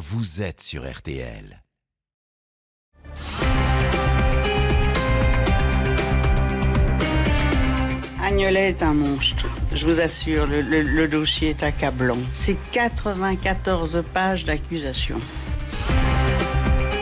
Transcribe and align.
vous 0.00 0.40
êtes 0.40 0.62
sur 0.62 0.90
RTL. 0.90 1.62
Agnolet 8.22 8.68
est 8.70 8.82
un 8.82 8.92
monstre. 8.92 9.46
Je 9.74 9.84
vous 9.86 10.00
assure, 10.00 10.46
le, 10.46 10.60
le- 10.62 11.08
dossier 11.08 11.50
est 11.50 11.62
accablant. 11.62 12.18
C'est 12.32 12.56
94 12.72 14.02
pages 14.12 14.44
d'accusation. 14.44 15.18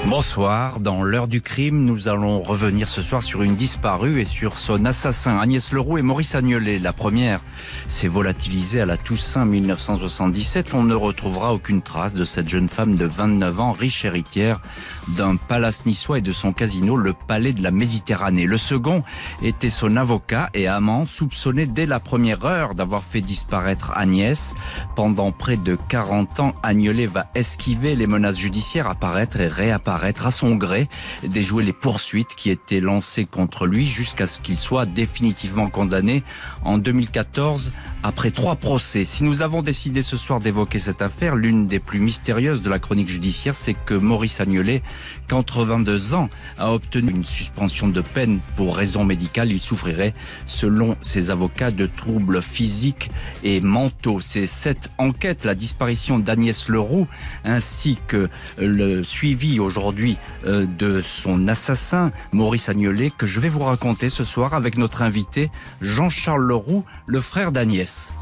Bonsoir, 0.08 0.80
dans 0.80 1.02
l'heure 1.02 1.28
du 1.28 1.42
crime, 1.42 1.84
nous 1.84 2.08
allons 2.08 2.40
revenir 2.40 2.88
ce 2.88 3.02
soir 3.02 3.22
sur 3.22 3.42
une 3.42 3.56
disparue 3.56 4.22
et 4.22 4.24
sur 4.24 4.56
son 4.56 4.86
assassin, 4.86 5.38
Agnès 5.38 5.70
Leroux 5.70 5.98
et 5.98 6.02
Maurice 6.02 6.34
Agnolet. 6.34 6.78
La 6.78 6.94
première 6.94 7.40
s'est 7.88 8.08
volatilisée 8.08 8.80
à 8.80 8.86
la 8.86 8.96
Toussaint 8.96 9.44
1977. 9.44 10.72
On 10.72 10.82
ne 10.82 10.94
retrouvera 10.94 11.52
aucune 11.52 11.82
trace 11.82 12.14
de 12.14 12.24
cette 12.24 12.48
jeune 12.48 12.70
femme 12.70 12.94
de 12.94 13.04
29 13.04 13.60
ans, 13.60 13.72
riche 13.72 14.06
héritière 14.06 14.62
d'un 15.08 15.36
palace 15.36 15.84
niçois 15.84 16.18
et 16.18 16.22
de 16.22 16.32
son 16.32 16.54
casino, 16.54 16.96
le 16.96 17.12
Palais 17.12 17.52
de 17.52 17.62
la 17.62 17.70
Méditerranée. 17.70 18.46
Le 18.46 18.56
second 18.56 19.04
était 19.42 19.68
son 19.68 19.94
avocat 19.94 20.48
et 20.54 20.68
amant, 20.68 21.04
soupçonné 21.04 21.66
dès 21.66 21.84
la 21.84 22.00
première 22.00 22.46
heure 22.46 22.74
d'avoir 22.74 23.02
fait 23.02 23.20
disparaître 23.20 23.92
Agnès. 23.94 24.54
Pendant 24.96 25.32
près 25.32 25.58
de 25.58 25.76
40 25.90 26.40
ans, 26.40 26.54
Agnolet 26.62 27.06
va 27.06 27.26
esquiver 27.34 27.94
les 27.94 28.06
menaces 28.06 28.38
judiciaires, 28.38 28.88
apparaître 28.88 29.38
et 29.38 29.48
réapparaître 29.48 29.97
à 30.02 30.30
son 30.30 30.56
gré, 30.56 30.88
déjouer 31.22 31.64
les 31.64 31.72
poursuites 31.72 32.34
qui 32.36 32.50
étaient 32.50 32.80
lancées 32.80 33.24
contre 33.24 33.66
lui 33.66 33.86
jusqu'à 33.86 34.26
ce 34.26 34.38
qu'il 34.38 34.56
soit 34.56 34.86
définitivement 34.86 35.68
condamné 35.68 36.22
en 36.64 36.78
2014 36.78 37.72
après 38.02 38.30
trois 38.30 38.56
procès. 38.56 39.04
Si 39.04 39.24
nous 39.24 39.42
avons 39.42 39.62
décidé 39.62 40.02
ce 40.02 40.16
soir 40.16 40.40
d'évoquer 40.40 40.78
cette 40.78 41.02
affaire, 41.02 41.36
l'une 41.36 41.66
des 41.66 41.78
plus 41.78 41.98
mystérieuses 41.98 42.62
de 42.62 42.70
la 42.70 42.78
chronique 42.78 43.08
judiciaire, 43.08 43.54
c'est 43.54 43.74
que 43.74 43.94
Maurice 43.94 44.40
Agnolet, 44.40 44.82
82 45.28 46.14
ans, 46.14 46.28
a 46.58 46.72
obtenu 46.72 47.10
une 47.10 47.24
suspension 47.24 47.88
de 47.88 48.00
peine 48.00 48.40
pour 48.56 48.76
raison 48.76 49.04
médicale. 49.04 49.52
Il 49.52 49.60
souffrirait, 49.60 50.14
selon 50.46 50.96
ses 51.02 51.30
avocats, 51.30 51.70
de 51.70 51.86
troubles 51.86 52.42
physiques 52.42 53.10
et 53.44 53.60
mentaux. 53.60 54.20
C'est 54.20 54.46
cette 54.46 54.90
enquête, 54.98 55.44
la 55.44 55.54
disparition 55.54 56.18
d'Agnès 56.18 56.68
Leroux, 56.68 57.06
ainsi 57.44 57.98
que 58.08 58.28
le 58.58 59.04
suivi 59.04 59.60
aujourd'hui 59.60 60.16
euh, 60.46 60.66
de 60.66 61.00
son 61.00 61.48
assassin, 61.48 62.10
Maurice 62.32 62.68
Agnolet, 62.68 63.12
que 63.16 63.26
je 63.26 63.40
vais 63.40 63.48
vous 63.48 63.60
raconter 63.60 64.08
ce 64.08 64.24
soir 64.24 64.54
avec 64.54 64.76
notre 64.78 65.02
invité, 65.02 65.50
Jean-Charles 65.80 66.44
Leroux, 66.44 66.84
le 67.06 67.20
frère 67.20 67.52
d'Agnès. 67.52 68.12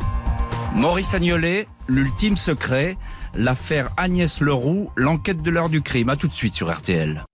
Maurice 0.75 1.15
Agnolet, 1.15 1.69
l'ultime 1.89 2.37
secret, 2.37 2.97
l'affaire 3.37 3.91
Agnès 3.97 4.41
Leroux, 4.41 4.91
l'enquête 4.97 5.43
de 5.43 5.51
l'heure 5.51 5.69
du 5.69 5.83
crime. 5.83 6.09
À 6.09 6.17
tout 6.17 6.29
de 6.29 6.35
suite 6.35 6.55
sur 6.55 6.75
RTL. 6.75 7.25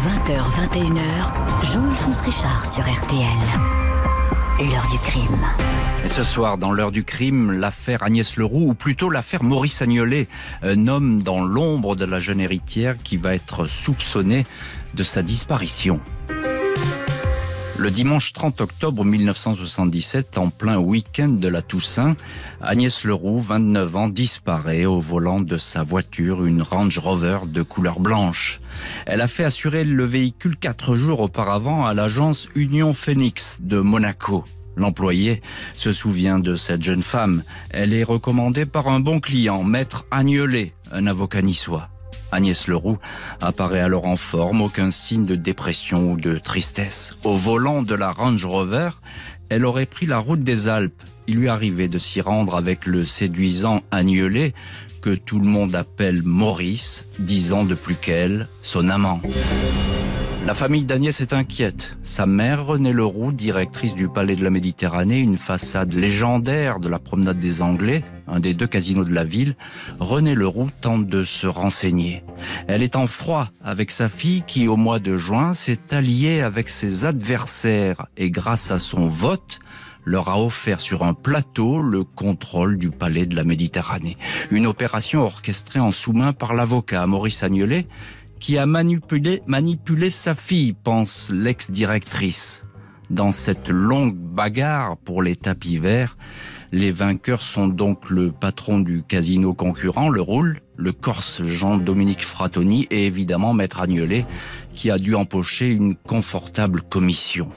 20h, 0.00 0.38
21h, 0.72 1.72
Jean-Alphonse 1.72 2.20
Richard 2.22 2.64
sur 2.70 2.82
RTL. 2.82 3.26
L'heure 4.60 4.88
du 4.90 4.98
crime. 4.98 5.46
Et 6.04 6.08
ce 6.08 6.24
soir, 6.24 6.56
dans 6.56 6.72
l'heure 6.72 6.92
du 6.92 7.04
crime, 7.04 7.52
l'affaire 7.52 8.02
Agnès 8.02 8.36
Leroux, 8.36 8.68
ou 8.68 8.74
plutôt 8.74 9.10
l'affaire 9.10 9.42
Maurice 9.42 9.82
Agnolet, 9.82 10.28
un 10.62 10.86
homme 10.86 11.22
dans 11.22 11.42
l'ombre 11.42 11.96
de 11.96 12.06
la 12.06 12.20
jeune 12.20 12.40
héritière 12.40 12.96
qui 13.02 13.16
va 13.18 13.34
être 13.34 13.66
soupçonné 13.66 14.46
de 14.94 15.02
sa 15.02 15.22
disparition. 15.22 16.00
Le 17.80 17.90
dimanche 17.90 18.34
30 18.34 18.60
octobre 18.60 19.06
1977, 19.06 20.36
en 20.36 20.50
plein 20.50 20.76
week-end 20.76 21.30
de 21.30 21.48
la 21.48 21.62
Toussaint, 21.62 22.14
Agnès 22.60 23.04
Leroux, 23.04 23.38
29 23.38 23.96
ans, 23.96 24.08
disparaît 24.10 24.84
au 24.84 25.00
volant 25.00 25.40
de 25.40 25.56
sa 25.56 25.82
voiture, 25.82 26.44
une 26.44 26.60
Range 26.60 26.98
Rover 26.98 27.38
de 27.46 27.62
couleur 27.62 27.98
blanche. 27.98 28.60
Elle 29.06 29.22
a 29.22 29.28
fait 29.28 29.44
assurer 29.44 29.84
le 29.84 30.04
véhicule 30.04 30.58
quatre 30.58 30.94
jours 30.94 31.20
auparavant 31.20 31.86
à 31.86 31.94
l'agence 31.94 32.50
Union 32.54 32.92
Phoenix 32.92 33.56
de 33.62 33.78
Monaco. 33.78 34.44
L'employé 34.76 35.40
se 35.72 35.90
souvient 35.90 36.38
de 36.38 36.56
cette 36.56 36.82
jeune 36.82 37.02
femme. 37.02 37.42
Elle 37.70 37.94
est 37.94 38.04
recommandée 38.04 38.66
par 38.66 38.88
un 38.88 39.00
bon 39.00 39.20
client, 39.20 39.62
maître 39.64 40.04
Agnolet, 40.10 40.74
un 40.92 41.06
avocat 41.06 41.40
niçois. 41.40 41.88
Agnès 42.32 42.66
Leroux 42.66 42.98
apparaît 43.40 43.80
alors 43.80 44.06
en 44.06 44.16
forme, 44.16 44.62
aucun 44.62 44.90
signe 44.90 45.26
de 45.26 45.34
dépression 45.34 46.12
ou 46.12 46.16
de 46.16 46.38
tristesse. 46.38 47.14
Au 47.24 47.34
volant 47.34 47.82
de 47.82 47.94
la 47.94 48.12
Range 48.12 48.44
Rover, 48.44 48.90
elle 49.48 49.64
aurait 49.64 49.86
pris 49.86 50.06
la 50.06 50.18
route 50.18 50.42
des 50.42 50.68
Alpes. 50.68 51.02
Il 51.26 51.36
lui 51.36 51.48
arrivait 51.48 51.88
de 51.88 51.98
s'y 51.98 52.20
rendre 52.20 52.56
avec 52.56 52.86
le 52.86 53.04
séduisant 53.04 53.82
Agnolet, 53.90 54.54
que 55.02 55.14
tout 55.14 55.38
le 55.38 55.46
monde 55.46 55.74
appelle 55.74 56.22
Maurice, 56.22 57.06
dix 57.18 57.52
ans 57.52 57.64
de 57.64 57.74
plus 57.74 57.94
qu'elle, 57.94 58.46
son 58.62 58.88
amant. 58.88 59.20
La 60.46 60.54
famille 60.54 60.84
d'Agnès 60.84 61.20
est 61.20 61.34
inquiète. 61.34 61.96
Sa 62.02 62.24
mère, 62.24 62.64
Renée 62.64 62.94
Leroux, 62.94 63.30
directrice 63.30 63.94
du 63.94 64.08
Palais 64.08 64.36
de 64.36 64.42
la 64.42 64.48
Méditerranée, 64.48 65.18
une 65.18 65.36
façade 65.36 65.92
légendaire 65.92 66.80
de 66.80 66.88
la 66.88 66.98
promenade 66.98 67.38
des 67.38 67.60
Anglais, 67.60 68.02
un 68.26 68.40
des 68.40 68.54
deux 68.54 68.66
casinos 68.66 69.04
de 69.04 69.12
la 69.12 69.24
ville, 69.24 69.54
Renée 69.98 70.34
Leroux 70.34 70.70
tente 70.80 71.06
de 71.06 71.24
se 71.24 71.46
renseigner. 71.46 72.24
Elle 72.68 72.82
est 72.82 72.96
en 72.96 73.06
froid 73.06 73.50
avec 73.62 73.90
sa 73.90 74.08
fille 74.08 74.42
qui, 74.46 74.66
au 74.66 74.76
mois 74.76 74.98
de 74.98 75.18
juin, 75.18 75.52
s'est 75.52 75.92
alliée 75.92 76.40
avec 76.40 76.70
ses 76.70 77.04
adversaires 77.04 78.06
et 78.16 78.30
grâce 78.30 78.70
à 78.70 78.78
son 78.78 79.06
vote, 79.06 79.60
leur 80.06 80.30
a 80.30 80.42
offert 80.42 80.80
sur 80.80 81.04
un 81.04 81.12
plateau 81.12 81.82
le 81.82 82.04
contrôle 82.04 82.78
du 82.78 82.90
palais 82.90 83.26
de 83.26 83.36
la 83.36 83.44
Méditerranée. 83.44 84.16
Une 84.50 84.66
opération 84.66 85.20
orchestrée 85.20 85.80
en 85.80 85.92
sous-main 85.92 86.32
par 86.32 86.54
l'avocat 86.54 87.06
Maurice 87.06 87.42
Agnolet, 87.42 87.86
qui 88.40 88.58
a 88.58 88.66
manipulé, 88.66 89.42
manipulé 89.46 90.10
sa 90.10 90.34
fille, 90.34 90.72
pense 90.72 91.30
l'ex-directrice. 91.30 92.64
Dans 93.10 93.32
cette 93.32 93.68
longue 93.68 94.16
bagarre 94.16 94.96
pour 94.96 95.22
les 95.22 95.36
tapis 95.36 95.78
verts, 95.78 96.16
les 96.72 96.92
vainqueurs 96.92 97.42
sont 97.42 97.68
donc 97.68 98.08
le 98.08 98.30
patron 98.32 98.78
du 98.78 99.02
casino 99.02 99.52
concurrent, 99.52 100.08
le 100.08 100.22
Roule, 100.22 100.60
le 100.76 100.92
Corse 100.92 101.42
Jean-Dominique 101.42 102.24
Fratoni 102.24 102.86
et 102.90 103.06
évidemment 103.06 103.52
Maître 103.52 103.80
Agnolet, 103.80 104.24
qui 104.74 104.90
a 104.90 104.98
dû 104.98 105.14
empocher 105.14 105.70
une 105.70 105.96
confortable 105.96 106.82
commission. 106.82 107.48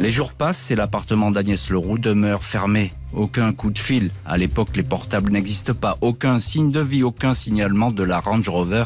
Les 0.00 0.10
jours 0.10 0.32
passent 0.32 0.70
et 0.70 0.76
l'appartement 0.76 1.30
d'Agnès 1.30 1.70
Leroux 1.70 1.98
demeure 1.98 2.42
fermé. 2.42 2.92
Aucun 3.14 3.52
coup 3.52 3.70
de 3.70 3.78
fil. 3.78 4.10
À 4.24 4.38
l'époque, 4.38 4.76
les 4.76 4.82
portables 4.82 5.32
n'existent 5.32 5.74
pas. 5.74 5.98
Aucun 6.00 6.38
signe 6.38 6.70
de 6.70 6.80
vie, 6.80 7.02
aucun 7.02 7.34
signalement 7.34 7.90
de 7.90 8.04
la 8.04 8.20
Range 8.20 8.48
Rover 8.48 8.84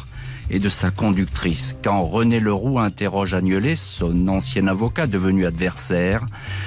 et 0.50 0.58
de 0.58 0.68
sa 0.68 0.90
conductrice. 0.90 1.76
Quand 1.82 2.02
René 2.02 2.40
Leroux 2.40 2.78
interroge 2.78 3.34
Agnolet, 3.34 3.76
son 3.76 4.28
ancien 4.28 4.66
avocat 4.66 5.06
devenu 5.06 5.46
adversaire, 5.46 6.24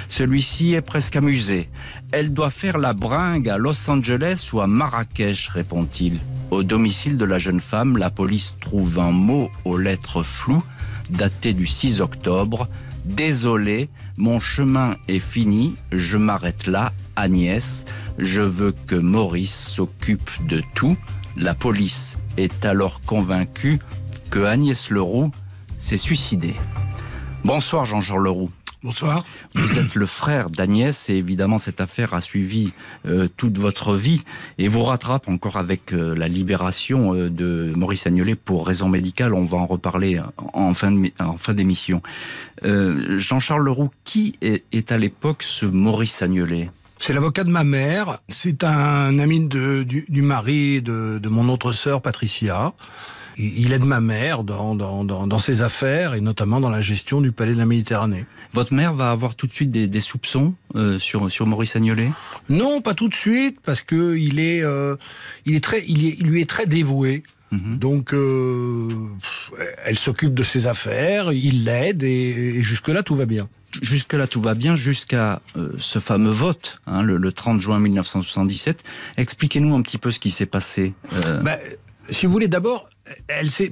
celui-ci 0.08 0.74
est 0.74 0.82
presque 0.82 1.16
amusé. 1.16 1.68
Elle 2.12 2.32
doit 2.32 2.50
faire 2.50 2.78
la 2.78 2.92
bringue 2.92 3.48
à 3.48 3.58
Los 3.58 3.88
Angeles 3.90 4.48
ou 4.52 4.60
à 4.60 4.66
Marrakech, 4.66 5.48
répond-il. 5.48 6.20
Au 6.50 6.62
domicile 6.62 7.18
de 7.18 7.24
la 7.24 7.38
jeune 7.38 7.60
femme, 7.60 7.98
la 7.98 8.10
police 8.10 8.54
trouve 8.60 8.98
un 8.98 9.12
mot 9.12 9.50
aux 9.64 9.78
lettres 9.78 10.22
floues, 10.22 10.64
daté 11.10 11.52
du 11.52 11.66
6 11.66 12.00
octobre. 12.00 12.68
Désolé, 13.08 13.88
mon 14.18 14.38
chemin 14.38 14.96
est 15.08 15.18
fini, 15.18 15.74
je 15.92 16.18
m'arrête 16.18 16.66
là, 16.66 16.92
Agnès. 17.16 17.86
Je 18.18 18.42
veux 18.42 18.72
que 18.86 18.96
Maurice 18.96 19.54
s'occupe 19.68 20.30
de 20.46 20.62
tout. 20.74 20.94
La 21.34 21.54
police 21.54 22.18
est 22.36 22.66
alors 22.66 23.00
convaincue 23.06 23.78
que 24.30 24.44
Agnès 24.44 24.90
Leroux 24.90 25.30
s'est 25.78 25.96
suicidée. 25.96 26.54
Bonsoir 27.44 27.86
Jean-Jean 27.86 28.18
Leroux. 28.18 28.50
Bonsoir. 28.84 29.24
Vous 29.56 29.76
êtes 29.76 29.96
le 29.96 30.06
frère 30.06 30.50
d'Agnès 30.50 31.10
et 31.10 31.14
évidemment 31.14 31.58
cette 31.58 31.80
affaire 31.80 32.14
a 32.14 32.20
suivi 32.20 32.72
euh, 33.06 33.26
toute 33.36 33.58
votre 33.58 33.96
vie 33.96 34.22
et 34.56 34.68
vous 34.68 34.84
rattrape 34.84 35.28
encore 35.28 35.56
avec 35.56 35.92
euh, 35.92 36.14
la 36.14 36.28
libération 36.28 37.12
euh, 37.12 37.28
de 37.28 37.72
Maurice 37.74 38.06
Agnolet 38.06 38.36
pour 38.36 38.64
raison 38.64 38.88
médicale. 38.88 39.34
On 39.34 39.44
va 39.44 39.58
en 39.58 39.66
reparler 39.66 40.20
en 40.52 40.74
fin 40.74 40.92
de- 40.92 41.10
en 41.18 41.36
fin 41.36 41.54
d'émission. 41.54 42.02
Jean-Charles 42.62 43.64
Leroux, 43.64 43.90
qui 44.04 44.36
est, 44.42 44.64
est 44.72 44.92
à 44.92 44.98
l'époque 44.98 45.42
ce 45.42 45.66
Maurice 45.66 46.22
Agnolet 46.22 46.70
C'est 47.00 47.12
l'avocat 47.12 47.42
de 47.44 47.50
ma 47.50 47.64
mère. 47.64 48.18
C'est 48.28 48.62
un 48.62 49.18
ami 49.18 49.48
de- 49.48 49.82
du, 49.82 50.06
du 50.08 50.22
mari 50.22 50.82
de, 50.82 51.18
de 51.20 51.28
mon 51.28 51.48
autre 51.48 51.72
sœur, 51.72 52.00
Patricia. 52.00 52.72
Il 53.38 53.72
aide 53.72 53.84
ma 53.84 54.00
mère 54.00 54.42
dans, 54.42 54.74
dans, 54.74 55.04
dans, 55.04 55.26
dans 55.28 55.38
ses 55.38 55.62
affaires 55.62 56.14
et 56.14 56.20
notamment 56.20 56.60
dans 56.60 56.70
la 56.70 56.80
gestion 56.80 57.20
du 57.20 57.30
palais 57.30 57.52
de 57.52 57.58
la 57.58 57.66
Méditerranée. 57.66 58.26
Votre 58.52 58.74
mère 58.74 58.94
va 58.94 59.10
avoir 59.12 59.36
tout 59.36 59.46
de 59.46 59.52
suite 59.52 59.70
des, 59.70 59.86
des 59.86 60.00
soupçons 60.00 60.54
euh, 60.74 60.98
sur, 60.98 61.30
sur 61.30 61.46
Maurice 61.46 61.76
Agnolet? 61.76 62.10
Non, 62.48 62.80
pas 62.80 62.94
tout 62.94 63.08
de 63.08 63.14
suite, 63.14 63.58
parce 63.64 63.82
que 63.82 64.16
il 64.16 64.40
est, 64.40 64.62
euh, 64.64 64.96
il 65.46 65.54
est 65.54 65.62
très, 65.62 65.84
il, 65.86 66.04
est- 66.06 66.16
il 66.18 66.26
lui 66.26 66.40
est 66.40 66.50
très 66.50 66.66
dévoué. 66.66 67.22
Mhm. 67.52 67.78
Donc, 67.78 68.12
euh, 68.12 68.88
elle 69.84 69.98
s'occupe 69.98 70.34
de 70.34 70.42
ses 70.42 70.66
affaires, 70.66 71.32
il 71.32 71.64
l'aide 71.64 72.02
et, 72.02 72.62
jusque-là, 72.62 73.02
tout 73.02 73.14
va 73.14 73.24
bien. 73.24 73.48
Jusque-là, 73.82 74.26
tout 74.26 74.40
va 74.40 74.54
bien, 74.54 74.74
jusqu'à 74.76 75.40
euh, 75.56 75.70
ce 75.78 75.98
fameux 75.98 76.30
vote, 76.30 76.80
hein, 76.86 77.02
le, 77.02 77.32
30 77.32 77.60
juin 77.60 77.78
1977. 77.78 78.82
Expliquez-nous 79.16 79.74
un 79.74 79.82
petit 79.82 79.98
peu 79.98 80.10
ce 80.10 80.18
qui 80.18 80.30
s'est 80.30 80.46
passé. 80.46 80.94
Euh... 81.12 81.40
Bah, 81.42 81.58
si 82.10 82.26
vous 82.26 82.32
voulez, 82.32 82.48
d'abord, 82.48 82.88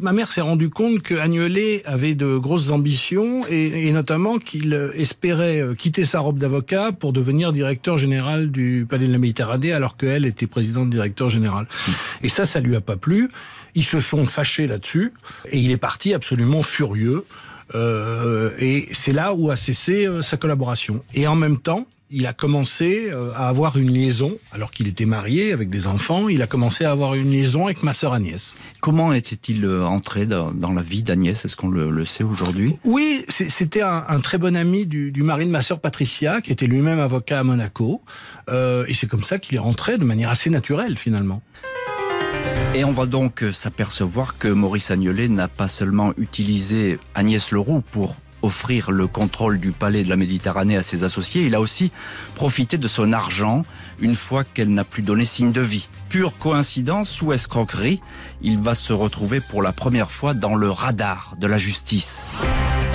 ma 0.01 0.13
mère 0.13 0.33
s'est 0.33 0.41
rendue 0.41 0.71
compte 0.71 1.03
que 1.03 1.15
Agnolet 1.15 1.83
avait 1.85 2.15
de 2.15 2.37
grosses 2.37 2.71
ambitions 2.71 3.47
et, 3.49 3.91
notamment 3.93 4.39
qu'il 4.39 4.73
espérait 4.95 5.61
euh, 5.61 5.75
quitter 5.75 6.05
sa 6.05 6.21
robe 6.21 6.39
d'avocat 6.39 6.93
pour 6.93 7.13
devenir 7.13 7.53
directeur 7.53 7.99
général 7.99 8.51
du 8.51 8.87
Palais 8.89 9.07
de 9.07 9.13
la 9.13 9.19
Méditerranée 9.19 9.73
alors 9.73 9.97
qu'elle 9.97 10.25
était 10.25 10.47
présidente 10.47 10.91
directeur 10.91 11.31
général. 11.31 11.67
Et 12.23 12.29
ça, 12.29 12.45
ça 12.45 12.61
lui 12.61 12.77
a 12.77 12.81
pas 12.81 12.97
plu. 12.97 13.31
Ils 13.75 13.85
se 13.85 14.01
sont 14.01 14.27
fâchés 14.27 14.67
là-dessus 14.67 15.13
et 15.51 15.59
il 15.59 15.71
est 15.71 15.77
parti 15.77 16.15
absolument 16.15 16.63
furieux. 16.63 17.25
Euh, 17.75 18.51
et 18.59 18.89
c'est 18.93 19.13
là 19.13 19.35
où 19.35 19.51
a 19.51 19.57
cessé 19.57 20.07
euh, 20.07 20.23
sa 20.23 20.37
collaboration. 20.37 21.03
Et 21.15 21.27
en 21.27 21.35
même 21.35 21.59
temps, 21.59 21.87
il 22.11 22.27
a 22.27 22.33
commencé 22.33 23.09
euh, 23.11 23.33
à 23.35 23.49
avoir 23.49 23.77
une 23.77 23.93
liaison, 23.93 24.33
alors 24.53 24.71
qu'il 24.71 24.87
était 24.87 25.07
marié 25.07 25.53
avec 25.53 25.71
des 25.71 25.87
enfants, 25.87 26.29
il 26.29 26.41
a 26.43 26.47
commencé 26.47 26.85
à 26.85 26.93
avoir 26.93 27.15
une 27.15 27.31
liaison 27.31 27.65
avec 27.65 27.83
ma 27.83 27.93
sœur 27.93 28.13
Agnès. 28.13 28.57
Comment 28.81 29.13
était-il 29.13 29.65
euh, 29.65 29.85
entré 29.85 30.27
dans, 30.27 30.53
la 30.53 30.83
vie 30.83 31.03
d'Agnès? 31.03 31.45
Est-ce 31.45 31.57
qu'on 31.57 31.69
le, 31.69 32.07
sait 32.07 32.23
aujourd'hui? 32.23 32.79
Oui, 32.85 33.25
c'était 33.29 33.83
un, 33.83 34.21
très 34.21 34.39
bon 34.39 34.57
ami 34.57 34.87
du, 34.87 35.13
mari 35.23 35.47
de 35.47 35.51
ma 35.51 35.63
sœur 35.63 35.81
Patricia, 35.81 36.41
qui 36.41 36.53
était 36.53 36.67
lui-même 36.67 37.01
avocat 37.01 37.41
à 37.41 37.43
Monaco. 37.43 38.03
Euh, 38.49 38.85
et 38.87 38.95
c'est 38.95 39.09
comme 39.09 39.25
ça 39.25 39.39
qu'il 39.39 39.57
est 39.57 39.61
rentré 39.61 39.99
de 39.99 40.05
manière 40.05 40.31
assez 40.31 40.51
naturelle, 40.51 40.97
finalement. 40.97 41.43
Et 42.75 42.85
on 42.85 42.93
va 42.93 43.07
donc 43.07 43.43
s'apercevoir 43.53 44.39
que 44.39 44.49
Maurice 44.49 44.91
Agnolet 44.91 45.29
n'a 45.29 45.49
pas 45.49 45.69
seulement 45.69 46.13
utilisé 46.19 46.99
Agnès 47.15 47.51
Leroux 47.51 47.81
pour 47.81 48.17
offrir 48.47 48.91
le 48.91 49.07
contrôle 49.07 49.61
du 49.61 49.73
palais 49.73 50.05
de 50.05 50.09
la 50.09 50.17
Méditerranée 50.17 50.77
à 50.77 50.83
ses 50.83 51.05
associés, 51.05 51.43
il 51.43 51.55
a 51.55 51.61
aussi 51.61 51.93
profité 52.35 52.79
de 52.79 52.89
son 52.89 53.13
argent 53.13 53.63
une 54.01 54.17
fois 54.17 54.45
qu'elle 54.45 54.73
n'a 54.73 54.85
plus 54.85 55.03
donné 55.03 55.25
signe 55.25 55.53
de 55.53 55.61
vie. 55.61 55.89
Pure 56.09 56.39
coïncidence 56.39 57.21
ou 57.23 57.33
escroquerie, 57.33 58.01
il 58.43 58.59
va 58.59 58.75
se 58.75 58.93
retrouver 58.93 59.41
pour 59.41 59.63
la 59.63 59.73
première 59.73 60.11
fois 60.11 60.35
dans 60.35 60.55
le 60.55 60.71
radar 60.71 61.35
de 61.39 61.47
la 61.47 61.59
justice. 61.59 62.23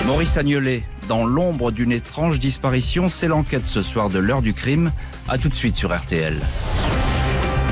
Maurice 0.06 0.36
Agnolet, 0.36 0.82
dans 1.08 1.24
l'ombre 1.24 1.70
d'une 1.70 1.92
étrange 1.92 2.38
disparition, 2.38 3.08
c'est 3.08 3.28
l'enquête 3.28 3.68
ce 3.68 3.82
soir 3.82 4.08
de 4.08 4.18
l'heure 4.18 4.42
du 4.42 4.54
crime. 4.54 4.90
A 5.28 5.38
tout 5.38 5.48
de 5.48 5.54
suite 5.54 5.76
sur 5.76 5.96
RTL. 5.96 6.34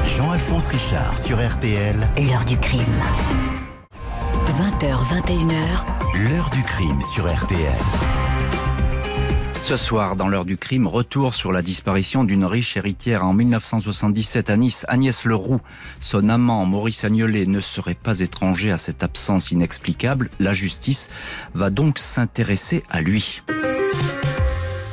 Jean-Alphonse 0.07 0.69
Richard 0.69 1.19
sur 1.19 1.37
RTL. 1.37 1.97
L'heure 2.19 2.45
du 2.45 2.59
crime. 2.59 2.81
20h, 4.47 5.21
21h. 5.25 6.00
L'heure 6.15 6.51
du 6.51 6.63
crime 6.65 7.01
sur 7.01 7.33
RTL. 7.33 7.73
Ce 9.63 9.77
soir, 9.77 10.17
dans 10.17 10.27
l'heure 10.27 10.45
du 10.45 10.57
crime, 10.57 10.89
retour 10.89 11.35
sur 11.35 11.53
la 11.53 11.63
disparition 11.63 12.25
d'une 12.25 12.45
riche 12.45 12.77
héritière 12.77 13.25
en 13.25 13.33
1977 13.33 14.51
à 14.51 14.57
Nice, 14.57 14.85
Agnès 14.89 15.25
Leroux. 15.25 15.61
Son 16.01 16.29
amant, 16.29 16.67
Maurice 16.67 17.05
Agnolet, 17.05 17.47
ne 17.47 17.61
serait 17.61 17.95
pas 17.95 18.19
étranger 18.19 18.73
à 18.73 18.79
cette 18.79 19.05
absence 19.05 19.53
inexplicable. 19.53 20.31
La 20.41 20.53
justice 20.53 21.11
va 21.55 21.71
donc 21.71 21.99
s'intéresser 21.99 22.83
à 22.91 23.01
lui. 23.01 23.43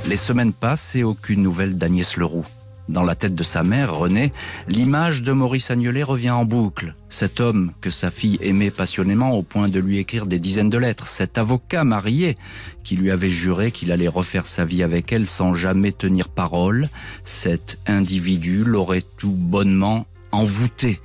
Les 0.08 0.18
semaines 0.18 0.54
passent 0.54 0.96
et 0.96 1.04
aucune 1.04 1.42
nouvelle 1.42 1.78
d'Agnès 1.78 2.16
Leroux. 2.16 2.46
Dans 2.89 3.04
la 3.04 3.16
tête 3.16 3.36
de 3.36 3.44
sa 3.44 3.63
mère, 3.63 3.94
Renée, 3.94 4.31
l'image 4.69 5.22
de 5.22 5.34
Maurice 5.34 5.72
Agnolet 5.72 6.04
revient 6.04 6.31
en 6.31 6.45
boucle. 6.45 6.94
Cet 7.10 7.42
homme 7.42 7.72
que 7.81 7.89
sa 7.89 8.12
fille 8.12 8.38
aimait 8.42 8.72
passionnément 8.72 9.31
au 9.31 9.44
point 9.44 9.68
de 9.68 9.80
lui 9.80 9.98
écrire 9.98 10.25
des 10.25 10.39
dizaines 10.39 10.69
de 10.69 10.78
lettres. 10.78 11.07
Cet 11.07 11.38
avocat 11.38 11.84
marié 11.84 12.38
qui 12.86 12.95
lui 12.95 13.12
avait 13.12 13.30
juré 13.30 13.72
qu'il 13.72 13.92
allait 13.92 14.07
refaire 14.07 14.48
sa 14.48 14.63
vie 14.63 14.84
avec 14.84 15.12
elle 15.12 15.28
sans 15.28 15.54
jamais 15.54 15.92
tenir 15.92 16.30
parole. 16.30 16.88
Cet 17.25 17.78
individu 17.88 18.63
l'aurait 18.63 19.04
tout 19.18 19.36
bonnement 19.36 20.06
envoûté. 20.31 21.01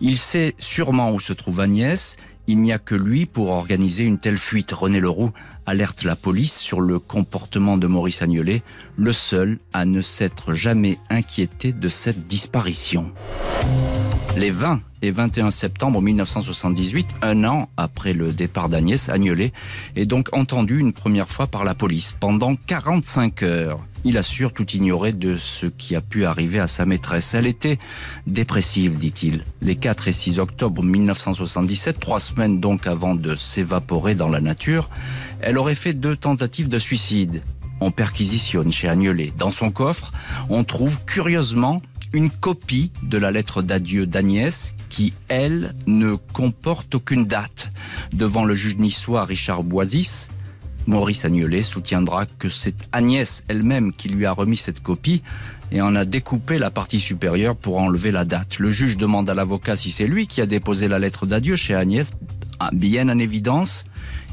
Il 0.00 0.18
sait 0.18 0.54
sûrement 0.60 1.12
où 1.12 1.18
se 1.18 1.32
trouve 1.32 1.60
Agnès. 1.60 2.16
Il 2.46 2.60
n'y 2.60 2.72
a 2.72 2.78
que 2.78 2.94
lui 2.94 3.24
pour 3.26 3.48
organiser 3.48 4.04
une 4.04 4.18
telle 4.18 4.38
fuite. 4.38 4.72
René 4.72 5.00
Leroux 5.00 5.32
alerte 5.66 6.04
la 6.04 6.14
police 6.14 6.58
sur 6.58 6.80
le 6.80 6.98
comportement 6.98 7.78
de 7.78 7.86
Maurice 7.86 8.20
Agnolet, 8.20 8.62
le 8.96 9.12
seul 9.12 9.58
à 9.72 9.86
ne 9.86 10.02
s'être 10.02 10.52
jamais 10.52 10.98
inquiété 11.08 11.72
de 11.72 11.88
cette 11.88 12.26
disparition. 12.26 13.12
Les 14.36 14.50
20 14.50 14.80
et 15.02 15.12
21 15.12 15.52
septembre 15.52 16.02
1978, 16.02 17.06
un 17.22 17.44
an 17.44 17.68
après 17.76 18.12
le 18.12 18.32
départ 18.32 18.68
d'Agnès, 18.68 19.08
Agnolet 19.08 19.52
est 19.94 20.06
donc 20.06 20.28
entendu 20.32 20.80
une 20.80 20.92
première 20.92 21.28
fois 21.28 21.46
par 21.46 21.62
la 21.62 21.76
police 21.76 22.12
pendant 22.18 22.56
45 22.56 23.44
heures. 23.44 23.78
Il 24.02 24.18
assure 24.18 24.52
tout 24.52 24.68
ignorer 24.72 25.12
de 25.12 25.36
ce 25.36 25.66
qui 25.66 25.94
a 25.94 26.00
pu 26.00 26.24
arriver 26.24 26.58
à 26.58 26.66
sa 26.66 26.84
maîtresse. 26.84 27.32
Elle 27.34 27.46
était 27.46 27.78
dépressive, 28.26 28.98
dit-il. 28.98 29.44
Les 29.62 29.76
4 29.76 30.08
et 30.08 30.12
6 30.12 30.40
octobre 30.40 30.82
1977, 30.82 32.00
trois 32.00 32.18
semaines 32.18 32.58
donc 32.58 32.88
avant 32.88 33.14
de 33.14 33.36
s'évaporer 33.36 34.16
dans 34.16 34.28
la 34.28 34.40
nature, 34.40 34.90
elle 35.42 35.58
aurait 35.58 35.76
fait 35.76 35.92
deux 35.92 36.16
tentatives 36.16 36.68
de 36.68 36.80
suicide. 36.80 37.42
On 37.80 37.92
perquisitionne 37.92 38.72
chez 38.72 38.88
Agnolet. 38.88 39.32
Dans 39.38 39.50
son 39.50 39.70
coffre, 39.70 40.10
on 40.48 40.64
trouve 40.64 40.98
curieusement 41.06 41.82
une 42.14 42.30
copie 42.30 42.92
de 43.02 43.18
la 43.18 43.32
lettre 43.32 43.60
d'adieu 43.60 44.06
d'Agnès 44.06 44.72
qui, 44.88 45.12
elle, 45.28 45.74
ne 45.88 46.14
comporte 46.14 46.94
aucune 46.94 47.26
date. 47.26 47.72
Devant 48.12 48.44
le 48.44 48.54
juge 48.54 48.76
niçois 48.76 49.24
Richard 49.24 49.64
Boisis, 49.64 50.30
Maurice 50.86 51.24
Agnolet 51.24 51.64
soutiendra 51.64 52.26
que 52.26 52.48
c'est 52.48 52.76
Agnès 52.92 53.42
elle-même 53.48 53.92
qui 53.92 54.08
lui 54.08 54.26
a 54.26 54.32
remis 54.32 54.56
cette 54.56 54.80
copie 54.80 55.22
et 55.72 55.80
en 55.80 55.96
a 55.96 56.04
découpé 56.04 56.58
la 56.58 56.70
partie 56.70 57.00
supérieure 57.00 57.56
pour 57.56 57.78
enlever 57.78 58.12
la 58.12 58.24
date. 58.24 58.60
Le 58.60 58.70
juge 58.70 58.96
demande 58.96 59.28
à 59.28 59.34
l'avocat 59.34 59.74
si 59.74 59.90
c'est 59.90 60.06
lui 60.06 60.28
qui 60.28 60.40
a 60.40 60.46
déposé 60.46 60.86
la 60.86 61.00
lettre 61.00 61.26
d'adieu 61.26 61.56
chez 61.56 61.74
Agnès. 61.74 62.12
Ah, 62.60 62.70
bien 62.72 63.08
en 63.08 63.18
évidence, 63.18 63.86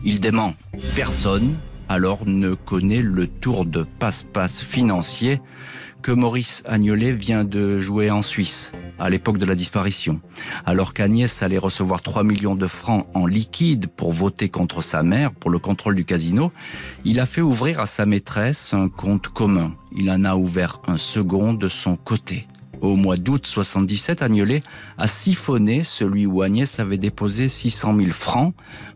il 0.04 0.20
dément. 0.20 0.54
Personne 0.96 1.58
alors 1.90 2.28
ne 2.28 2.54
connaît 2.54 3.02
le 3.02 3.26
tour 3.26 3.66
de 3.66 3.88
passe-passe 3.98 4.62
financier 4.62 5.42
que 6.02 6.12
Maurice 6.12 6.64
Agnolet 6.66 7.12
vient 7.14 7.44
de 7.44 7.80
jouer 7.80 8.12
en 8.12 8.22
Suisse 8.22 8.72
à 9.00 9.10
l'époque 9.10 9.38
de 9.38 9.46
la 9.46 9.56
disparition. 9.56 10.20
Alors 10.66 10.94
qu'Agnès 10.94 11.42
allait 11.42 11.58
recevoir 11.58 12.02
3 12.02 12.24
millions 12.24 12.56
de 12.56 12.68
francs 12.68 13.08
en 13.14 13.26
liquide 13.26 13.88
pour 13.88 14.12
voter 14.12 14.50
contre 14.50 14.82
sa 14.82 15.04
mère 15.04 15.32
pour 15.32 15.50
le 15.50 15.60
contrôle 15.60 15.96
du 15.96 16.06
casino, 16.06 16.52
il 17.06 17.20
a 17.20 17.26
fait 17.26 17.42
ouvrir 17.42 17.80
à 17.80 17.88
sa 17.88 18.06
maîtresse 18.06 18.74
un 18.74 18.90
compte 18.90 19.28
commun. 19.30 19.76
Il 19.96 20.10
en 20.12 20.24
a 20.24 20.36
ouvert 20.36 20.82
un 20.88 20.98
second 20.98 21.54
de 21.54 21.70
son 21.70 21.96
côté. 21.96 22.48
Au 22.82 22.96
mois 22.96 23.18
d'août 23.18 23.46
77, 23.46 24.22
Agnolet 24.22 24.64
a 24.98 25.08
siphonné 25.08 25.84
celui 25.84 26.26
où 26.26 26.42
Agnès 26.42 26.80
avait 26.80 26.98
déposé 26.98 27.48
600 27.48 27.96
000 27.98 28.12
francs 28.12 28.54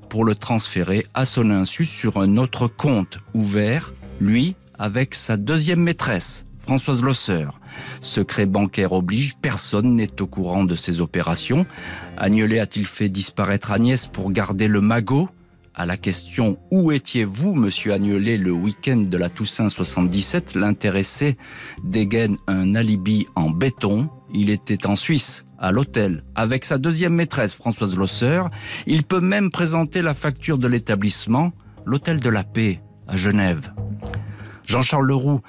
pour 0.09 0.23
le 0.23 0.35
transférer 0.35 1.05
à 1.13 1.25
son 1.25 1.49
insu 1.51 1.85
sur 1.85 2.17
un 2.17 2.37
autre 2.37 2.67
compte 2.67 3.19
ouvert, 3.33 3.93
lui, 4.19 4.55
avec 4.77 5.15
sa 5.15 5.37
deuxième 5.37 5.81
maîtresse, 5.81 6.44
Françoise 6.65 7.03
Losser. 7.03 7.45
Secret 8.01 8.47
bancaire 8.47 8.91
oblige, 8.93 9.35
personne 9.35 9.93
n'est 9.93 10.19
au 10.19 10.25
courant 10.25 10.63
de 10.63 10.75
ces 10.75 10.99
opérations. 10.99 11.67
Agnolet 12.17 12.57
a-t-il 12.59 12.87
fait 12.87 13.07
disparaître 13.07 13.69
Agnès 13.69 14.07
pour 14.07 14.31
garder 14.31 14.67
le 14.67 14.81
magot? 14.81 15.29
À 15.75 15.85
la 15.85 15.95
question 15.95 16.57
Où 16.71 16.91
étiez-vous, 16.91 17.53
monsieur 17.53 17.93
Agnolet, 17.93 18.37
le 18.37 18.51
week-end 18.51 18.97
de 18.97 19.15
la 19.15 19.29
Toussaint 19.29 19.69
77 19.69 20.55
L'intéressé 20.55 21.37
dégaine 21.83 22.37
un 22.47 22.73
alibi 22.73 23.27
en 23.35 23.51
béton. 23.51 24.09
Il 24.33 24.49
était 24.49 24.87
en 24.87 24.95
Suisse, 24.95 25.45
à 25.59 25.71
l'hôtel, 25.71 26.23
avec 26.33 26.65
sa 26.65 26.79
deuxième 26.79 27.13
maîtresse, 27.13 27.53
Françoise 27.53 27.95
Losser. 27.95 28.41
Il 28.87 29.03
peut 29.03 29.21
même 29.21 29.51
présenter 29.51 30.01
la 30.01 30.15
facture 30.15 30.57
de 30.57 30.67
l'établissement, 30.67 31.51
l'hôtel 31.85 32.19
de 32.19 32.29
la 32.29 32.43
paix, 32.43 32.81
à 33.07 33.17
Genève. 33.17 33.71
Jean-Charles 34.65 35.05
Leroux, 35.05 35.41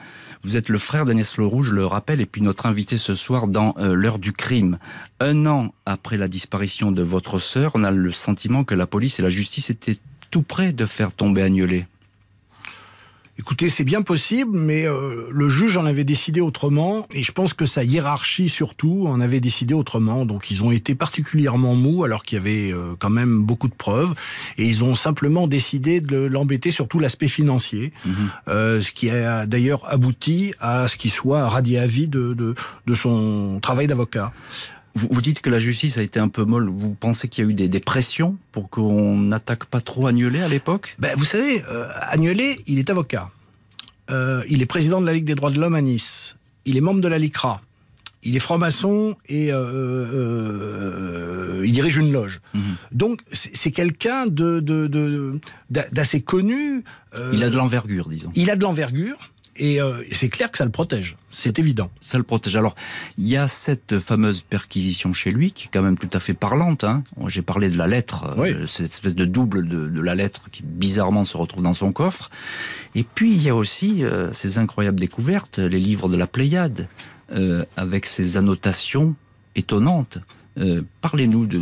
vous 0.43 0.57
êtes 0.57 0.69
le 0.69 0.79
frère 0.79 1.05
d'Agnès 1.05 1.37
Leroux, 1.37 1.63
je 1.63 1.75
le 1.75 1.87
rappelle, 1.87 2.21
et 2.21 2.27
puis 2.27 2.43
notre 2.43 2.67
invité 2.67 2.99
ce 2.99 3.15
soir 3.15 3.49
dans 3.49 3.75
euh, 3.79 3.95
l'heure 3.95 4.19
du 4.19 4.33
crime. 4.33 4.79
Un 5.21 5.47
an 5.47 5.75
après 5.87 6.17
la 6.17 6.29
disparition 6.29 6.93
de 6.93 7.03
votre 7.03 7.39
sœur, 7.39 7.73
on 7.75 7.85
a 7.85 7.91
le 7.91 8.13
sentiment 8.13 8.65
que 8.65 8.75
la 8.75 8.87
police 8.87 9.19
et 9.19 9.23
la 9.23 9.29
justice 9.29 9.71
étaient 9.71 9.99
tout 10.31 10.43
près 10.43 10.73
de 10.73 10.87
faire 10.87 11.13
tomber 11.13 11.43
Agnolet. 11.43 11.87
Écoutez, 13.39 13.69
c'est 13.69 13.85
bien 13.85 14.01
possible, 14.01 14.59
mais 14.59 14.89
euh, 14.89 15.29
le 15.31 15.49
juge 15.51 15.77
en 15.77 15.85
avait 15.85 16.05
décidé 16.05 16.41
autrement, 16.41 17.07
et 17.13 17.23
je 17.23 17.33
pense 17.33 17.53
que 17.53 17.67
sa 17.67 17.85
hiérarchie 17.85 18.49
surtout 18.49 19.05
en 19.07 19.21
avait 19.21 19.41
décidé 19.41 19.75
autrement. 19.75 20.25
Donc 20.25 20.51
ils 20.51 20.65
ont 20.65 20.71
été 20.71 20.95
particulièrement 20.95 21.75
mous, 21.75 22.05
alors 22.05 22.23
qu'il 22.23 22.39
y 22.39 22.41
avait 22.41 22.73
euh, 22.73 22.95
quand 22.99 23.11
même 23.11 23.45
beaucoup 23.45 23.69
de 23.69 23.75
preuves, 23.75 24.15
et 24.57 24.65
ils 24.67 24.85
ont 24.85 24.95
simplement 24.95 25.49
décidé 25.49 26.01
de 26.01 26.17
l'embêter 26.17 26.71
sur 26.71 26.89
tout 26.89 26.99
l'aspect 26.99 27.29
financier, 27.29 27.93
mhm. 28.07 28.15
euh, 28.49 28.81
ce 28.81 28.91
qui 28.91 29.11
a 29.11 29.45
d'ailleurs 29.45 29.85
abouti 29.87 30.55
à 30.59 30.89
ce 30.89 30.97
qu'il 30.97 31.11
soit 31.11 31.47
radié 31.47 31.79
à 31.79 31.87
vie 31.87 32.09
de, 32.09 32.33
de, 32.33 32.55
de 32.87 32.95
son 32.95 33.59
travail 33.61 33.87
d'avocat. 33.87 34.33
Vous, 34.97 35.21
dites 35.21 35.43
que 35.43 35.51
la 35.51 35.59
justice 35.59 35.99
a 35.99 36.03
été 36.03 36.19
un 36.19 36.29
peu 36.29 36.45
molle. 36.45 36.71
Vous 36.71 36.95
pensez 36.95 37.29
qu'il 37.29 37.45
y 37.45 37.47
a 37.47 37.51
eu 37.51 37.55
des, 37.55 37.81
pressions 37.81 38.39
pour 38.51 38.71
qu'on 38.71 39.19
n'attaque 39.19 39.67
pas 39.67 39.83
trop 39.83 40.07
Agnelet 40.07 40.43
à 40.43 40.49
l'époque? 40.49 40.97
Ben, 40.99 41.15
Vous 41.19 41.27
savez, 41.27 41.63
euh, 41.69 41.87
Agnelet, 42.09 42.61
il 42.67 42.79
est 42.79 42.89
avocat. 42.89 43.31
Euh, 44.11 44.43
il 44.49 44.63
est 44.63 44.67
président 44.67 45.01
de 45.01 45.07
la 45.07 45.13
Ligue 45.13 45.27
des 45.27 45.35
droits 45.35 45.51
de 45.51 45.61
l'homme 45.61 45.75
à 45.75 45.83
Nice. 45.83 46.37
Il 46.65 46.77
est 46.77 46.81
membre 46.81 47.01
de 47.01 47.09
la 47.09 47.19
LICRA. 47.19 47.61
Il 48.23 48.35
est 48.35 48.41
franc-maçon 48.41 49.17
et 49.29 49.53
euh, 49.53 49.59
euh, 49.59 51.63
il 51.65 51.73
dirige 51.73 51.97
une 51.97 52.11
loge. 52.11 52.41
Mhm. 52.55 52.63
Donc 52.91 53.21
c'est 53.31 53.71
quelqu'un 53.71 54.27
de 54.27 55.39
d'assez 55.71 56.23
connu. 56.23 56.83
il 57.33 57.45
a 57.45 57.51
de 57.51 57.57
l'envergure, 57.57 58.09
disons. 58.09 58.33
Il 58.35 58.51
a 58.51 58.57
de 58.57 58.63
l'envergure. 58.63 59.31
Et 59.59 59.79
c'est 60.13 60.29
clair 60.29 60.51
que 60.51 60.59
ça 60.59 60.65
le 60.65 60.71
protège, 60.71 61.17
c'est 61.31 61.59
évident. 61.59 61.91
Ça 62.01 62.19
le 62.19 62.25
protège. 62.25 62.57
Alors, 62.57 62.75
il 63.19 63.27
y 63.27 63.37
a 63.37 63.49
cette 63.49 63.99
fameuse 63.99 64.43
perquisition 64.43 65.13
chez 65.13 65.31
lui 65.31 65.53
qui 65.53 65.67
est 65.67 65.71
quand 65.73 65.83
même 65.83 65.99
tout 65.99 66.11
à 66.13 66.21
fait 66.21 66.35
parlante. 66.35 66.85
Hein. 66.85 67.05
J'ai 67.27 67.43
parlé 67.43 67.69
de 67.71 67.79
la 67.79 67.87
lettre, 67.87 68.37
cette 68.67 68.87
espèce 68.87 69.15
de 69.15 69.25
double 69.25 69.67
de, 69.69 69.89
de, 69.89 70.01
la 70.01 70.15
lettre 70.15 70.49
qui 70.51 70.63
bizarrement 70.63 71.25
se 71.25 71.37
retrouve 71.37 71.63
dans 71.63 71.75
son 71.75 71.93
coffre. 71.93 72.31
Et 72.95 73.03
puis 73.03 73.33
il 73.33 73.43
y 73.43 73.49
a 73.49 73.55
aussi 73.55 74.03
ces 74.33 74.59
incroyables 74.59 75.01
découvertes, 75.01 75.59
les 75.59 75.81
livres 75.81 76.09
de 76.09 76.17
la 76.17 76.27
Pléiade, 76.27 76.89
euh, 77.33 77.65
avec 77.77 78.07
ces 78.07 78.37
annotations 78.37 79.17
étonnantes. 79.57 80.19
Euh, 80.59 80.83
parlez-nous 81.03 81.47
de 81.47 81.61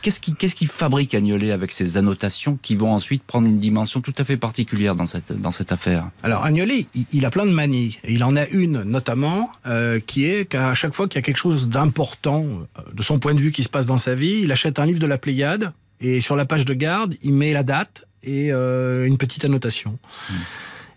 qu'est-ce 0.00 0.18
qui 0.18 0.34
qu'est-ce 0.34 0.54
qui 0.54 0.66
fabrique 0.66 1.14
Agnolet 1.14 1.50
avec 1.50 1.72
ces 1.72 1.98
annotations 1.98 2.58
qui 2.62 2.74
vont 2.74 2.92
ensuite 2.92 3.22
prendre 3.22 3.46
une 3.46 3.58
dimension 3.58 4.00
tout 4.00 4.14
à 4.16 4.24
fait 4.24 4.38
particulière 4.38 4.94
dans 4.94 5.06
cette 5.06 5.32
dans 5.32 5.50
cette 5.50 5.72
affaire? 5.72 6.08
Alors 6.22 6.44
Agnolet, 6.44 6.86
il, 7.12 7.24
a 7.26 7.30
plein 7.30 7.44
de 7.44 7.52
manies. 7.52 7.98
il 8.08 8.24
en 8.24 8.36
a 8.36 8.46
une 8.48 8.82
notamment 8.82 9.52
euh, 9.66 10.00
qui 10.04 10.24
est 10.24 10.46
qu'à 10.46 10.72
chaque 10.72 10.94
fois 10.94 11.06
qu'il 11.06 11.18
y 11.18 11.22
a 11.22 11.22
quelque 11.22 11.36
chose 11.36 11.68
d'important 11.68 12.46
de 12.94 13.02
son 13.02 13.18
point 13.18 13.34
de 13.34 13.40
vue 13.40 13.52
qui 13.52 13.62
se 13.62 13.68
passe 13.68 13.86
dans 13.86 13.98
sa 13.98 14.14
vie, 14.14 14.40
il 14.42 14.52
achète 14.52 14.78
un 14.78 14.86
livre 14.86 15.00
de 15.00 15.06
la 15.06 15.18
Pléiade 15.18 15.72
et 16.00 16.22
sur 16.22 16.34
la 16.34 16.46
page 16.46 16.64
de 16.64 16.72
garde, 16.72 17.16
il 17.22 17.34
met 17.34 17.52
la 17.52 17.62
date 17.62 18.06
et 18.22 18.50
une 18.50 19.18
petite 19.18 19.44
annotation. 19.44 19.98
Hmm. 20.30 20.34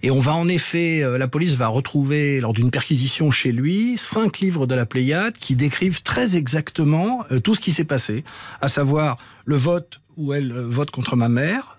Et 0.05 0.12
on 0.12 0.19
va 0.19 0.36
en 0.36 0.50
effet, 0.50 1.01
euh, 1.01 1.17
la 1.17 1.29
police 1.29 1.55
va 1.55 1.67
retrouver 1.67 2.41
lors 2.41 2.51
d'une 2.51 2.72
perquisition 2.72 3.31
chez 3.31 3.53
lui 3.53 3.98
cinq 3.98 4.39
livres 4.39 4.67
de 4.67 4.75
la 4.75 4.86
Pléiade 4.86 5.38
qui 5.38 5.55
décrivent 5.55 6.03
très 6.03 6.36
exactement 6.36 7.24
euh, 7.31 7.39
tout 7.39 7.55
ce 7.55 7.62
qui 7.62 7.72
s'est 7.72 7.86
passé, 7.86 8.25
à 8.60 8.67
savoir 8.67 9.17
le 9.45 9.55
vote 9.55 10.01
où 10.17 10.33
elle 10.33 10.51
euh, 10.51 10.67
vote 10.67 10.91
contre 10.91 11.15
ma 11.15 11.29
mère, 11.29 11.77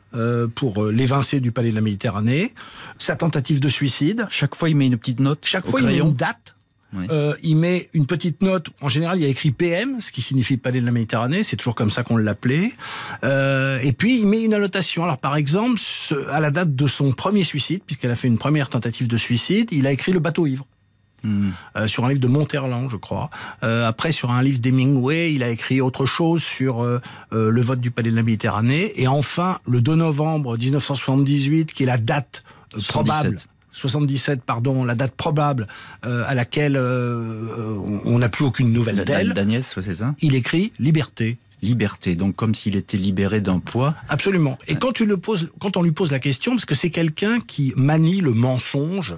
pour 0.54 0.84
l'évincer 0.84 1.40
du 1.40 1.50
palais 1.50 1.70
de 1.70 1.74
la 1.74 1.80
Méditerranée, 1.80 2.54
sa 2.98 3.16
tentative 3.16 3.58
de 3.58 3.66
suicide. 3.66 4.28
Chaque 4.30 4.54
fois, 4.54 4.68
il 4.68 4.76
met 4.76 4.86
une 4.86 4.96
petite 4.96 5.18
note. 5.18 5.40
Chaque 5.42 5.66
fois, 5.66 5.80
il 5.80 5.86
met 5.86 5.98
une 5.98 6.14
date 6.14 6.53
euh, 7.10 7.34
il 7.42 7.56
met 7.56 7.88
une 7.92 8.06
petite 8.06 8.42
note. 8.42 8.68
En 8.80 8.88
général, 8.88 9.18
il 9.18 9.22
y 9.22 9.26
a 9.26 9.28
écrit 9.28 9.50
PM, 9.50 10.00
ce 10.00 10.12
qui 10.12 10.22
signifie 10.22 10.56
Palais 10.56 10.80
de 10.80 10.86
la 10.86 10.92
Méditerranée. 10.92 11.42
C'est 11.42 11.56
toujours 11.56 11.74
comme 11.74 11.90
ça 11.90 12.02
qu'on 12.02 12.16
l'appelait. 12.16 12.72
Euh, 13.24 13.78
et 13.82 13.92
puis, 13.92 14.20
il 14.20 14.26
met 14.26 14.42
une 14.42 14.54
annotation. 14.54 15.04
Alors, 15.04 15.18
par 15.18 15.36
exemple, 15.36 15.80
à 16.30 16.40
la 16.40 16.50
date 16.50 16.74
de 16.74 16.86
son 16.86 17.12
premier 17.12 17.42
suicide, 17.42 17.82
puisqu'elle 17.86 18.10
a 18.10 18.14
fait 18.14 18.28
une 18.28 18.38
première 18.38 18.68
tentative 18.68 19.08
de 19.08 19.16
suicide, 19.16 19.68
il 19.72 19.86
a 19.86 19.92
écrit 19.92 20.12
Le 20.12 20.20
bateau 20.20 20.46
ivre. 20.46 20.66
Hmm. 21.22 21.52
Euh, 21.76 21.86
sur 21.86 22.04
un 22.04 22.10
livre 22.10 22.20
de 22.20 22.26
Monterland, 22.28 22.90
je 22.90 22.96
crois. 22.96 23.30
après, 23.62 24.12
sur 24.12 24.30
un 24.30 24.42
livre 24.42 24.58
d'Hemingway, 24.58 25.32
il 25.32 25.42
a 25.42 25.48
écrit 25.48 25.80
autre 25.80 26.06
chose 26.06 26.42
sur 26.42 26.82
le 27.32 27.60
vote 27.60 27.80
du 27.80 27.90
Palais 27.90 28.10
de 28.10 28.16
la 28.16 28.22
Méditerranée. 28.22 28.92
Et 29.00 29.08
enfin, 29.08 29.58
le 29.66 29.80
2 29.80 29.94
novembre 29.94 30.58
1978, 30.58 31.72
qui 31.72 31.84
est 31.84 31.86
la 31.86 31.98
date 31.98 32.44
probable 32.88 33.38
77, 33.74 34.42
pardon, 34.42 34.84
la 34.84 34.94
date 34.94 35.12
probable 35.12 35.66
euh, 36.06 36.24
à 36.26 36.34
laquelle 36.34 36.76
euh, 36.76 37.76
on 38.04 38.18
n'a 38.18 38.28
plus 38.28 38.44
aucune 38.44 38.72
nouvelle 38.72 39.04
d'elle. 39.04 39.32
D'Agnès, 39.34 39.74
c'est 39.80 39.94
ça? 39.94 40.14
Il 40.20 40.34
écrit 40.34 40.72
Liberté. 40.78 41.38
Liberté, 41.62 42.14
donc 42.14 42.36
comme 42.36 42.54
s'il 42.54 42.76
était 42.76 42.98
libéré 42.98 43.40
d'un 43.40 43.58
poids. 43.58 43.94
Absolument. 44.08 44.58
Et 44.68 44.76
quand, 44.76 44.92
tu 44.92 45.06
le 45.06 45.16
poses, 45.16 45.48
quand 45.60 45.78
on 45.78 45.82
lui 45.82 45.92
pose 45.92 46.12
la 46.12 46.18
question, 46.18 46.52
parce 46.52 46.66
que 46.66 46.74
c'est 46.74 46.90
quelqu'un 46.90 47.38
qui 47.40 47.72
manie 47.74 48.20
le 48.20 48.32
mensonge 48.32 49.16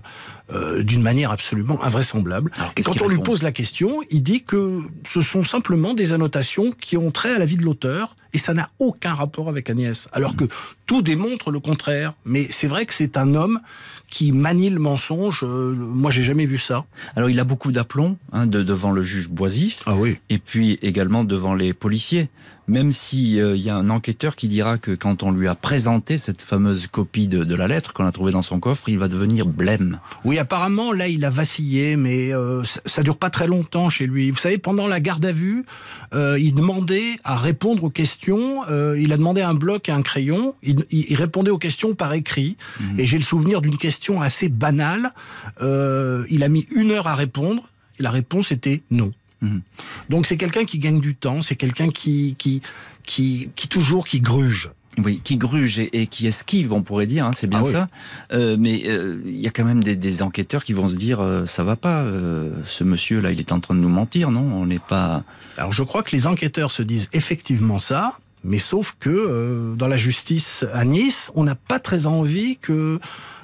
euh, 0.53 0.85
d'une 0.85 1.03
manière 1.03 1.33
absolument 1.33 1.83
invraisemblable. 1.83 2.53
Et 2.77 2.83
quand 2.83 3.03
on 3.03 3.09
lui 3.09 3.19
pose 3.19 3.43
la 3.43 3.51
question, 3.51 4.01
il 4.11 4.23
dit 4.23 4.45
que 4.45 4.83
ce 5.09 5.23
sont 5.23 5.43
simplement 5.43 5.93
des 5.93 6.13
annotations 6.13 6.71
qui 6.71 6.97
ont 6.97 7.11
trait 7.11 7.35
à 7.35 7.39
la 7.41 7.47
vie 7.47 7.57
de 7.57 7.65
l'auteur 7.65 8.15
et 8.33 8.39
ça 8.39 8.55
n'a 8.55 8.71
aucun 8.79 9.13
rapport 9.13 9.49
avec 9.49 9.69
Agnès. 9.69 10.09
Alors 10.13 10.37
que 10.37 10.45
tout 10.87 11.03
démontre 11.03 11.51
le 11.51 11.61
contraire. 11.61 12.15
Mais 12.25 12.47
c'est 12.51 12.67
vrai 12.67 12.87
que 12.87 12.95
c'est 12.95 13.17
un 13.17 13.35
homme 13.35 13.61
qui 14.09 14.33
manie 14.33 14.71
le 14.71 14.79
mensonge. 14.79 15.41
Euh, 15.43 15.75
moi, 15.75 16.11
j'ai 16.11 16.23
jamais 16.23 16.47
vu 16.47 16.59
ça. 16.59 16.85
Alors, 17.17 17.29
il 17.29 17.41
a 17.41 17.45
beaucoup 17.45 17.73
d'aplomb 17.73 18.17
hein, 18.33 18.47
de, 18.47 18.63
devant 18.63 18.93
le 18.93 19.03
juge 19.03 19.29
Boisis. 19.29 19.83
Ah 19.87 19.97
oui. 19.97 20.19
Et 20.31 20.39
puis 20.39 20.79
également 20.83 21.25
devant 21.25 21.55
les 21.55 21.75
policiers 21.75 22.29
même 22.69 22.93
s'il 22.93 23.57
y 23.57 23.71
a 23.71 23.77
un 23.77 23.91
enquêteur 23.91 24.35
qui 24.37 24.49
dira 24.49 24.79
que 24.79 24.93
quand 24.93 25.23
on 25.23 25.31
lui 25.31 25.47
a 25.47 25.55
présenté 25.55 26.19
cette 26.19 26.43
fameuse 26.43 26.87
copie 26.87 27.29
de, 27.29 27.55
la 27.55 27.69
lettre 27.69 27.93
qu'on 27.93 28.07
a 28.07 28.13
trouvée 28.13 28.33
dans 28.33 28.43
son 28.43 28.61
coffre, 28.61 28.89
il 28.89 28.99
va 28.99 29.09
devenir 29.09 29.47
blême. 29.47 29.99
Oui, 30.25 30.39
apparemment, 30.39 30.93
là, 30.93 31.09
il 31.09 31.25
a 31.25 31.31
vacillé, 31.31 31.97
mais 31.97 32.35
euh, 32.35 32.63
ça, 32.65 33.03
dure 33.03 33.17
pas 33.17 33.31
très 33.31 33.47
longtemps 33.47 33.89
chez 33.89 34.07
lui. 34.07 34.31
Vous 34.31 34.39
savez, 34.39 34.59
pendant 34.59 34.89
la 34.89 35.01
garde 35.01 35.25
à 35.25 35.33
vue, 35.33 35.65
euh, 36.13 36.39
il 36.39 36.55
demandait 36.55 37.17
à 37.25 37.37
répondre 37.37 37.85
aux 37.85 37.91
questions. 37.91 38.63
Euh, 38.69 38.99
il 38.99 39.13
a 39.13 39.17
demandé 39.17 39.43
un 39.43 39.55
bloc 39.55 39.89
et 39.89 39.93
un 39.93 40.03
crayon. 40.03 40.55
Il, 40.63 40.76
répondait 41.15 41.51
aux 41.51 41.59
questions 41.59 41.95
par 41.95 42.13
écrit. 42.13 42.57
Mhm. 42.81 43.01
Et 43.01 43.07
j'ai 43.07 43.19
le 43.19 43.25
souvenir 43.25 43.61
d'une 43.61 43.79
question 43.79 44.21
assez 44.21 44.49
banale. 44.49 45.13
il 45.61 46.43
a 46.43 46.49
mis 46.49 46.67
une 46.75 46.91
heure 46.91 47.07
à 47.07 47.15
répondre. 47.15 47.69
Et 47.99 48.03
la 48.03 48.11
réponse 48.11 48.53
était 48.53 48.83
non. 48.91 49.13
Mhm. 49.43 49.63
Donc 50.09 50.27
c'est 50.27 50.37
quelqu'un 50.37 50.65
qui 50.65 50.79
gagne 50.79 51.01
du 51.01 51.15
temps, 51.15 51.41
c'est 51.41 51.57
quelqu'un 51.57 51.89
qui, 51.89 52.35
qui, 52.39 52.63
qui, 53.05 53.51
qui 53.55 53.69
toujours 53.69 54.07
qui 54.07 54.21
gruge. 54.21 54.71
Oui, 54.99 55.21
qui 55.23 55.37
gruge 55.37 55.79
et, 55.79 56.07
qui 56.07 56.27
esquive, 56.27 56.73
on 56.73 56.83
pourrait 56.83 57.07
dire, 57.07 57.27
hein, 57.27 57.33
c'est 57.35 57.47
bien 57.47 57.61
ah 57.63 57.71
ça. 57.71 57.89
Euh, 58.33 58.57
mais 58.59 58.85
euh, 58.87 59.21
il 59.27 59.39
y 59.39 59.47
a 59.47 59.51
quand 59.51 59.65
même 59.65 59.85
des, 59.85 60.23
enquêteurs 60.23 60.65
qui 60.65 60.73
vont 60.73 60.89
se 60.89 60.95
dire, 60.95 61.21
euh, 61.21 61.45
ça 61.45 61.65
va 61.65 61.77
pas, 61.77 62.07
ce 62.67 62.83
monsieur-là, 62.83 63.31
il 63.33 63.39
est 63.39 63.53
en 63.53 63.61
train 63.61 63.75
de 63.75 63.81
nous 63.81 63.91
mentir, 63.91 64.31
non? 64.31 64.41
On 64.41 64.65
n'est 64.65 64.79
pas. 64.79 65.23
Alors 65.59 65.73
je 65.73 65.83
crois 65.83 66.03
que 66.03 66.13
les 66.13 66.27
enquêteurs 66.27 66.71
se 66.71 66.83
disent 66.83 67.11
effectivement 67.13 67.79
ça, 67.79 68.19
mais 68.47 68.59
sauf 68.59 68.97
que 68.99 69.75
dans 69.77 69.89
la 69.89 69.97
justice 69.99 70.65
à 70.73 70.85
Nice, 70.85 71.31
on 71.35 71.45
n'a 71.45 71.55
pas 71.55 71.79
très 71.79 72.07
envie 72.07 72.57
que 72.57 72.99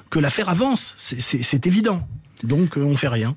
que 0.09 0.19
l'affaire 0.19 0.49
avance. 0.49 0.95
C'est 0.97 1.67
évident. 1.67 2.07
Donc 2.43 2.77
on 2.77 2.95
fait 2.95 3.07
rien 3.07 3.35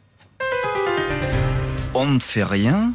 on 1.97 2.07
ne 2.07 2.19
fait 2.19 2.45
rien 2.45 2.93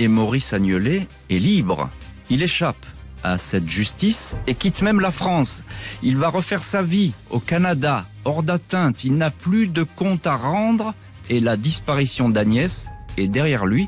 et 0.00 0.08
Maurice 0.08 0.52
Agnelet 0.52 1.06
est 1.30 1.38
libre. 1.38 1.88
Il 2.30 2.42
échappe 2.42 2.84
à 3.22 3.38
cette 3.38 3.68
justice 3.68 4.34
et 4.48 4.54
quitte 4.54 4.82
même 4.82 4.98
la 4.98 5.12
France. 5.12 5.62
Il 6.02 6.16
va 6.16 6.30
refaire 6.30 6.64
sa 6.64 6.82
vie 6.82 7.14
au 7.30 7.38
Canada, 7.38 8.04
hors 8.24 8.42
d'atteinte. 8.42 9.04
Il 9.04 9.14
n'a 9.14 9.30
plus 9.30 9.68
de 9.68 9.84
compte 9.84 10.26
à 10.26 10.34
rendre 10.34 10.94
et 11.28 11.38
la 11.38 11.56
disparition 11.56 12.28
d'Agnès 12.28 12.88
est 13.16 13.28
derrière 13.28 13.66
lui. 13.66 13.86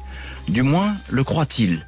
Du 0.48 0.62
moins, 0.62 0.94
le 1.10 1.24
croit-il. 1.24 1.84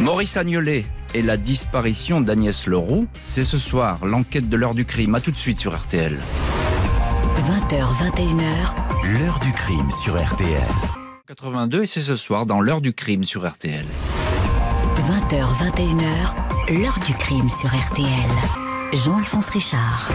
Maurice 0.00 0.38
Agnelet 0.38 0.86
et 1.14 1.22
la 1.22 1.36
disparition 1.36 2.20
d'Agnès 2.20 2.66
Leroux, 2.66 3.06
c'est 3.22 3.44
ce 3.44 3.58
soir 3.58 4.04
l'enquête 4.04 4.48
de 4.48 4.56
l'heure 4.56 4.74
du 4.74 4.84
crime. 4.84 5.14
À 5.14 5.20
tout 5.20 5.30
de 5.30 5.38
suite 5.38 5.58
sur 5.58 5.76
RTL. 5.76 6.16
20h, 7.36 7.76
21h. 7.76 9.18
L'heure 9.18 9.40
du 9.40 9.52
crime 9.52 9.90
sur 10.02 10.22
RTL. 10.22 10.68
82 11.26 11.84
et 11.84 11.86
c'est 11.86 12.00
ce 12.00 12.16
soir 12.16 12.46
dans 12.46 12.60
l'heure 12.60 12.80
du 12.80 12.92
crime 12.92 13.24
sur 13.24 13.48
RTL. 13.48 13.84
20h, 14.96 15.46
21h, 15.72 16.82
l'heure 16.82 16.98
du 17.06 17.14
crime 17.14 17.48
sur 17.48 17.68
RTL. 17.68 18.06
Jean-Alphonse 18.92 19.50
Richard. 19.50 20.10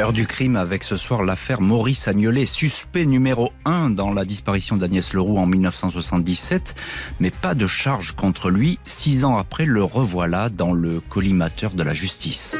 Heure 0.00 0.14
du 0.14 0.26
crime 0.26 0.56
avec 0.56 0.84
ce 0.84 0.96
soir 0.96 1.22
l'affaire 1.22 1.60
Maurice 1.60 2.08
Agnolet, 2.08 2.46
suspect 2.46 3.04
numéro 3.04 3.52
1 3.66 3.90
dans 3.90 4.12
la 4.12 4.24
disparition 4.24 4.76
d'Agnès 4.76 5.12
Leroux 5.12 5.36
en 5.36 5.46
1977, 5.46 6.74
mais 7.20 7.30
pas 7.30 7.54
de 7.54 7.66
charge 7.66 8.12
contre 8.12 8.50
lui. 8.50 8.78
Six 8.86 9.24
ans 9.26 9.36
après, 9.36 9.66
le 9.66 9.84
revoilà 9.84 10.48
dans 10.48 10.72
le 10.72 11.00
collimateur 11.00 11.72
de 11.72 11.82
la 11.82 11.92
justice. 11.92 12.56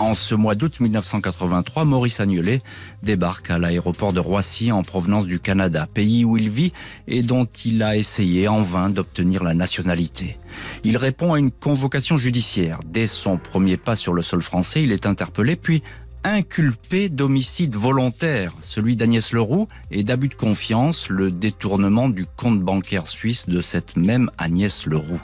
En 0.00 0.14
ce 0.16 0.34
mois 0.34 0.56
d'août 0.56 0.80
1983, 0.80 1.84
Maurice 1.84 2.18
Agnelet 2.18 2.62
débarque 3.02 3.50
à 3.50 3.58
l'aéroport 3.58 4.12
de 4.12 4.18
Roissy 4.18 4.72
en 4.72 4.82
provenance 4.82 5.24
du 5.24 5.38
Canada, 5.38 5.86
pays 5.92 6.24
où 6.24 6.36
il 6.36 6.50
vit 6.50 6.72
et 7.06 7.22
dont 7.22 7.46
il 7.64 7.82
a 7.82 7.96
essayé 7.96 8.48
en 8.48 8.62
vain 8.62 8.90
d'obtenir 8.90 9.44
la 9.44 9.54
nationalité. 9.54 10.36
Il 10.82 10.96
répond 10.96 11.32
à 11.32 11.38
une 11.38 11.52
convocation 11.52 12.16
judiciaire. 12.16 12.80
Dès 12.84 13.06
son 13.06 13.38
premier 13.38 13.76
pas 13.76 13.94
sur 13.94 14.12
le 14.14 14.22
sol 14.22 14.42
français, 14.42 14.82
il 14.82 14.90
est 14.90 15.06
interpellé 15.06 15.54
puis 15.54 15.82
inculpé 16.24 17.08
d'homicide 17.08 17.76
volontaire, 17.76 18.52
celui 18.60 18.96
d'Agnès 18.96 19.32
Leroux, 19.32 19.68
et 19.90 20.02
d'abus 20.02 20.28
de 20.28 20.34
confiance, 20.34 21.08
le 21.08 21.30
détournement 21.30 22.08
du 22.08 22.26
compte 22.26 22.60
bancaire 22.60 23.06
suisse 23.06 23.48
de 23.48 23.62
cette 23.62 23.96
même 23.96 24.30
Agnès 24.38 24.86
Leroux. 24.86 25.20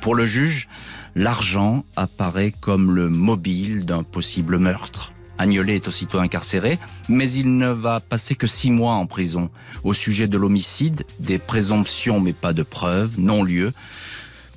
Pour 0.00 0.14
le 0.14 0.26
juge, 0.26 0.68
l'argent 1.14 1.84
apparaît 1.96 2.52
comme 2.60 2.94
le 2.94 3.08
mobile 3.08 3.84
d'un 3.84 4.02
possible 4.02 4.58
meurtre. 4.58 5.12
Agnolet 5.38 5.76
est 5.76 5.88
aussitôt 5.88 6.18
incarcéré, 6.18 6.78
mais 7.08 7.30
il 7.30 7.56
ne 7.56 7.70
va 7.70 8.00
passer 8.00 8.34
que 8.34 8.46
six 8.46 8.70
mois 8.70 8.94
en 8.94 9.06
prison. 9.06 9.50
Au 9.82 9.94
sujet 9.94 10.28
de 10.28 10.38
l'homicide, 10.38 11.04
des 11.18 11.38
présomptions 11.38 12.20
mais 12.20 12.32
pas 12.32 12.52
de 12.52 12.62
preuves, 12.62 13.18
non-lieu. 13.18 13.72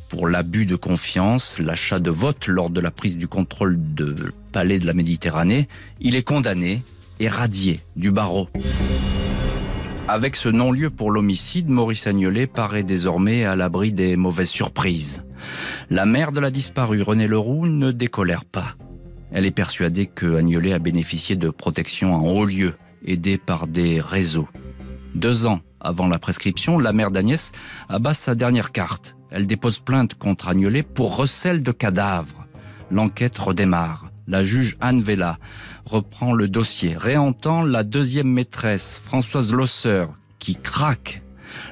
Pour 0.10 0.28
l'abus 0.28 0.66
de 0.66 0.76
confiance, 0.76 1.60
l'achat 1.60 2.00
de 2.00 2.12
vote 2.12 2.48
lors 2.48 2.70
de 2.70 2.80
la 2.80 2.92
prise 2.92 3.18
du 3.18 3.28
contrôle 3.28 3.78
de 3.94 4.16
Palais 4.54 4.80
de 4.80 4.86
la 4.86 4.94
Méditerranée, 4.94 5.68
il 6.00 6.16
est 6.16 6.24
condamné 6.24 6.82
et 7.20 7.28
radié 7.28 7.80
du 7.96 8.12
barreau. 8.12 8.48
Avec 10.08 10.38
ce 10.38 10.48
non-lieu 10.48 10.90
pour 10.90 11.12
l'homicide, 11.12 11.68
Maurice 11.68 12.08
Agnolet 12.08 12.48
paraît 12.48 12.84
désormais 12.84 13.44
à 13.44 13.56
l'abri 13.56 13.92
des 13.92 14.16
mauvaises 14.16 14.50
surprises. 14.50 15.22
La 15.90 16.06
mère 16.06 16.32
de 16.32 16.40
la 16.40 16.52
disparue, 16.52 17.02
René 17.02 17.28
Leroux, 17.28 17.68
ne 17.68 17.92
décolère 17.92 18.46
pas. 18.46 18.76
Elle 19.32 19.46
est 19.46 19.52
persuadée 19.52 20.06
que 20.06 20.36
Agnolet 20.36 20.74
a 20.74 20.80
bénéficié 20.80 21.36
de 21.36 21.50
protection 21.50 22.16
en 22.16 22.28
haut 22.28 22.46
lieu, 22.46 22.76
aidé 23.06 23.38
par 23.38 23.68
des 23.68 24.00
réseaux. 24.00 24.48
Deux 25.16 25.46
ans 25.46 25.62
avant 25.80 26.08
la 26.08 26.20
prescription, 26.20 26.80
la 26.80 26.94
mère 26.94 27.12
d'Agnès 27.12 27.52
abat 27.90 28.14
sa 28.14 28.36
dernière 28.36 28.72
carte. 28.72 29.16
Elle 29.30 29.48
dépose 29.48 29.80
plainte 29.80 30.16
contre 30.16 30.48
Agnolet 30.48 30.84
pour 30.84 31.16
recel 31.16 31.64
de 31.64 31.72
cadavres. 31.72 32.46
L'enquête 32.90 33.38
redémarre. 33.38 34.12
La 34.28 34.44
juge 34.44 34.76
Anne 34.82 35.02
Vella 35.02 35.38
reprend 35.86 36.34
le 36.34 36.50
dossier, 36.50 36.98
réentend 36.98 37.64
la 37.64 37.84
deuxième 37.84 38.28
maîtresse, 38.28 39.00
Françoise 39.02 39.54
Losser, 39.54 40.06
qui 40.40 40.56
craque. 40.56 41.22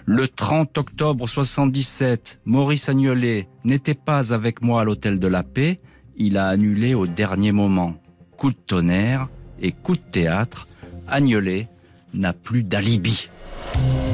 Le 0.06 0.28
30 0.28 0.78
octobre 0.78 1.28
77, 1.28 2.40
Maurice 2.46 2.90
Agnolet 2.90 3.48
n'était 3.64 3.94
pas 3.94 4.34
avec 4.34 4.62
moi 4.62 4.82
à 4.82 4.84
l'hôtel 4.84 5.20
de 5.20 5.28
la 5.28 5.44
paix, 5.44 5.80
il 6.18 6.38
a 6.38 6.48
annulé 6.48 6.94
au 6.94 7.08
dernier 7.08 7.52
moment. 7.52 7.96
Coup 8.38 8.52
de 8.52 8.56
tonnerre 8.56 9.28
et 9.62 9.72
coup 9.72 9.96
de 9.96 10.02
théâtre, 10.12 10.68
Agnolet 11.08 11.68
n'a 12.14 12.34
plus 12.34 12.64
d'alibi. 12.64 13.30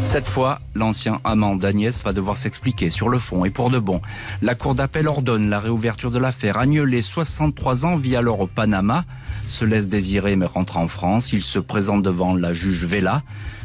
Cette 0.04 0.28
fois, 0.28 0.60
l'ancien 0.76 1.22
amant 1.24 1.56
d'Agnès 1.56 2.04
va 2.04 2.12
devoir 2.12 2.36
s'expliquer 2.36 2.90
sur 2.90 3.08
le 3.08 3.18
fond 3.18 3.46
et 3.46 3.50
pour 3.50 3.70
de 3.70 3.80
bon. 3.80 4.02
La 4.42 4.56
cour 4.56 4.76
d'appel 4.76 5.08
ordonne 5.08 5.50
la 5.50 5.60
réouverture 5.60 6.12
de 6.12 6.20
l'affaire. 6.20 6.58
Agnelet, 6.58 7.02
63 7.02 7.86
ans, 7.86 7.96
vit 7.96 8.16
alors 8.16 8.42
au 8.42 8.48
Panama, 8.48 9.06
se 9.48 9.64
laisse 9.64 9.88
désirer 9.88 10.36
mais 10.36 10.48
rentre 10.48 10.78
en 10.78 10.88
France. 10.88 11.32
Il 11.32 11.44
se 11.44 11.60
présente 11.60 12.02
devant 12.02 12.36
la 12.36 12.54
juge 12.54 12.84
Vella, 12.84 13.24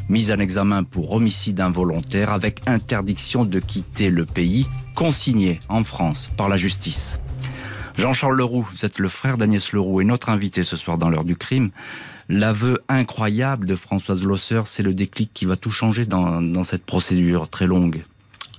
mise 0.08 0.30
en 0.30 0.38
examen 0.38 0.84
pour 0.84 1.12
homicide 1.12 1.60
involontaire 1.60 2.30
avec 2.30 2.60
interdiction 2.66 3.44
de 3.44 3.60
quitter 3.60 4.10
le 4.10 4.24
pays, 4.24 4.66
consigné 4.94 5.60
en 5.68 5.84
France 5.84 6.30
par 6.36 6.48
la 6.48 6.56
justice. 6.56 7.20
Jean-Charles 7.98 8.36
Leroux, 8.36 8.66
vous 8.70 8.84
êtes 8.84 8.98
le 8.98 9.08
frère 9.08 9.38
d'Agnès 9.38 9.72
Leroux 9.72 10.00
et 10.00 10.04
notre 10.04 10.28
invité 10.28 10.64
ce 10.64 10.76
soir 10.76 10.98
dans 10.98 11.08
l'heure 11.08 11.24
du 11.24 11.36
crime. 11.36 11.70
L'aveu 12.28 12.82
incroyable 12.88 13.66
de 13.66 13.76
Françoise 13.76 14.22
Losser, 14.22 14.62
c'est 14.64 14.82
le 14.82 14.92
déclic 14.92 15.30
qui 15.32 15.44
va 15.44 15.56
tout 15.56 15.70
changer 15.70 16.04
dans, 16.04 16.64
cette 16.64 16.84
procédure 16.84 17.48
très 17.48 17.66
longue. 17.66 18.04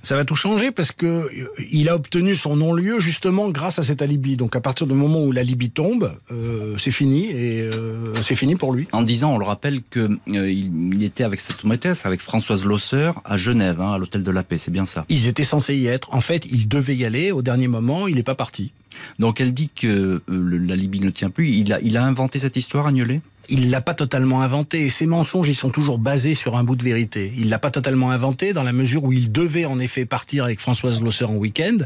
Ça 0.08 0.16
va 0.16 0.24
tout 0.24 0.36
changer 0.36 0.70
parce 0.70 0.90
que 0.90 1.04
euh, 1.04 1.48
il 1.70 1.90
a 1.90 1.94
obtenu 1.94 2.34
son 2.34 2.56
non-lieu 2.56 2.98
justement 2.98 3.50
grâce 3.50 3.78
à 3.78 3.82
cet 3.82 4.00
alibi. 4.00 4.38
Donc 4.38 4.56
à 4.56 4.60
partir 4.62 4.86
du 4.86 4.94
moment 4.94 5.22
où 5.22 5.32
l'alibi 5.32 5.68
tombe, 5.68 6.14
euh, 6.32 6.78
c'est 6.78 6.92
fini 6.92 7.26
et 7.26 7.60
euh, 7.60 8.14
c'est 8.24 8.34
fini 8.34 8.56
pour 8.56 8.72
lui. 8.72 8.88
En 8.92 9.02
disant, 9.02 9.34
on 9.34 9.36
le 9.36 9.44
rappelle 9.44 9.82
que 9.82 10.08
il, 10.26 11.02
était 11.02 11.24
avec 11.24 11.40
cette 11.40 11.62
maîtresse, 11.64 12.06
avec 12.06 12.22
Françoise 12.22 12.64
Losser 12.64 13.10
à 13.26 13.36
Genève, 13.36 13.82
hein, 13.82 13.92
à 13.92 13.98
l'hôtel 13.98 14.22
de 14.22 14.30
la 14.30 14.42
Paix. 14.42 14.56
C'est 14.56 14.70
bien 14.70 14.86
ça. 14.86 15.04
Ils 15.10 15.28
étaient 15.28 15.44
censés 15.44 15.76
y 15.76 15.88
être. 15.88 16.08
En 16.14 16.22
fait, 16.22 16.46
il 16.50 16.68
devait 16.68 16.96
y 16.96 17.04
aller. 17.04 17.30
Au 17.30 17.42
dernier 17.42 17.68
moment, 17.68 18.08
il 18.08 18.14
n'est 18.14 18.22
pas 18.22 18.34
parti. 18.34 18.72
Donc 19.18 19.40
elle 19.40 19.52
dit 19.52 19.68
que 19.68 20.22
l'alibi 20.28 21.00
ne 21.00 21.10
tient 21.10 21.30
plus. 21.30 21.50
Il 21.50 21.96
a, 21.96 22.04
inventé 22.04 22.38
cette 22.38 22.56
histoire, 22.56 22.86
Agnolet 22.86 23.20
il 23.48 23.70
l'a 23.70 23.80
pas 23.80 23.94
totalement 23.94 24.42
inventé. 24.42 24.82
Et 24.82 24.90
ces 24.90 25.06
mensonges, 25.06 25.48
ils 25.48 25.54
sont 25.54 25.70
toujours 25.70 25.98
basés 25.98 26.34
sur 26.34 26.56
un 26.56 26.64
bout 26.64 26.76
de 26.76 26.84
vérité. 26.84 27.32
Il 27.36 27.48
l'a 27.48 27.58
pas 27.58 27.70
totalement 27.70 28.10
inventé 28.10 28.52
dans 28.52 28.62
la 28.62 28.72
mesure 28.72 29.04
où 29.04 29.12
il 29.12 29.32
devait 29.32 29.64
en 29.64 29.78
effet 29.78 30.04
partir 30.04 30.44
avec 30.44 30.60
Françoise 30.60 31.00
Losser 31.00 31.24
en 31.24 31.34
week-end. 31.34 31.78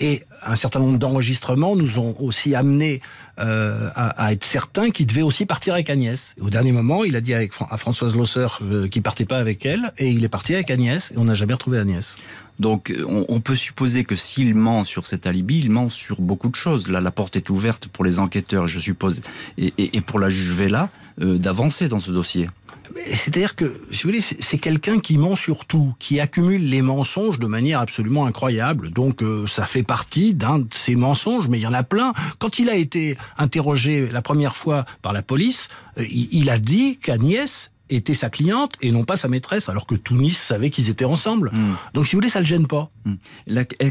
Et 0.00 0.22
un 0.44 0.56
certain 0.56 0.80
nombre 0.80 0.98
d'enregistrements 0.98 1.76
nous 1.76 1.98
ont 1.98 2.16
aussi 2.18 2.54
amené 2.54 3.00
euh, 3.38 3.90
à, 3.94 4.32
être 4.32 4.44
certains 4.44 4.90
qu'il 4.90 5.06
devait 5.06 5.22
aussi 5.22 5.46
partir 5.46 5.74
avec 5.74 5.90
Agnès. 5.90 6.34
au 6.40 6.50
dernier 6.50 6.72
moment, 6.72 7.04
il 7.04 7.16
a 7.16 7.20
dit 7.20 7.34
avec, 7.34 7.52
à 7.70 7.76
Françoise 7.76 8.16
Losser 8.16 8.46
euh, 8.62 8.88
qu'il 8.88 9.02
partait 9.02 9.24
pas 9.24 9.38
avec 9.38 9.64
elle, 9.66 9.92
et 9.98 10.10
il 10.10 10.24
est 10.24 10.28
parti 10.28 10.54
avec 10.54 10.70
Agnès, 10.70 11.12
et 11.12 11.18
on 11.18 11.24
n'a 11.24 11.34
jamais 11.34 11.54
retrouvé 11.54 11.78
Agnès. 11.78 12.16
Donc 12.58 12.92
on, 13.06 13.40
peut 13.40 13.54
supposer 13.54 14.02
que 14.02 14.16
s'il 14.16 14.54
ment 14.54 14.84
sur 14.84 15.06
cet 15.06 15.26
alibi, 15.26 15.60
il 15.60 15.70
ment 15.70 15.88
sur 15.88 16.20
beaucoup 16.20 16.48
de 16.48 16.56
choses. 16.56 16.90
Là, 16.90 17.00
la 17.00 17.12
porte 17.12 17.36
est 17.36 17.50
ouverte 17.50 17.86
pour 17.86 18.04
les 18.04 18.18
enquêteurs, 18.18 18.66
je 18.66 18.80
suppose, 18.80 19.20
et, 19.58 20.00
pour 20.00 20.18
la 20.18 20.28
juge 20.28 20.52
Vella, 20.52 20.88
euh, 21.20 21.38
d'avancer 21.38 21.88
dans 21.88 22.00
ce 22.00 22.10
dossier. 22.10 22.50
C'est-à-dire 23.12 23.56
que, 23.56 23.80
si 23.90 24.02
vous 24.02 24.08
voulez, 24.10 24.20
c'est 24.20 24.58
quelqu'un 24.58 25.00
qui 25.00 25.18
ment 25.18 25.36
sur 25.36 25.64
tout, 25.64 25.94
qui 25.98 26.20
accumule 26.20 26.68
les 26.68 26.82
mensonges 26.82 27.38
de 27.38 27.46
manière 27.46 27.80
absolument 27.80 28.26
incroyable. 28.26 28.90
Donc, 28.90 29.22
euh, 29.22 29.46
ça 29.46 29.66
fait 29.66 29.82
partie 29.82 30.34
d'un 30.34 30.60
de 30.60 30.68
ces 30.72 30.96
mensonges, 30.96 31.48
mais 31.48 31.58
il 31.58 31.62
y 31.62 31.66
en 31.66 31.74
a 31.74 31.82
plein. 31.82 32.12
Quand 32.38 32.58
il 32.58 32.68
a 32.68 32.74
été 32.74 33.16
interrogé 33.36 34.08
la 34.08 34.22
première 34.22 34.56
fois 34.56 34.84
par 35.02 35.12
la 35.12 35.22
police, 35.22 35.68
euh, 35.98 36.04
il, 36.10 36.50
a 36.50 36.58
dit 36.58 36.98
qu'Agnès 36.98 37.70
était 37.90 38.14
sa 38.14 38.28
cliente 38.28 38.74
et 38.82 38.90
non 38.90 39.04
pas 39.04 39.16
sa 39.16 39.28
maîtresse, 39.28 39.68
alors 39.68 39.86
que 39.86 39.94
tout 39.94 40.14
Nice 40.14 40.38
savait 40.38 40.70
qu'ils 40.70 40.90
étaient 40.90 41.04
ensemble. 41.04 41.50
Hmm. 41.52 41.74
Donc, 41.94 42.06
si 42.06 42.12
vous 42.12 42.18
voulez, 42.18 42.28
ça 42.28 42.40
le 42.40 42.46
gêne 42.46 42.66
pas. 42.66 42.90
Hmm. 43.04 43.14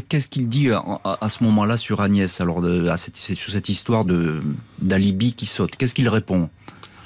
Qu'est-ce 0.08 0.28
qu'il 0.28 0.48
dit 0.48 0.70
à, 0.70 0.82
à, 1.04 1.28
ce 1.28 1.42
moment-là 1.44 1.76
sur 1.76 2.00
Agnès, 2.00 2.40
alors 2.40 2.62
de, 2.62 2.88
à 2.88 2.96
cette, 2.96 3.16
sur 3.16 3.50
cette 3.50 3.68
histoire 3.68 4.04
de 4.04 4.40
d'alibi 4.80 5.32
qui 5.32 5.46
saute? 5.46 5.76
Qu'est-ce 5.76 5.94
qu'il 5.94 6.08
répond? 6.08 6.48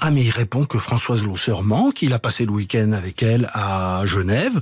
Ah 0.05 0.11
mais 0.11 0.21
il 0.21 0.31
répond 0.31 0.65
que 0.65 0.77
Françoise 0.77 1.25
Losser 1.25 1.53
ment, 1.63 1.91
qu'il 1.91 2.11
a 2.11 2.19
passé 2.19 2.45
le 2.45 2.51
week-end 2.51 2.91
avec 2.91 3.23
elle 3.23 3.49
à 3.53 4.01
Genève, 4.03 4.59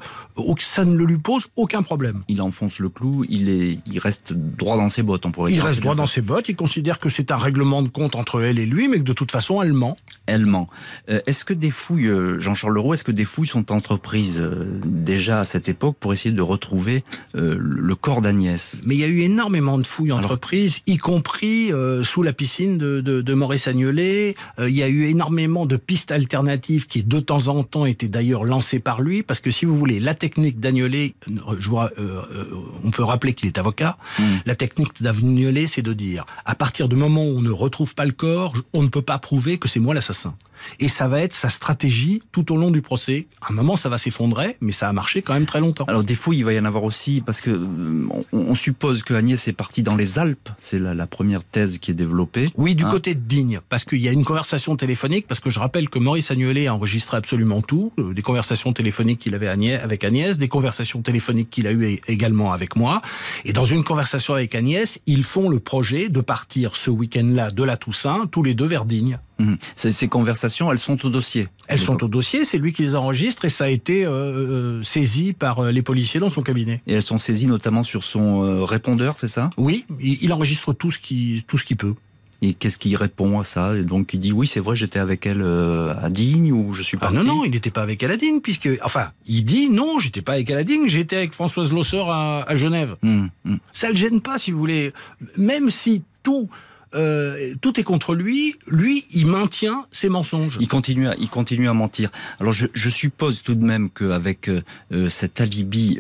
ça 0.59 0.85
ne 0.85 1.03
lui 1.03 1.17
pose 1.17 1.47
aucun 1.55 1.81
problème. 1.81 2.21
Il 2.27 2.43
enfonce 2.43 2.77
le 2.77 2.89
clou, 2.89 3.25
il, 3.27 3.49
est, 3.49 3.79
il 3.87 3.97
reste 3.97 4.33
droit 4.33 4.77
dans 4.77 4.87
ses 4.87 5.01
bottes, 5.01 5.25
on 5.25 5.31
pourrait 5.31 5.49
il 5.49 5.55
dire. 5.55 5.63
Il 5.63 5.67
reste 5.67 5.81
droit 5.81 5.95
dans 5.95 6.05
ses 6.05 6.21
bottes, 6.21 6.47
il 6.47 6.55
considère 6.55 6.99
que 6.99 7.09
c'est 7.09 7.31
un 7.31 7.37
règlement 7.37 7.81
de 7.81 7.87
compte 7.87 8.15
entre 8.15 8.39
elle 8.39 8.59
et 8.59 8.67
lui, 8.67 8.87
mais 8.87 8.97
que 8.97 9.03
de 9.03 9.13
toute 9.13 9.31
façon 9.31 9.63
elle 9.63 9.73
ment. 9.73 9.97
Elle 10.27 10.45
ment. 10.45 10.69
Euh, 11.09 11.21
est-ce 11.25 11.43
que 11.43 11.55
des 11.55 11.71
fouilles, 11.71 12.05
euh, 12.05 12.37
Jean-Charles 12.37 12.75
Leroux, 12.75 12.93
est-ce 12.93 13.03
que 13.03 13.11
des 13.11 13.25
fouilles 13.25 13.47
sont 13.47 13.71
entreprises 13.71 14.39
euh, 14.39 14.79
déjà 14.85 15.39
à 15.39 15.45
cette 15.45 15.69
époque 15.69 15.95
pour 15.99 16.13
essayer 16.13 16.35
de 16.35 16.41
retrouver 16.43 17.03
le 17.33 17.95
corps 17.95 18.21
d'Agnès? 18.21 18.79
Mais 18.85 18.93
il 18.93 18.99
y 18.99 19.03
a 19.03 19.07
eu 19.07 19.21
énormément 19.21 19.79
de 19.79 19.87
fouilles 19.87 20.11
entreprises, 20.11 20.81
y 20.85 20.97
compris 20.97 21.71
sous 22.03 22.21
la 22.21 22.31
piscine 22.31 22.77
de, 22.77 23.01
de, 23.01 23.21
de 23.21 23.33
Maurice 23.33 23.67
Agnolet. 23.67 24.35
il 24.59 24.69
y 24.69 24.83
a 24.83 24.87
eu 24.87 25.05
énormément 25.05 25.30
énormément 25.31 25.65
de 25.65 25.77
pistes 25.77 26.11
alternatives 26.11 26.87
qui 26.87 27.03
de 27.03 27.19
temps 27.21 27.47
en 27.47 27.63
temps 27.63 27.85
étaient 27.85 28.09
d'ailleurs 28.09 28.43
lancées 28.43 28.79
par 28.79 29.01
lui, 29.01 29.23
parce 29.23 29.39
que 29.39 29.49
si 29.49 29.65
vous 29.65 29.77
voulez, 29.77 30.01
la 30.01 30.13
technique 30.13 30.59
d'Agnolet, 30.59 31.13
euh, 31.29 31.89
euh, 31.97 32.45
on 32.83 32.91
peut 32.91 33.03
rappeler 33.03 33.33
qu'il 33.33 33.47
est 33.47 33.57
avocat, 33.57 33.97
hmm. 34.19 34.23
la 34.45 34.55
technique 34.55 35.01
d'Agnolet, 35.01 35.67
c'est 35.67 35.81
de 35.81 35.93
dire, 35.93 36.25
à 36.45 36.55
partir 36.55 36.89
du 36.89 36.97
moment 36.97 37.23
où 37.25 37.37
on 37.37 37.41
ne 37.41 37.49
retrouve 37.49 37.95
pas 37.95 38.05
le 38.05 38.11
corps, 38.11 38.53
on 38.73 38.83
ne 38.83 38.89
peut 38.89 39.01
pas 39.01 39.19
prouver 39.19 39.57
que 39.57 39.69
c'est 39.69 39.79
moi 39.79 39.93
l'assassin. 39.93 40.35
Et 40.79 40.87
ça 40.87 41.07
va 41.07 41.21
être 41.21 41.33
sa 41.33 41.49
stratégie 41.49 42.23
tout 42.31 42.51
au 42.51 42.57
long 42.57 42.71
du 42.71 42.81
procès. 42.81 43.27
À 43.41 43.51
un 43.51 43.55
moment, 43.55 43.75
ça 43.75 43.89
va 43.89 43.97
s'effondrer, 43.97 44.57
mais 44.61 44.71
ça 44.71 44.89
a 44.89 44.93
marché 44.93 45.21
quand 45.21 45.33
même 45.33 45.45
très 45.45 45.59
longtemps. 45.59 45.85
Alors 45.85 46.03
des 46.03 46.15
fouilles, 46.15 46.39
il 46.39 46.45
va 46.45 46.53
y 46.53 46.59
en 46.59 46.65
avoir 46.65 46.83
aussi, 46.83 47.21
parce 47.21 47.41
que 47.41 47.49
euh, 47.49 48.07
on, 48.31 48.55
suppose 48.55 49.03
que 49.03 49.13
Agnès 49.13 49.47
est 49.47 49.53
partie 49.53 49.83
dans 49.83 49.95
les 49.95 50.19
Alpes. 50.19 50.49
C'est 50.59 50.79
la, 50.79 51.07
première 51.07 51.43
thèse 51.43 51.77
qui 51.77 51.91
est 51.91 51.95
développée. 51.95 52.51
Oui, 52.55 52.75
du 52.75 52.85
hein 52.85 52.89
côté 52.89 53.15
de 53.15 53.19
Digne, 53.19 53.59
parce 53.69 53.85
qu'il 53.85 53.99
y 53.99 54.07
a 54.07 54.11
une 54.11 54.23
conversation 54.23 54.75
téléphonique, 54.75 55.27
parce 55.27 55.39
que 55.39 55.49
je 55.49 55.59
rappelle 55.59 55.89
que 55.89 55.99
Maurice 55.99 56.31
Agnuelet 56.31 56.67
a 56.67 56.75
enregistré 56.75 57.17
absolument 57.17 57.61
tout, 57.61 57.91
euh, 57.99 58.13
des 58.13 58.21
conversations 58.21 58.73
téléphoniques 58.73 59.19
qu'il 59.19 59.35
avait 59.35 59.47
avec 59.47 60.03
Agnès, 60.03 60.37
des 60.37 60.47
conversations 60.47 61.01
téléphoniques 61.01 61.49
qu'il 61.49 61.67
a 61.67 61.71
eues 61.71 61.99
également 62.07 62.53
avec 62.53 62.75
moi. 62.75 63.01
Et 63.45 63.53
dans 63.53 63.65
une 63.65 63.83
conversation 63.83 64.33
avec 64.33 64.55
Agnès, 64.55 64.99
ils 65.05 65.23
font 65.23 65.49
le 65.49 65.59
projet 65.59 66.09
de 66.09 66.21
partir 66.21 66.75
ce 66.75 66.89
week-end-là 66.89 67.51
de 67.51 67.63
la 67.63 67.77
Toussaint, 67.77 68.27
tous 68.31 68.43
les 68.43 68.53
deux 68.53 68.65
vers 68.65 68.85
Digne. 68.85 69.19
Mmh. 69.41 69.55
Ces, 69.75 70.07
conversations, 70.07 70.71
elles 70.71 70.79
sont 70.79 71.03
au 71.05 71.09
dossier. 71.09 71.47
Elles 71.67 71.79
sont 71.79 72.03
au 72.03 72.07
dossier, 72.07 72.45
c'est 72.45 72.57
lui 72.57 72.73
qui 72.73 72.83
les 72.83 72.95
enregistre 72.95 73.45
et 73.45 73.49
ça 73.49 73.65
a 73.65 73.69
été 73.69 74.05
euh, 74.05 74.11
euh, 74.11 74.83
saisi 74.83 75.33
par 75.33 75.59
euh, 75.59 75.71
les 75.71 75.81
policiers 75.81 76.19
dans 76.19 76.29
son 76.29 76.41
cabinet. 76.41 76.81
Et 76.85 76.93
elles 76.93 77.03
sont 77.03 77.17
saisies 77.17 77.47
notamment 77.47 77.83
sur 77.83 78.03
son 78.03 78.65
répondeur, 78.65 79.17
c'est 79.17 79.27
ça? 79.27 79.49
Oui, 79.57 79.85
il, 79.99 80.31
enregistre 80.33 80.73
tout 80.73 80.91
ce 80.91 80.99
qui 80.99 81.43
tout 81.47 81.57
ce 81.57 81.65
qu'il 81.65 81.77
peut. 81.77 81.95
Et 82.43 82.53
qu'est-ce 82.53 82.79
qu'il 82.79 82.95
répond 82.95 83.39
à 83.39 83.43
ça? 83.43 83.75
Et 83.75 83.83
Donc 83.83 84.13
il 84.13 84.19
dit 84.19 84.31
oui, 84.31 84.47
c'est 84.47 84.59
vrai, 84.59 84.75
j'étais 84.75 84.99
avec 84.99 85.25
elle 85.25 85.43
à 85.43 86.09
Digne 86.09 86.51
ou 86.51 86.73
je 86.73 86.83
suis 86.83 86.97
pas. 86.97 87.07
Ah 87.09 87.13
non 87.13 87.23
non, 87.23 87.43
il 87.45 87.51
n'était 87.51 87.71
pas 87.71 87.81
avec 87.81 88.01
elle 88.03 88.11
à 88.11 88.17
Digne 88.17 88.41
puisque 88.41 88.69
enfin 88.83 89.11
il 89.27 89.43
dit 89.43 89.69
non, 89.69 89.99
j'étais 89.99 90.21
pas 90.21 90.33
avec 90.33 90.49
elle 90.49 90.57
à 90.57 90.63
Digne, 90.63 90.87
j'étais 90.87 91.17
avec 91.17 91.33
Françoise 91.33 91.71
Losser 91.71 92.03
à, 92.07 92.45
Genève. 92.53 92.95
Mmh, 93.01 93.25
mmh. 93.45 93.55
Ça 93.71 93.89
le 93.89 93.95
gêne 93.95 94.21
pas 94.21 94.37
si 94.37 94.51
vous 94.51 94.59
voulez, 94.59 94.93
même 95.37 95.69
si 95.69 96.03
tout 96.23 96.49
euh, 96.93 97.53
tout 97.61 97.79
est 97.79 97.83
contre 97.83 98.15
lui. 98.15 98.55
Lui, 98.67 99.05
il 99.11 99.25
maintient 99.25 99.85
ses 99.91 100.09
mensonges. 100.09 100.57
Il 100.59 100.67
continue 100.67 101.07
à, 101.07 101.15
il 101.17 101.29
continue 101.29 101.67
à 101.67 101.73
mentir. 101.73 102.09
Alors 102.39 102.53
je, 102.53 102.89
suppose 102.89 103.43
tout 103.43 103.55
de 103.55 103.63
même 103.63 103.89
qu'avec 103.89 104.49
euh, 104.49 104.61
euh, 104.91 105.09
cet 105.09 105.39
alibi 105.39 105.99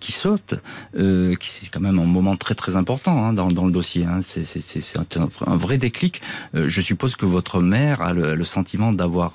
qui 0.00 0.12
saute, 0.12 0.54
qui 0.94 1.50
c'est 1.50 1.68
quand 1.70 1.80
même 1.80 1.98
un 1.98 2.04
moment 2.04 2.36
très 2.36 2.54
très 2.54 2.76
important 2.76 3.24
hein, 3.24 3.32
dans, 3.32 3.66
le 3.66 3.72
dossier. 3.72 4.04
Hein. 4.04 4.20
C'est, 4.22 4.96
un, 4.96 5.56
vrai 5.56 5.78
déclic. 5.78 6.22
Je 6.54 6.80
suppose 6.80 7.16
que 7.16 7.26
votre 7.26 7.60
mère 7.60 8.00
a 8.00 8.12
le, 8.12 8.44
sentiment 8.44 8.92
d'avoir 8.92 9.34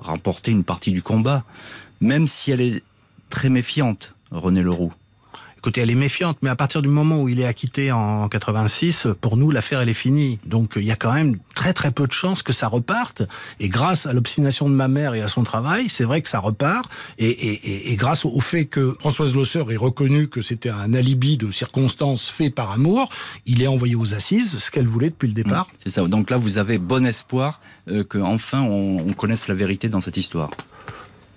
remporté 0.00 0.50
une 0.50 0.64
partie 0.64 0.92
du 0.92 1.02
combat, 1.02 1.44
même 2.00 2.26
si 2.26 2.50
elle 2.50 2.60
est 2.60 2.82
très 3.30 3.48
méfiante, 3.48 4.14
René 4.30 4.62
Leroux. 4.62 4.92
Écoutez, 5.64 5.80
elle 5.80 5.90
est 5.90 5.94
méfiante, 5.94 6.36
mais 6.42 6.50
à 6.50 6.56
partir 6.56 6.82
du 6.82 6.88
moment 6.88 7.22
où 7.22 7.30
il 7.30 7.40
est 7.40 7.46
acquitté 7.46 7.90
en 7.90 8.28
86, 8.28 9.06
pour 9.22 9.38
nous, 9.38 9.50
l'affaire, 9.50 9.80
elle 9.80 9.88
est 9.88 9.94
finie. 9.94 10.38
Donc, 10.44 10.72
il 10.76 10.84
y 10.84 10.90
a 10.90 10.94
quand 10.94 11.14
même 11.14 11.38
très 11.54 11.72
très 11.72 11.90
peu 11.90 12.06
de 12.06 12.12
chances 12.12 12.42
que 12.42 12.52
ça 12.52 12.68
reparte. 12.68 13.22
Et 13.60 13.70
grâce 13.70 14.04
à 14.04 14.12
l'obstination 14.12 14.68
de 14.68 14.74
ma 14.74 14.88
mère 14.88 15.14
et 15.14 15.22
à 15.22 15.28
son 15.28 15.42
travail, 15.42 15.88
c'est 15.88 16.04
vrai 16.04 16.20
que 16.20 16.28
ça 16.28 16.38
repart. 16.38 16.90
Et, 17.18 17.96
grâce 17.96 18.26
au 18.26 18.40
fait 18.40 18.66
que 18.66 18.94
Françoise 19.00 19.34
Losseur 19.34 19.72
ait 19.72 19.76
reconnu 19.76 20.28
que 20.28 20.42
c'était 20.42 20.68
un 20.68 20.92
alibi 20.92 21.38
de 21.38 21.50
circonstances 21.50 22.28
fait 22.28 22.50
par 22.50 22.70
amour, 22.70 23.08
il 23.46 23.62
est 23.62 23.66
envoyé 23.66 23.94
aux 23.94 24.14
assises, 24.14 24.58
ce 24.58 24.70
qu'elle 24.70 24.86
voulait 24.86 25.08
depuis 25.08 25.28
le 25.28 25.34
départ. 25.34 25.68
Mmh, 25.68 25.76
c'est 25.84 25.90
ça. 25.94 26.02
Donc 26.06 26.28
là, 26.28 26.36
vous 26.36 26.58
avez 26.58 26.76
bon 26.76 27.06
espoir 27.06 27.60
euh, 27.88 28.04
qu'enfin 28.04 28.60
on 28.60 29.14
connaisse 29.14 29.48
la 29.48 29.54
vérité 29.54 29.88
dans 29.88 30.02
cette 30.02 30.18
histoire 30.18 30.50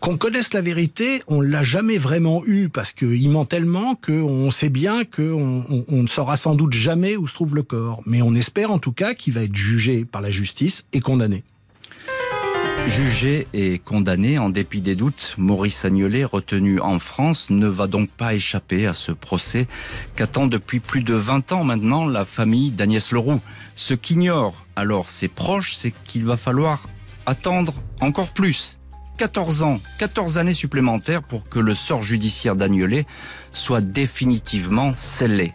qu'on 0.08 0.15
connaisse 0.15 0.54
la 0.54 0.62
vérité, 0.62 1.22
on 1.28 1.41
l'a 1.41 1.63
jamais 1.63 1.98
vraiment 1.98 2.41
eu 2.46 2.70
parce 2.70 2.93
qu'il 2.93 3.30
ment 3.30 3.43
tellement 3.43 3.96
qu'on 3.96 4.50
sait 4.52 4.70
bien 4.70 5.04
qu'on 5.04 5.65
on, 5.70 5.86
on 5.89 6.04
ne 6.04 6.08
saura 6.08 6.38
sans 6.38 6.56
doute 6.56 6.72
jamais 6.72 7.17
où 7.17 7.28
se 7.28 7.34
trouve 7.34 7.54
le 7.56 7.63
corps. 7.63 8.04
Mais 8.06 8.22
on 8.22 8.34
espère 8.34 8.72
en 8.72 8.80
tout 8.80 8.93
cas 8.93 9.15
qu'il 9.15 9.34
va 9.34 9.43
être 9.43 9.56
jugé 9.58 10.06
par 10.06 10.22
la 10.22 10.30
justice 10.30 10.86
et 10.93 11.02
condamné. 11.02 11.43
Jugé 12.86 13.50
et 13.54 13.80
condamné 13.80 14.39
en 14.39 14.50
dépit 14.50 14.80
des 14.80 14.96
doutes, 14.96 15.36
Maurice 15.38 15.84
Agnolet, 15.84 16.24
retenu 16.24 16.80
en 16.80 17.00
France, 17.00 17.50
ne 17.50 17.67
va 17.67 17.88
donc 17.88 18.10
pas 18.10 18.34
échapper 18.34 18.88
à 18.88 18.93
ce 18.93 19.12
procès 19.12 19.67
qu'attend 20.15 20.48
depuis 20.48 20.80
plus 20.80 21.04
de 21.04 21.15
20 21.15 21.52
ans 21.52 21.65
maintenant 21.65 22.06
la 22.08 22.24
famille 22.24 22.72
d'Agnès 22.72 23.12
Leroux. 23.12 23.41
Ce 23.76 23.93
qu'ignore 23.93 24.54
alors 24.78 25.10
ses 25.10 25.28
proches, 25.28 25.76
c'est 25.76 25.91
qu'il 26.06 26.24
va 26.24 26.38
falloir 26.38 26.82
attendre 27.26 27.74
encore 28.00 28.34
plus 28.34 28.77
14 29.17 29.63
ans, 29.63 29.80
14 29.97 30.38
années 30.38 30.53
supplémentaires 30.53 31.21
pour 31.21 31.43
que 31.43 31.60
le 31.60 31.73
sort 31.73 32.03
judiciaire 32.03 32.56
d'Agnolet 32.56 33.06
soit 33.51 33.82
définitivement 33.82 34.91
scellé. 34.91 35.53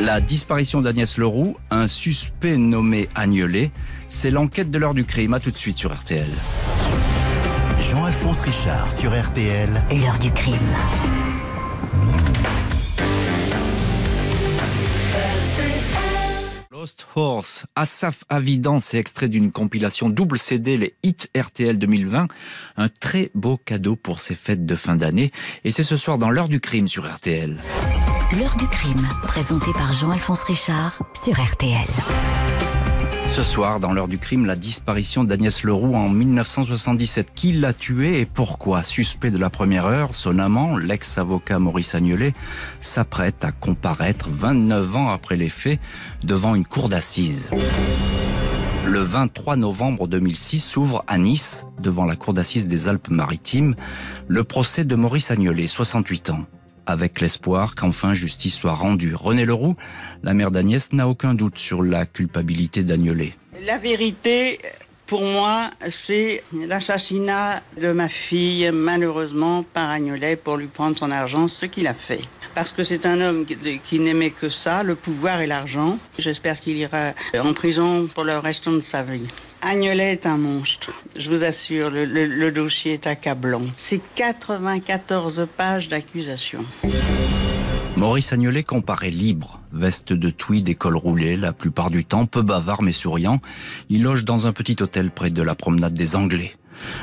La 0.00 0.20
disparition 0.20 0.80
d'Agnès 0.80 1.16
Leroux, 1.16 1.56
un 1.70 1.88
suspect 1.88 2.58
nommé 2.58 3.08
Agnolet, 3.14 3.70
c'est 4.08 4.30
l'enquête 4.30 4.70
de 4.70 4.78
l'heure 4.78 4.94
du 4.94 5.04
crime. 5.04 5.34
À 5.34 5.40
tout 5.40 5.50
de 5.50 5.56
suite 5.56 5.78
sur 5.78 5.92
RTL. 5.94 6.26
Jean-Alphonse 7.80 8.40
Richard 8.40 8.92
sur 8.92 9.10
RTL. 9.10 9.70
L'heure 9.90 10.18
du 10.18 10.30
crime. 10.30 10.54
Lost 16.80 17.06
Horse, 17.14 17.66
Asaf 17.76 18.24
Avidance 18.30 18.94
et 18.94 18.96
extrait 18.96 19.28
d'une 19.28 19.52
compilation 19.52 20.08
double 20.08 20.38
CD, 20.38 20.78
les 20.78 20.94
Hits 21.02 21.26
RTL 21.38 21.78
2020. 21.78 22.28
Un 22.78 22.88
très 22.88 23.30
beau 23.34 23.58
cadeau 23.58 23.96
pour 23.96 24.20
ces 24.20 24.34
fêtes 24.34 24.64
de 24.64 24.74
fin 24.74 24.96
d'année. 24.96 25.30
Et 25.64 25.72
c'est 25.72 25.82
ce 25.82 25.98
soir 25.98 26.16
dans 26.16 26.30
l'heure 26.30 26.48
du 26.48 26.58
crime 26.58 26.88
sur 26.88 27.06
RTL. 27.06 27.58
L'heure 28.38 28.56
du 28.56 28.66
crime, 28.66 29.06
présenté 29.24 29.70
par 29.74 29.92
Jean-Alphonse 29.92 30.44
Richard 30.44 31.02
sur 31.22 31.34
RTL. 31.34 31.84
Ce 33.40 33.46
soir, 33.52 33.80
dans 33.80 33.94
l'heure 33.94 34.06
du 34.06 34.18
crime, 34.18 34.44
la 34.44 34.54
disparition 34.54 35.24
d'Agnès 35.24 35.62
Leroux 35.62 35.94
en 35.94 36.10
1977. 36.10 37.32
Qui 37.34 37.52
l'a 37.52 37.72
tuée 37.72 38.20
et 38.20 38.26
pourquoi? 38.26 38.84
Suspect 38.84 39.30
de 39.30 39.38
la 39.38 39.48
première 39.48 39.86
heure, 39.86 40.14
son 40.14 40.38
amant, 40.38 40.76
l'ex-avocat 40.76 41.58
Maurice 41.58 41.94
Agnolet, 41.94 42.34
s'apprête 42.82 43.42
à 43.42 43.50
comparaître 43.50 44.28
29 44.28 44.94
ans 44.94 45.08
après 45.08 45.38
les 45.38 45.48
faits 45.48 45.80
devant 46.22 46.54
une 46.54 46.66
cour 46.66 46.90
d'assises. 46.90 47.48
Le 48.84 49.00
23 49.00 49.56
novembre 49.56 50.06
2006 50.06 50.60
s'ouvre 50.60 51.02
à 51.06 51.16
Nice, 51.16 51.64
devant 51.80 52.04
la 52.04 52.16
cour 52.16 52.34
d'assises 52.34 52.68
des 52.68 52.88
Alpes-Maritimes, 52.88 53.74
le 54.28 54.44
procès 54.44 54.84
de 54.84 54.94
Maurice 54.96 55.30
Agnolet, 55.30 55.66
68 55.66 56.28
ans 56.28 56.44
avec 56.86 57.20
l'espoir 57.20 57.74
qu'enfin 57.74 58.14
justice 58.14 58.54
soit 58.54 58.74
rendue. 58.74 59.14
René 59.14 59.44
Leroux, 59.44 59.76
la 60.22 60.34
mère 60.34 60.50
d'Agnès, 60.50 60.92
n'a 60.92 61.08
aucun 61.08 61.34
doute 61.34 61.58
sur 61.58 61.82
la 61.82 62.06
culpabilité 62.06 62.82
d'Agnolet. 62.82 63.34
La 63.66 63.78
vérité, 63.78 64.58
pour 65.06 65.22
moi, 65.22 65.70
c'est 65.88 66.42
l'assassinat 66.68 67.62
de 67.80 67.92
ma 67.92 68.08
fille, 68.08 68.70
malheureusement, 68.72 69.62
par 69.62 69.90
Agnolet 69.90 70.36
pour 70.36 70.56
lui 70.56 70.68
prendre 70.68 70.98
son 70.98 71.10
argent, 71.10 71.48
ce 71.48 71.66
qu'il 71.66 71.86
a 71.86 71.94
fait. 71.94 72.20
Parce 72.54 72.72
que 72.72 72.84
c'est 72.84 73.06
un 73.06 73.20
homme 73.20 73.44
qui 73.84 74.00
n'aimait 74.00 74.30
que 74.30 74.48
ça, 74.48 74.82
le 74.82 74.94
pouvoir 74.94 75.40
et 75.40 75.46
l'argent. 75.46 75.98
J'espère 76.18 76.58
qu'il 76.58 76.76
ira 76.76 77.12
en 77.38 77.52
prison 77.52 78.08
pour 78.12 78.24
le 78.24 78.38
restant 78.38 78.72
de 78.72 78.80
sa 78.80 79.02
vie. 79.02 79.28
Agnolet 79.62 80.12
est 80.12 80.26
un 80.26 80.38
monstre, 80.38 80.90
je 81.16 81.28
vous 81.28 81.44
assure, 81.44 81.90
le, 81.90 82.50
dossier 82.50 82.94
est 82.94 83.06
accablant. 83.06 83.60
C'est 83.76 84.00
94 84.14 85.46
pages 85.54 85.90
d'accusation. 85.90 86.64
Maurice 87.96 88.32
Agnolet 88.32 88.62
comparaît 88.62 89.10
libre, 89.10 89.60
veste 89.72 90.14
de 90.14 90.30
tweed 90.30 90.70
et 90.70 90.74
col 90.74 90.96
roulé, 90.96 91.36
la 91.36 91.52
plupart 91.52 91.90
du 91.90 92.06
temps 92.06 92.24
peu 92.24 92.40
bavard 92.40 92.82
mais 92.82 92.92
souriant. 92.92 93.40
Il 93.90 94.02
loge 94.02 94.24
dans 94.24 94.46
un 94.46 94.54
petit 94.54 94.76
hôtel 94.80 95.10
près 95.10 95.30
de 95.30 95.42
la 95.42 95.54
promenade 95.54 95.92
des 95.92 96.16
Anglais. 96.16 96.56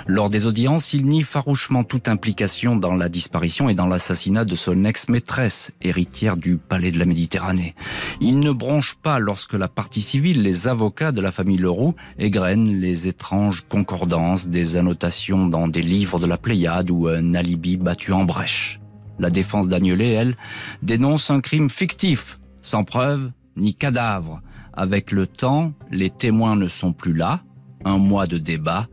Lors 0.05 0.29
des 0.29 0.45
audiences, 0.45 0.93
il 0.93 1.05
nie 1.05 1.23
farouchement 1.23 1.83
toute 1.83 2.07
implication 2.07 2.75
dans 2.75 2.93
la 2.93 3.09
disparition 3.09 3.69
et 3.69 3.73
dans 3.73 3.87
l'assassinat 3.87 4.45
de 4.45 4.55
son 4.55 4.85
ex-maîtresse, 4.85 5.71
héritière 5.81 6.37
du 6.37 6.57
Palais 6.57 6.91
de 6.91 6.99
la 6.99 7.05
Méditerranée. 7.05 7.75
Il 8.21 8.39
ne 8.39 8.51
bronche 8.51 8.95
pas 8.95 9.19
lorsque 9.19 9.53
la 9.53 9.67
partie 9.67 10.01
civile, 10.01 10.41
les 10.41 10.67
avocats 10.67 11.11
de 11.11 11.21
la 11.21 11.31
famille 11.31 11.57
Leroux, 11.57 11.95
égrènent 12.19 12.79
les 12.79 13.07
étranges 13.07 13.63
concordances 13.67 14.47
des 14.47 14.77
annotations 14.77 15.47
dans 15.47 15.67
des 15.67 15.81
livres 15.81 16.19
de 16.19 16.25
la 16.25 16.37
Pléiade 16.37 16.89
ou 16.89 17.07
un 17.07 17.33
alibi 17.33 17.77
battu 17.77 18.11
en 18.13 18.23
brèche. 18.23 18.79
La 19.19 19.29
défense 19.29 19.67
d'Agnelet, 19.67 20.11
elle, 20.11 20.37
dénonce 20.83 21.31
un 21.31 21.41
crime 21.41 21.69
fictif, 21.69 22.39
sans 22.61 22.83
preuve 22.83 23.31
ni 23.55 23.73
cadavre. 23.73 24.41
Avec 24.73 25.11
le 25.11 25.25
temps, 25.25 25.73
les 25.91 26.11
témoins 26.11 26.55
ne 26.55 26.67
sont 26.67 26.93
plus 26.93 27.13
là. 27.13 27.41
Un 27.83 27.97
mois 27.97 28.27
de 28.27 28.37
débat, 28.37 28.87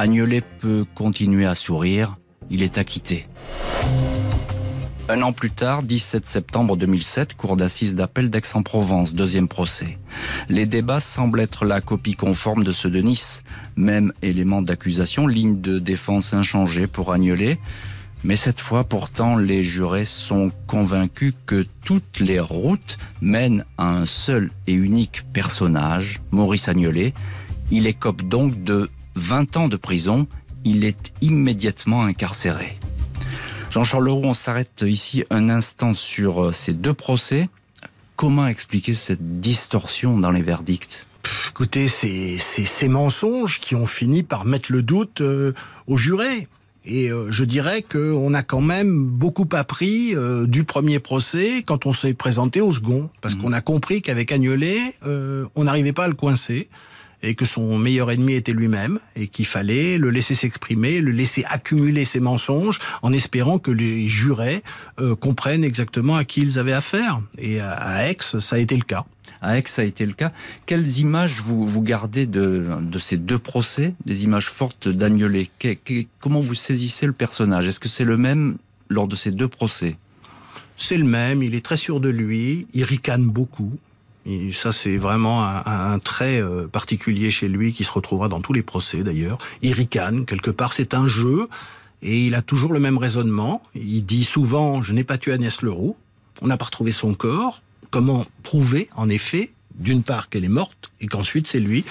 Agnolet 0.00 0.42
peut 0.60 0.86
continuer 0.94 1.44
à 1.44 1.56
sourire, 1.56 2.18
il 2.50 2.62
est 2.62 2.78
acquitté. 2.78 3.26
Un 5.08 5.22
an 5.22 5.32
plus 5.32 5.50
tard, 5.50 5.82
17 5.82 6.24
septembre 6.24 6.76
2007, 6.76 7.34
cour 7.34 7.56
d'assises 7.56 7.96
d'appel 7.96 8.30
d'Aix-en-Provence, 8.30 9.12
deuxième 9.12 9.48
procès. 9.48 9.98
Les 10.48 10.66
débats 10.66 11.00
semblent 11.00 11.40
être 11.40 11.64
la 11.64 11.80
copie 11.80 12.14
conforme 12.14 12.62
de 12.62 12.70
ceux 12.70 12.90
de 12.90 13.00
Nice. 13.00 13.42
Même 13.74 14.12
élément 14.22 14.62
d'accusation, 14.62 15.26
ligne 15.26 15.60
de 15.60 15.80
défense 15.80 16.32
inchangée 16.32 16.86
pour 16.86 17.12
Agnolet. 17.12 17.58
Mais 18.22 18.36
cette 18.36 18.60
fois, 18.60 18.84
pourtant, 18.84 19.36
les 19.36 19.64
jurés 19.64 20.04
sont 20.04 20.52
convaincus 20.68 21.34
que 21.44 21.66
toutes 21.84 22.20
les 22.20 22.38
routes 22.38 22.98
mènent 23.20 23.64
à 23.78 23.88
un 23.88 24.06
seul 24.06 24.52
et 24.68 24.74
unique 24.74 25.24
personnage, 25.32 26.20
Maurice 26.30 26.68
Agnolet. 26.68 27.14
Il 27.72 27.88
écope 27.88 28.22
donc 28.22 28.62
de 28.62 28.88
20 29.18 29.56
ans 29.56 29.68
de 29.68 29.76
prison, 29.76 30.26
il 30.64 30.84
est 30.84 31.12
immédiatement 31.20 32.02
incarcéré. 32.02 32.76
Jean-Charles 33.70 34.04
Leroux, 34.04 34.24
on 34.24 34.34
s'arrête 34.34 34.84
ici 34.86 35.24
un 35.30 35.50
instant 35.50 35.92
sur 35.92 36.44
euh, 36.44 36.52
ces 36.52 36.72
deux 36.72 36.94
procès. 36.94 37.48
Comment 38.16 38.46
expliquer 38.46 38.94
cette 38.94 39.40
distorsion 39.40 40.18
dans 40.18 40.30
les 40.30 40.42
verdicts? 40.42 41.06
Écoutez, 41.50 41.88
c'est 41.88 42.38
ces 42.38 42.88
mensonges 42.88 43.60
qui 43.60 43.74
ont 43.74 43.86
fini 43.86 44.22
par 44.22 44.44
mettre 44.44 44.72
le 44.72 44.82
doute 44.82 45.20
euh, 45.20 45.52
aux 45.86 45.96
jurés. 45.96 46.48
Et 46.88 47.12
euh, 47.12 47.30
je 47.30 47.44
dirais 47.44 47.82
qu'on 47.82 48.32
a 48.32 48.42
quand 48.42 48.62
même 48.62 49.04
beaucoup 49.04 49.48
appris 49.52 50.16
euh, 50.16 50.46
du 50.46 50.64
premier 50.64 50.98
procès 50.98 51.62
quand 51.64 51.84
on 51.84 51.92
s'est 51.92 52.14
présenté 52.14 52.62
au 52.62 52.72
second. 52.72 53.10
Parce 53.20 53.34
mmh. 53.34 53.42
qu'on 53.42 53.52
a 53.52 53.60
compris 53.60 54.00
qu'avec 54.00 54.32
Agnolet, 54.32 54.94
euh, 55.06 55.44
on 55.54 55.64
n'arrivait 55.64 55.92
pas 55.92 56.04
à 56.04 56.08
le 56.08 56.14
coincer 56.14 56.68
et 57.22 57.34
que 57.34 57.44
son 57.44 57.78
meilleur 57.78 58.10
ennemi 58.10 58.34
était 58.34 58.52
lui-même 58.52 59.00
et 59.16 59.28
qu'il 59.28 59.46
fallait 59.46 59.98
le 59.98 60.10
laisser 60.10 60.34
s'exprimer, 60.34 61.00
le 61.00 61.10
laisser 61.10 61.44
accumuler 61.48 62.04
ses 62.04 62.20
mensonges 62.20 62.78
en 63.02 63.12
espérant 63.12 63.58
que 63.58 63.70
les 63.70 64.06
jurés 64.08 64.62
euh, 65.00 65.16
comprennent 65.16 65.64
exactement 65.64 66.16
à 66.16 66.24
qui 66.24 66.42
ils 66.42 66.58
avaient 66.58 66.72
affaire. 66.72 67.20
Et 67.36 67.60
à, 67.60 68.08
Aix, 68.08 68.18
ça 68.20 68.56
a 68.56 68.58
été 68.58 68.76
le 68.76 68.82
cas. 68.82 69.04
À 69.40 69.58
Aix, 69.58 69.64
ça 69.66 69.82
a 69.82 69.84
été 69.84 70.06
le 70.06 70.12
cas. 70.12 70.32
Quelles 70.66 70.98
images 70.98 71.40
vous, 71.40 71.66
vous 71.66 71.82
gardez 71.82 72.26
de, 72.26 72.66
de 72.80 72.98
ces 72.98 73.16
deux 73.16 73.38
procès, 73.38 73.94
des 74.04 74.24
images 74.24 74.46
fortes 74.46 74.88
d'Agnolet 74.88 75.50
Comment 76.20 76.40
vous 76.40 76.54
saisissez 76.54 77.06
le 77.06 77.12
personnage? 77.12 77.68
Est-ce 77.68 77.80
que 77.80 77.88
c'est 77.88 78.04
le 78.04 78.16
même 78.16 78.58
lors 78.88 79.08
de 79.08 79.16
ces 79.16 79.30
deux 79.30 79.48
procès? 79.48 79.96
C'est 80.76 80.96
le 80.96 81.04
même, 81.04 81.42
il 81.42 81.56
est 81.56 81.64
très 81.64 81.76
sûr 81.76 81.98
de 81.98 82.08
lui, 82.08 82.68
il 82.72 82.84
ricane 82.84 83.24
beaucoup, 83.24 83.72
ça, 84.52 84.72
c'est 84.72 84.96
vraiment 84.96 85.44
un, 85.44 85.92
un, 85.92 85.98
trait 85.98 86.40
euh, 86.40 86.66
particulier 86.66 87.30
chez 87.30 87.48
lui 87.48 87.72
qui 87.72 87.84
se 87.84 87.92
retrouvera 87.92 88.28
dans 88.28 88.40
tous 88.40 88.52
les 88.52 88.62
procès 88.62 89.02
d'ailleurs. 89.02 89.38
Il 89.62 89.72
ricane, 89.72 90.26
quelque 90.26 90.50
part, 90.50 90.72
c'est 90.72 90.94
un 90.94 91.06
jeu. 91.06 91.48
et 92.02 92.26
il 92.26 92.34
a 92.34 92.42
toujours 92.42 92.72
le 92.72 92.80
même 92.80 92.98
raisonnement. 92.98 93.62
Il 93.74 94.04
dit 94.04 94.24
souvent 94.24 94.82
Je 94.82 94.92
n'ai 94.92 95.04
pas 95.04 95.18
tué 95.18 95.32
Agnès 95.32 95.62
Leroux, 95.62 95.96
on 96.42 96.46
n'a 96.46 96.56
pas 96.56 96.66
retrouvé 96.66 96.92
son 96.92 97.14
corps. 97.14 97.62
Comment 97.90 98.26
prouver, 98.42 98.90
en 98.96 99.08
effet, 99.08 99.52
d'une 99.74 100.02
part 100.02 100.28
qu'elle 100.28 100.44
est 100.44 100.48
morte 100.48 100.92
et 101.00 101.06
qu'ensuite 101.06 101.46
c'est 101.46 101.60
lui? 101.60 101.84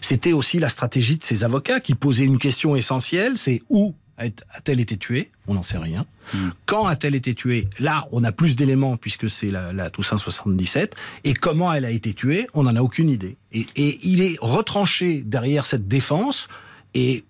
C'était 0.00 0.32
aussi 0.32 0.60
la 0.60 0.68
stratégie 0.68 1.18
de 1.18 1.24
ses 1.24 1.42
avocats 1.42 1.80
qui 1.80 1.94
posaient 1.94 2.24
une 2.24 2.38
question 2.38 2.76
essentielle, 2.76 3.38
c'est 3.38 3.62
où 3.70 3.94
a-t-elle 4.22 4.80
été 4.80 4.96
tuée? 4.96 5.30
On 5.46 5.54
n'en 5.54 5.62
sait 5.62 5.78
rien. 5.78 6.06
Hmm. 6.34 6.50
Quand 6.66 6.86
a-t-elle 6.86 7.14
été 7.14 7.34
tuée? 7.34 7.68
Là, 7.78 8.06
on 8.12 8.24
a 8.24 8.32
plus 8.32 8.56
d'éléments 8.56 8.96
puisque 8.96 9.28
c'est 9.28 9.50
la, 9.50 9.72
la, 9.72 9.90
Toussaint 9.90 10.18
77. 10.18 10.94
Et 11.24 11.34
comment 11.34 11.72
elle 11.72 11.84
a 11.84 11.90
été 11.90 12.14
tuée? 12.14 12.46
On 12.54 12.64
n'en 12.64 12.76
a 12.76 12.82
aucune 12.82 13.08
idée. 13.08 13.36
Et, 13.52 13.66
et, 13.76 13.98
il 14.02 14.22
est 14.22 14.36
retranché 14.40 15.22
derrière 15.24 15.66
cette 15.66 15.88
défense 15.88 16.48
et 16.94 17.24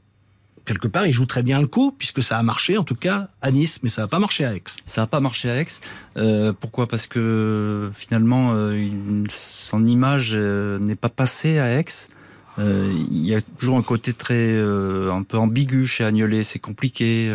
quelque 0.65 0.89
part, 0.89 1.07
il 1.07 1.13
joue 1.13 1.27
très 1.27 1.43
bien 1.43 1.61
le 1.61 1.67
coup, 1.67 1.95
puisque 1.97 2.23
ça 2.23 2.39
a 2.39 2.43
marché, 2.43 2.79
en 2.79 2.85
tout 2.85 2.95
cas, 2.95 3.29
à 3.41 3.51
Nice, 3.51 3.81
mais 3.83 3.89
ça 3.89 4.03
n'a 4.03 4.09
pas 4.09 4.19
marché 4.19 4.45
à 4.45 4.55
Aix. 4.55 4.63
Ça 4.87 5.03
n'a 5.03 5.07
pas 5.07 5.21
marché 5.21 5.51
à 5.51 5.61
Aix. 5.61 5.67
Euh, 6.17 6.53
pourquoi? 6.59 6.87
Parce 6.87 7.07
que 7.07 7.91
finalement, 7.95 8.53
euh, 8.55 9.25
son 9.35 9.85
image 9.85 10.33
euh, 10.35 10.79
n'est 10.79 10.97
pas 10.97 11.09
passée 11.09 11.59
à 11.59 11.79
Aix. 11.79 11.85
Euh, 12.59 12.93
il 13.11 13.27
y 13.27 13.35
a 13.35 13.41
toujours 13.41 13.79
un 13.79 13.83
côté 13.83 14.13
très 14.13 14.59
un 14.59 15.23
peu 15.23 15.39
ambigu 15.39 15.87
chez 15.87 16.05
Agnolet, 16.05 16.45
c'est 16.45 16.59
compliqué. 16.59 17.33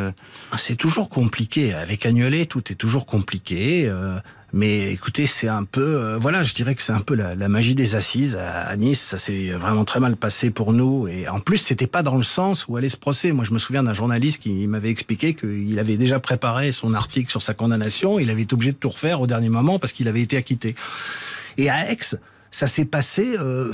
C'est 0.57 0.75
toujours 0.75 1.09
compliqué. 1.09 1.73
Avec 1.73 2.05
Agnolet, 2.05 2.45
tout 2.45 2.71
est 2.71 2.75
toujours 2.75 3.05
compliqué. 3.05 3.91
Mais 4.53 4.93
écoutez, 4.93 5.25
c'est 5.25 5.49
un 5.49 5.65
peu, 5.65 5.81
euh, 5.81 6.17
voilà, 6.17 6.43
je 6.43 6.53
dirais 6.53 6.73
que 6.73 6.81
c'est 6.81 6.93
un 6.93 7.01
peu 7.01 7.15
la, 7.15 7.35
magie 7.49 7.75
des 7.75 7.95
assises 7.95 8.37
à, 8.37 8.75
Nice. 8.77 9.01
Ça 9.01 9.17
s'est 9.17 9.49
vraiment 9.49 9.83
très 9.83 9.99
mal 9.99 10.15
passé 10.15 10.51
pour 10.51 10.71
nous. 10.71 11.07
Et 11.07 11.27
en 11.27 11.41
plus, 11.41 11.57
c'était 11.57 11.87
pas 11.87 12.01
dans 12.01 12.15
le 12.15 12.23
sens 12.23 12.65
où 12.67 12.77
allait 12.77 12.87
ce 12.87 12.97
procès. 12.97 13.33
Moi, 13.33 13.43
je 13.43 13.51
me 13.51 13.59
souviens 13.59 13.83
d'un 13.83 13.93
journaliste 13.93 14.41
qui 14.41 14.65
m'avait 14.67 14.89
expliqué 14.89 15.33
qu'il 15.33 15.77
avait 15.79 15.97
déjà 15.97 16.19
préparé 16.19 16.71
son 16.71 16.93
article 16.93 17.29
sur 17.29 17.41
sa 17.41 17.53
condamnation. 17.53 18.19
Il 18.19 18.29
avait 18.29 18.43
été 18.43 18.53
obligé 18.53 18.71
de 18.71 18.77
tout 18.77 18.89
refaire 18.89 19.19
au 19.19 19.27
dernier 19.27 19.49
moment 19.49 19.79
parce 19.79 19.91
qu'il 19.91 20.07
avait 20.07 20.21
été 20.21 20.37
acquitté. 20.37 20.75
Et 21.57 21.69
à 21.69 21.91
Aix, 21.91 21.97
ça 22.57 22.65
s'est 22.65 22.85
passé 22.85 23.35
euh, 23.37 23.71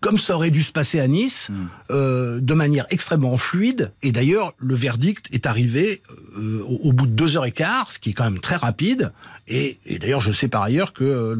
comme 0.00 0.18
ça 0.18 0.34
aurait 0.34 0.50
dû 0.50 0.64
se 0.64 0.72
passer 0.72 0.98
à 0.98 1.06
Nice, 1.06 1.48
hmm. 1.48 1.66
euh, 1.92 2.40
de 2.40 2.54
manière 2.54 2.86
extrêmement 2.90 3.36
fluide. 3.36 3.92
Et 4.02 4.10
d'ailleurs, 4.10 4.52
le 4.58 4.74
verdict 4.74 5.28
est 5.30 5.46
arrivé 5.46 6.02
euh, 6.36 6.60
au, 6.66 6.92
bout 6.92 7.06
de 7.06 7.12
deux 7.12 7.36
heures 7.36 7.46
et 7.46 7.52
quart, 7.52 7.92
ce 7.92 8.00
qui 8.00 8.10
est 8.10 8.12
quand 8.12 8.24
même 8.24 8.40
très 8.40 8.56
rapide. 8.56 9.12
Et, 9.46 9.78
d'ailleurs, 10.00 10.20
je 10.20 10.32
sais 10.32 10.48
par 10.48 10.62
ailleurs 10.62 10.92
que 10.92 11.36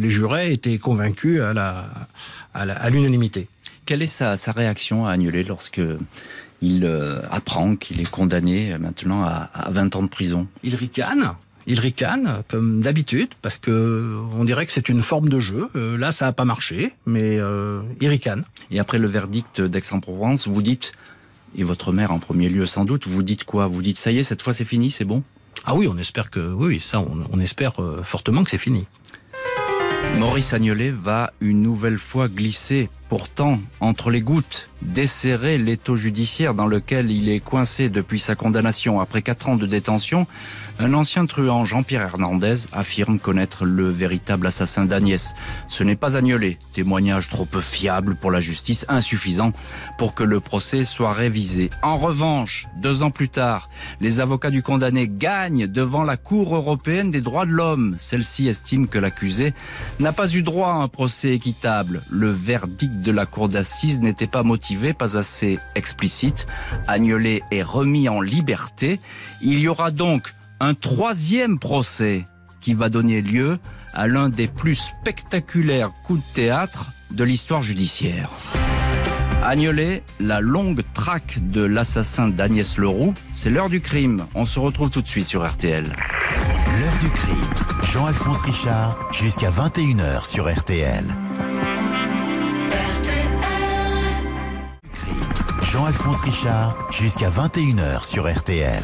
les 0.00 0.10
jurés 0.10 0.52
étaient 0.52 0.78
convaincus 0.78 1.40
à 1.40 1.52
la 1.52 1.88
à 2.54 2.90
l'unanimité. 2.90 3.46
Quelle 3.86 4.02
est 4.02 4.08
sa, 4.08 4.36
sa 4.36 4.50
réaction 4.50 5.06
à 5.06 5.12
Agnolet 5.12 5.44
lorsque 5.44 5.80
il 6.60 6.84
apprend 7.30 7.76
qu'il 7.76 8.00
est 8.00 8.10
condamné 8.10 8.76
maintenant 8.78 9.22
à, 9.22 9.48
à 9.54 9.70
20 9.70 9.94
ans 9.94 10.02
de 10.02 10.08
prison? 10.08 10.48
Il 10.64 10.74
ricane 10.74 11.34
il 11.70 11.78
ricane 11.78 12.42
comme 12.48 12.80
d'habitude 12.80 13.28
parce 13.42 13.56
que 13.56 14.18
on 14.36 14.44
dirait 14.44 14.66
que 14.66 14.72
c'est 14.72 14.88
une 14.88 15.02
forme 15.02 15.28
de 15.28 15.38
jeu. 15.38 15.68
Euh, 15.76 15.96
là, 15.96 16.10
ça 16.10 16.24
n'a 16.24 16.32
pas 16.32 16.44
marché, 16.44 16.92
mais 17.06 17.38
euh, 17.38 17.80
il 18.00 18.08
ricane. 18.08 18.42
Et 18.72 18.80
après 18.80 18.98
le 18.98 19.06
verdict 19.06 19.60
d'Aix-en-Provence, 19.60 20.48
vous 20.48 20.62
dites 20.62 20.90
et 21.56 21.62
votre 21.62 21.92
mère 21.92 22.10
en 22.10 22.18
premier 22.18 22.48
lieu 22.48 22.66
sans 22.66 22.84
doute, 22.84 23.06
vous 23.06 23.22
dites 23.22 23.44
quoi? 23.44 23.68
Vous 23.68 23.82
dites 23.82 23.98
ça 23.98 24.10
y 24.10 24.18
est, 24.18 24.24
cette 24.24 24.42
fois 24.42 24.52
c'est 24.52 24.64
fini, 24.64 24.90
c'est 24.90 25.04
bon? 25.04 25.22
Ah 25.64 25.76
oui, 25.76 25.86
on 25.88 25.96
espère 25.96 26.30
que 26.30 26.52
oui, 26.52 26.80
ça, 26.80 27.00
on, 27.00 27.38
espère 27.38 27.80
euh, 27.80 28.02
fortement 28.02 28.42
que 28.42 28.50
c'est 28.50 28.58
fini. 28.58 28.86
Maurice 30.18 30.52
Agnolet 30.52 30.90
va 30.90 31.32
une 31.40 31.62
nouvelle 31.62 31.98
fois 31.98 32.28
glisser, 32.28 32.88
pourtant, 33.08 33.58
entre 33.80 34.10
les 34.10 34.20
gouttes, 34.20 34.68
desserrer 34.82 35.56
l'étau 35.56 35.96
judiciaire 35.96 36.54
dans 36.54 36.66
lequel 36.66 37.10
il 37.10 37.28
est 37.28 37.40
coincé 37.40 37.88
depuis 37.88 38.18
sa 38.18 38.34
condamnation 38.34 39.00
après 39.00 39.22
quatre 39.22 39.48
ans 39.48 39.56
de 39.56 39.66
détention 39.66 40.26
un 40.80 40.94
ancien 40.94 41.26
truand, 41.26 41.66
Jean-Pierre 41.66 42.02
Hernandez, 42.02 42.54
affirme 42.72 43.18
connaître 43.18 43.66
le 43.66 43.84
véritable 43.84 44.46
assassin 44.46 44.86
d'Agnès. 44.86 45.34
Ce 45.68 45.84
n'est 45.84 45.94
pas 45.94 46.16
Agnolet, 46.16 46.58
témoignage 46.72 47.28
trop 47.28 47.44
peu 47.44 47.60
fiable 47.60 48.14
pour 48.14 48.30
la 48.30 48.40
justice, 48.40 48.86
insuffisant 48.88 49.52
pour 49.98 50.14
que 50.14 50.24
le 50.24 50.40
procès 50.40 50.86
soit 50.86 51.12
révisé. 51.12 51.68
En 51.82 51.98
revanche, 51.98 52.66
deux 52.78 53.02
ans 53.02 53.10
plus 53.10 53.28
tard, 53.28 53.68
les 54.00 54.20
avocats 54.20 54.50
du 54.50 54.62
condamné 54.62 55.06
gagnent 55.06 55.66
devant 55.66 56.02
la 56.02 56.16
Cour 56.16 56.56
européenne 56.56 57.10
des 57.10 57.20
droits 57.20 57.44
de 57.44 57.52
l'homme. 57.52 57.94
Celle-ci 57.98 58.48
estime 58.48 58.88
que 58.88 58.98
l'accusé 58.98 59.52
n'a 59.98 60.12
pas 60.12 60.32
eu 60.32 60.42
droit 60.42 60.70
à 60.70 60.76
un 60.76 60.88
procès 60.88 61.34
équitable. 61.34 62.02
Le 62.10 62.30
verdict 62.30 63.00
de 63.00 63.12
la 63.12 63.26
Cour 63.26 63.50
d'assises 63.50 64.00
n'était 64.00 64.26
pas 64.26 64.42
motivé, 64.42 64.94
pas 64.94 65.18
assez 65.18 65.58
explicite. 65.74 66.46
Agnolet 66.88 67.42
est 67.50 67.62
remis 67.62 68.08
en 68.08 68.22
liberté. 68.22 68.98
Il 69.42 69.58
y 69.58 69.68
aura 69.68 69.90
donc 69.90 70.32
un 70.60 70.74
troisième 70.74 71.58
procès 71.58 72.24
qui 72.60 72.74
va 72.74 72.90
donner 72.90 73.22
lieu 73.22 73.58
à 73.94 74.06
l'un 74.06 74.28
des 74.28 74.46
plus 74.46 74.74
spectaculaires 74.74 75.90
coups 76.04 76.20
de 76.20 76.34
théâtre 76.34 76.92
de 77.10 77.24
l'histoire 77.24 77.62
judiciaire. 77.62 78.30
Agnolet, 79.42 80.02
la 80.20 80.40
longue 80.40 80.82
traque 80.92 81.38
de 81.40 81.62
l'assassin 81.62 82.28
d'Agnès 82.28 82.76
Leroux, 82.76 83.14
c'est 83.32 83.48
l'heure 83.48 83.70
du 83.70 83.80
crime. 83.80 84.26
On 84.34 84.44
se 84.44 84.60
retrouve 84.60 84.90
tout 84.90 85.00
de 85.00 85.08
suite 85.08 85.26
sur 85.26 85.48
RTL. 85.48 85.84
L'heure 85.84 86.98
du 87.00 87.08
crime, 87.08 87.36
Jean-Alphonse 87.82 88.42
Richard, 88.42 88.98
jusqu'à 89.12 89.50
21h 89.50 90.26
sur 90.26 90.54
RTL. 90.54 91.04
Jean-Alphonse 95.62 96.20
Richard, 96.20 96.76
jusqu'à 96.90 97.30
21h 97.30 98.04
sur 98.04 98.30
RTL. 98.30 98.82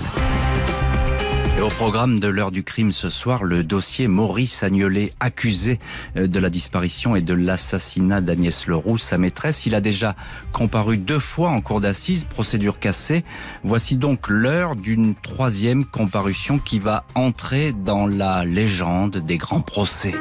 Et 1.58 1.62
au 1.62 1.68
programme 1.68 2.20
de 2.20 2.28
l'heure 2.28 2.50
du 2.50 2.62
crime 2.62 2.92
ce 2.92 3.08
soir, 3.08 3.42
le 3.42 3.64
dossier 3.64 4.08
Maurice 4.08 4.62
Agnolet, 4.62 5.14
accusé 5.20 5.78
euh, 6.18 6.26
de 6.26 6.38
la 6.38 6.50
disparition 6.50 7.16
et 7.16 7.22
de 7.22 7.32
l'assassinat 7.32 8.20
d'Agnès 8.20 8.66
Leroux, 8.66 8.98
sa 8.98 9.16
maîtresse. 9.16 9.64
Il 9.64 9.74
a 9.74 9.80
déjà 9.80 10.16
comparu 10.52 10.98
deux 10.98 11.18
fois 11.18 11.48
en 11.48 11.62
cour 11.62 11.80
d'assises, 11.80 12.24
procédure 12.24 12.78
cassée. 12.78 13.24
Voici 13.64 13.96
donc 13.96 14.28
l'heure 14.28 14.76
d'une 14.76 15.14
troisième 15.14 15.86
comparution 15.86 16.58
qui 16.58 16.78
va 16.78 17.06
entrer 17.14 17.72
dans 17.72 18.06
la 18.06 18.44
légende 18.44 19.16
des 19.16 19.38
grands 19.38 19.62
procès. 19.62 20.12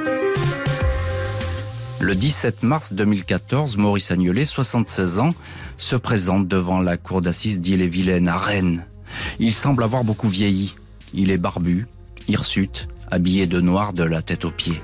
Le 2.00 2.16
17 2.16 2.64
mars 2.64 2.94
2014, 2.94 3.76
Maurice 3.76 4.10
Agnolet, 4.10 4.46
76 4.46 5.20
ans, 5.20 5.32
se 5.78 5.98
présente 5.98 6.48
devant 6.48 6.80
la 6.80 6.96
cour 6.96 7.22
d'assises 7.22 7.60
d'Ille-et-Vilaine 7.60 8.30
à 8.30 8.38
Rennes. 8.38 8.86
Il 9.40 9.54
semble 9.54 9.84
avoir 9.84 10.06
beaucoup 10.06 10.30
vieilli. 10.30 10.76
Il 11.18 11.32
est 11.32 11.38
barbu, 11.38 11.88
hirsute, 12.28 12.90
habillé 13.10 13.48
de 13.48 13.62
noir 13.62 13.94
de 13.94 14.04
la 14.04 14.22
tête 14.22 14.44
aux 14.44 14.52
pieds. 14.52 14.82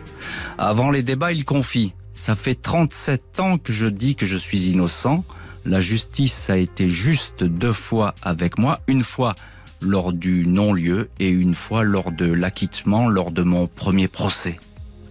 Avant 0.57 0.89
les 0.89 1.03
débats, 1.03 1.33
il 1.33 1.43
confie 1.43 1.93
Ça 2.13 2.35
fait 2.35 2.55
37 2.55 3.41
ans 3.41 3.57
que 3.57 3.73
je 3.73 3.87
dis 3.87 4.15
que 4.15 4.25
je 4.25 4.37
suis 4.37 4.69
innocent. 4.69 5.25
La 5.65 5.81
justice 5.81 6.49
a 6.49 6.55
été 6.55 6.87
juste 6.87 7.43
deux 7.43 7.73
fois 7.73 8.15
avec 8.21 8.57
moi, 8.57 8.79
une 8.87 9.03
fois 9.03 9.35
lors 9.81 10.13
du 10.13 10.47
non-lieu 10.47 11.09
et 11.19 11.29
une 11.29 11.53
fois 11.53 11.83
lors 11.83 12.11
de 12.11 12.31
l'acquittement 12.31 13.09
lors 13.09 13.31
de 13.31 13.43
mon 13.43 13.67
premier 13.67 14.07
procès. 14.07 14.57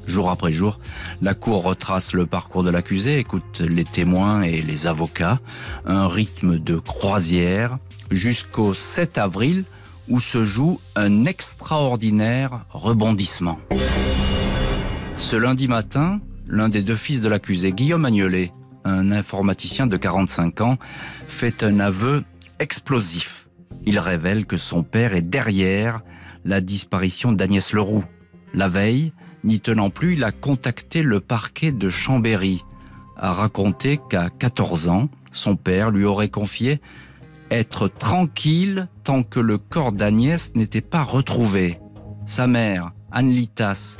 Jour 0.06 0.30
après 0.30 0.52
jour, 0.52 0.80
la 1.20 1.34
cour 1.34 1.64
retrace 1.64 2.14
le 2.14 2.24
parcours 2.24 2.62
de 2.62 2.70
l'accusé, 2.70 3.18
écoute 3.18 3.60
les 3.60 3.84
témoins 3.84 4.42
et 4.42 4.62
les 4.62 4.86
avocats, 4.86 5.38
un 5.84 6.08
rythme 6.08 6.58
de 6.58 6.76
croisière 6.78 7.76
jusqu'au 8.10 8.72
7 8.72 9.18
avril 9.18 9.64
où 10.10 10.20
se 10.20 10.44
joue 10.44 10.80
un 10.96 11.24
extraordinaire 11.24 12.66
rebondissement. 12.70 13.58
Ce 15.16 15.36
lundi 15.36 15.68
matin, 15.68 16.18
l'un 16.46 16.68
des 16.68 16.82
deux 16.82 16.96
fils 16.96 17.20
de 17.20 17.28
l'accusé, 17.28 17.72
Guillaume 17.72 18.04
Agnolet, 18.04 18.52
un 18.84 19.12
informaticien 19.12 19.86
de 19.86 19.96
45 19.96 20.60
ans, 20.60 20.78
fait 21.28 21.62
un 21.62 21.80
aveu 21.80 22.24
explosif. 22.58 23.48
Il 23.86 23.98
révèle 23.98 24.46
que 24.46 24.56
son 24.56 24.82
père 24.82 25.14
est 25.14 25.22
derrière 25.22 26.02
la 26.44 26.60
disparition 26.60 27.32
d'Agnès 27.32 27.72
Leroux. 27.72 28.04
La 28.52 28.68
veille, 28.68 29.12
n'y 29.44 29.60
tenant 29.60 29.90
plus, 29.90 30.14
il 30.14 30.24
a 30.24 30.32
contacté 30.32 31.02
le 31.02 31.20
parquet 31.20 31.72
de 31.72 31.88
Chambéry, 31.88 32.64
a 33.16 33.32
raconté 33.32 34.00
qu'à 34.08 34.28
14 34.30 34.88
ans, 34.88 35.08
son 35.32 35.56
père 35.56 35.90
lui 35.90 36.04
aurait 36.04 36.30
confié 36.30 36.80
être 37.50 37.88
tranquille 37.88 38.88
tant 39.04 39.22
que 39.22 39.40
le 39.40 39.58
corps 39.58 39.92
d'Agnès 39.92 40.54
n'était 40.54 40.80
pas 40.80 41.02
retrouvé. 41.02 41.78
Sa 42.26 42.46
mère, 42.46 42.92
Anne 43.12 43.30
Litas, 43.30 43.96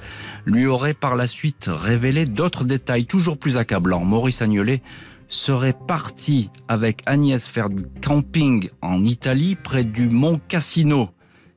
lui 0.47 0.67
aurait 0.67 0.95
par 0.95 1.17
la 1.17 1.27
suite 1.27 1.69
révélé 1.69 2.27
d'autres 2.27 2.65
détails 2.65 3.07
toujours 3.07 3.39
plus 3.39 3.57
accablants. 3.57 4.05
Maurice 4.05 4.43
Agnolet 4.43 4.83
serait 5.29 5.77
parti 5.87 6.51
avec 6.69 7.03
Agnès 7.07 7.47
faire 7.47 7.71
du 7.71 7.85
camping 8.03 8.69
en 8.83 9.05
Italie 9.05 9.57
près 9.57 9.85
du 9.85 10.09
mont 10.09 10.41
Cassino. 10.49 11.11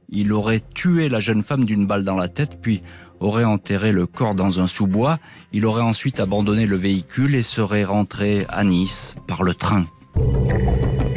Il 0.10 0.32
aurait 0.32 0.64
tué 0.74 1.10
la 1.10 1.20
jeune 1.20 1.42
femme 1.42 1.66
d'une 1.66 1.88
balle 1.88 2.04
dans 2.04 2.16
la 2.16 2.28
tête, 2.28 2.60
puis 2.62 2.84
aurait 3.20 3.46
enterré 3.46 3.92
le 3.92 4.06
corps 4.06 4.36
dans 4.36 4.60
un 4.60 4.68
sous-bois. 4.68 5.18
Il 5.54 5.66
aurait 5.66 5.82
ensuite 5.82 6.20
abandonné 6.20 6.66
le 6.66 6.76
véhicule 6.76 7.36
et 7.36 7.44
serait 7.44 7.84
rentré 7.84 8.46
à 8.50 8.64
Nice 8.64 9.16
par 9.28 9.44
le 9.44 9.54
train. 9.54 9.86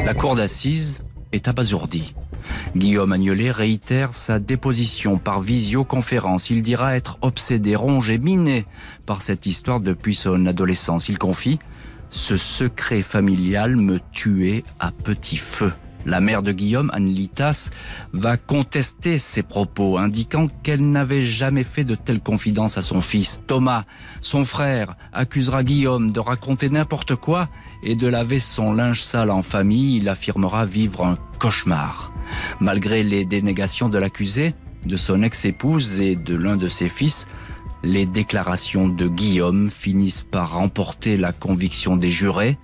La 0.06 0.14
cour 0.14 0.36
d'assises 0.36 1.02
est 1.32 1.48
abasourdie. 1.48 2.14
Guillaume 2.76 3.10
Agnolet 3.10 3.50
réitère 3.50 4.14
sa 4.14 4.38
déposition 4.38 5.18
par 5.18 5.40
visioconférence. 5.40 6.48
Il 6.48 6.62
dira 6.62 6.94
être 6.94 7.18
obsédé, 7.22 7.74
rongé, 7.74 8.16
miné 8.16 8.66
par 9.04 9.22
cette 9.22 9.46
histoire 9.46 9.80
depuis 9.80 10.14
son 10.14 10.46
adolescence. 10.46 11.08
Il 11.08 11.18
confie 11.18 11.58
Ce 12.10 12.36
secret 12.36 13.02
familial 13.02 13.74
me 13.74 13.98
tuait 14.12 14.62
à 14.78 14.92
petit 14.92 15.38
feu. 15.38 15.72
La 16.06 16.20
mère 16.20 16.44
de 16.44 16.52
Guillaume, 16.52 16.88
Anne 16.94 17.08
Litas, 17.08 17.70
va 18.12 18.36
contester 18.36 19.18
ses 19.18 19.42
propos, 19.42 19.98
indiquant 19.98 20.46
qu'elle 20.62 20.88
n'avait 20.88 21.22
jamais 21.22 21.64
fait 21.64 21.82
de 21.82 21.96
telles 21.96 22.20
confidences 22.20 22.78
à 22.78 22.82
son 22.82 23.00
fils. 23.00 23.42
Thomas, 23.48 23.86
son 24.20 24.44
frère, 24.44 24.94
accusera 25.12 25.64
Guillaume 25.64 26.12
de 26.12 26.20
raconter 26.20 26.70
n'importe 26.70 27.16
quoi 27.16 27.48
et 27.82 27.96
de 27.96 28.06
laver 28.06 28.38
son 28.38 28.72
linge 28.72 29.02
sale 29.02 29.32
en 29.32 29.42
famille. 29.42 29.96
Il 29.96 30.08
affirmera 30.08 30.64
vivre 30.64 31.04
un 31.04 31.18
cauchemar. 31.40 32.12
Malgré 32.60 33.02
les 33.02 33.24
dénégations 33.24 33.88
de 33.88 33.98
l'accusé, 33.98 34.54
de 34.84 34.96
son 34.96 35.24
ex-épouse 35.24 36.00
et 36.00 36.14
de 36.14 36.36
l'un 36.36 36.56
de 36.56 36.68
ses 36.68 36.88
fils, 36.88 37.26
les 37.82 38.06
déclarations 38.06 38.88
de 38.88 39.08
Guillaume 39.08 39.70
finissent 39.70 40.22
par 40.30 40.52
remporter 40.54 41.16
la 41.16 41.32
conviction 41.32 41.96
des 41.96 42.10
jurés. 42.10 42.58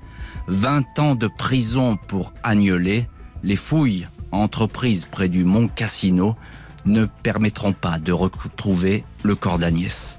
20 0.46 0.98
ans 1.00 1.14
de 1.16 1.26
prison 1.26 1.98
pour 2.08 2.32
Agnelet 2.44 3.08
les 3.42 3.56
fouilles 3.56 4.06
entreprises 4.30 5.06
près 5.10 5.28
du 5.28 5.44
mont 5.44 5.68
Cassino 5.68 6.36
ne 6.84 7.06
permettront 7.22 7.72
pas 7.72 7.98
de 7.98 8.12
retrouver 8.12 9.04
le 9.22 9.34
corps 9.34 9.58
d'Agnès. 9.58 10.18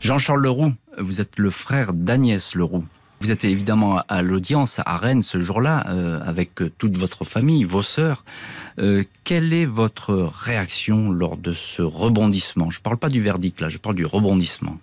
Jean-Charles 0.00 0.42
Leroux, 0.42 0.72
vous 0.98 1.20
êtes 1.20 1.38
le 1.38 1.50
frère 1.50 1.92
d'Agnès 1.92 2.54
Leroux. 2.54 2.84
Vous 3.20 3.32
êtes 3.32 3.44
évidemment 3.44 4.00
à 4.08 4.22
l'audience 4.22 4.80
à 4.84 4.96
Rennes 4.96 5.22
ce 5.22 5.40
jour-là, 5.40 5.86
euh, 5.88 6.20
avec 6.24 6.52
toute 6.78 6.96
votre 6.96 7.24
famille, 7.24 7.64
vos 7.64 7.82
sœurs. 7.82 8.24
Euh, 8.78 9.02
quelle 9.24 9.52
est 9.52 9.64
votre 9.64 10.14
réaction 10.14 11.10
lors 11.10 11.36
de 11.36 11.52
ce 11.52 11.82
rebondissement? 11.82 12.70
Je 12.70 12.78
ne 12.78 12.82
parle 12.82 12.96
pas 12.96 13.08
du 13.08 13.20
verdict 13.20 13.60
là, 13.60 13.68
je 13.68 13.78
parle 13.78 13.96
du 13.96 14.06
rebondissement. 14.06 14.78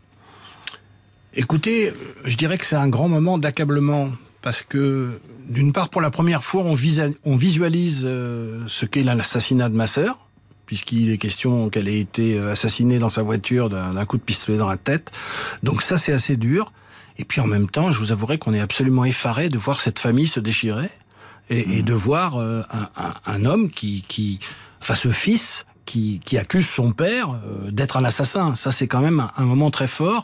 Écoutez, 1.34 1.94
je 2.26 2.36
dirais 2.36 2.58
que 2.58 2.66
c'est 2.66 2.76
un 2.76 2.90
grand 2.90 3.08
moment 3.08 3.38
d'accablement 3.38 4.10
parce 4.42 4.64
que 4.64 5.20
d'une 5.48 5.74
part, 5.74 5.90
pour 5.90 6.02
la 6.02 6.12
première 6.12 6.44
fois, 6.44 6.64
on, 6.64 6.74
visualise 6.74 8.04
euh, 8.06 8.64
ce 8.68 8.86
qu'est 8.86 9.04
l'assassinat 9.04 9.70
de 9.70 9.76
ma 9.76 9.88
sœur, 9.88 10.18
puisqu'il 10.66 11.12
est 11.12 11.18
question 11.18 11.70
qu'elle 11.70 11.88
ait 11.88 12.00
été 12.00 12.36
euh, 12.36 12.52
assassinée 12.52 13.00
dans 13.00 13.10
sa 13.10 13.22
voiture 13.22 13.70
d'un 13.70 14.06
coup 14.06 14.18
de 14.18 14.24
pistolet 14.24 14.58
dans 14.58 14.68
la 14.68 14.78
tête. 14.78 15.12
Donc 15.64 15.82
ça, 15.82 15.98
c'est 15.98 16.14
assez 16.14 16.38
dur. 16.38 16.72
Et 17.18 17.26
puis 17.26 17.40
en 17.42 17.48
même 17.48 17.70
temps, 17.70 17.92
je 17.92 18.00
vous 18.00 18.12
avouerai 18.12 18.38
qu'on 18.38 18.54
est 18.54 18.60
absolument 18.60 19.06
effaré 19.06 19.50
de 19.50 19.58
voir 19.58 19.80
cette 19.80 20.00
famille 20.00 20.28
se 20.28 20.40
déchirer 20.40 20.90
et, 21.50 21.82
mmh. 21.82 21.82
de 21.84 21.94
voir 21.94 22.38
euh, 22.38 22.64
un, 23.26 23.46
homme 23.46 23.70
qui, 23.70 24.04
qui, 24.08 24.40
enfin 24.82 24.96
ce 24.96 25.12
fils 25.12 25.66
qui, 25.86 26.20
accuse 26.38 26.68
son 26.68 26.92
père 26.92 27.40
d'être 27.70 27.96
un 27.96 28.04
assassin. 28.04 28.56
Ça, 28.56 28.72
c'est 28.72 28.88
quand 28.88 29.02
même 29.02 29.30
un, 29.38 29.46
moment 29.46 29.70
très 29.70 29.88
fort. 29.88 30.24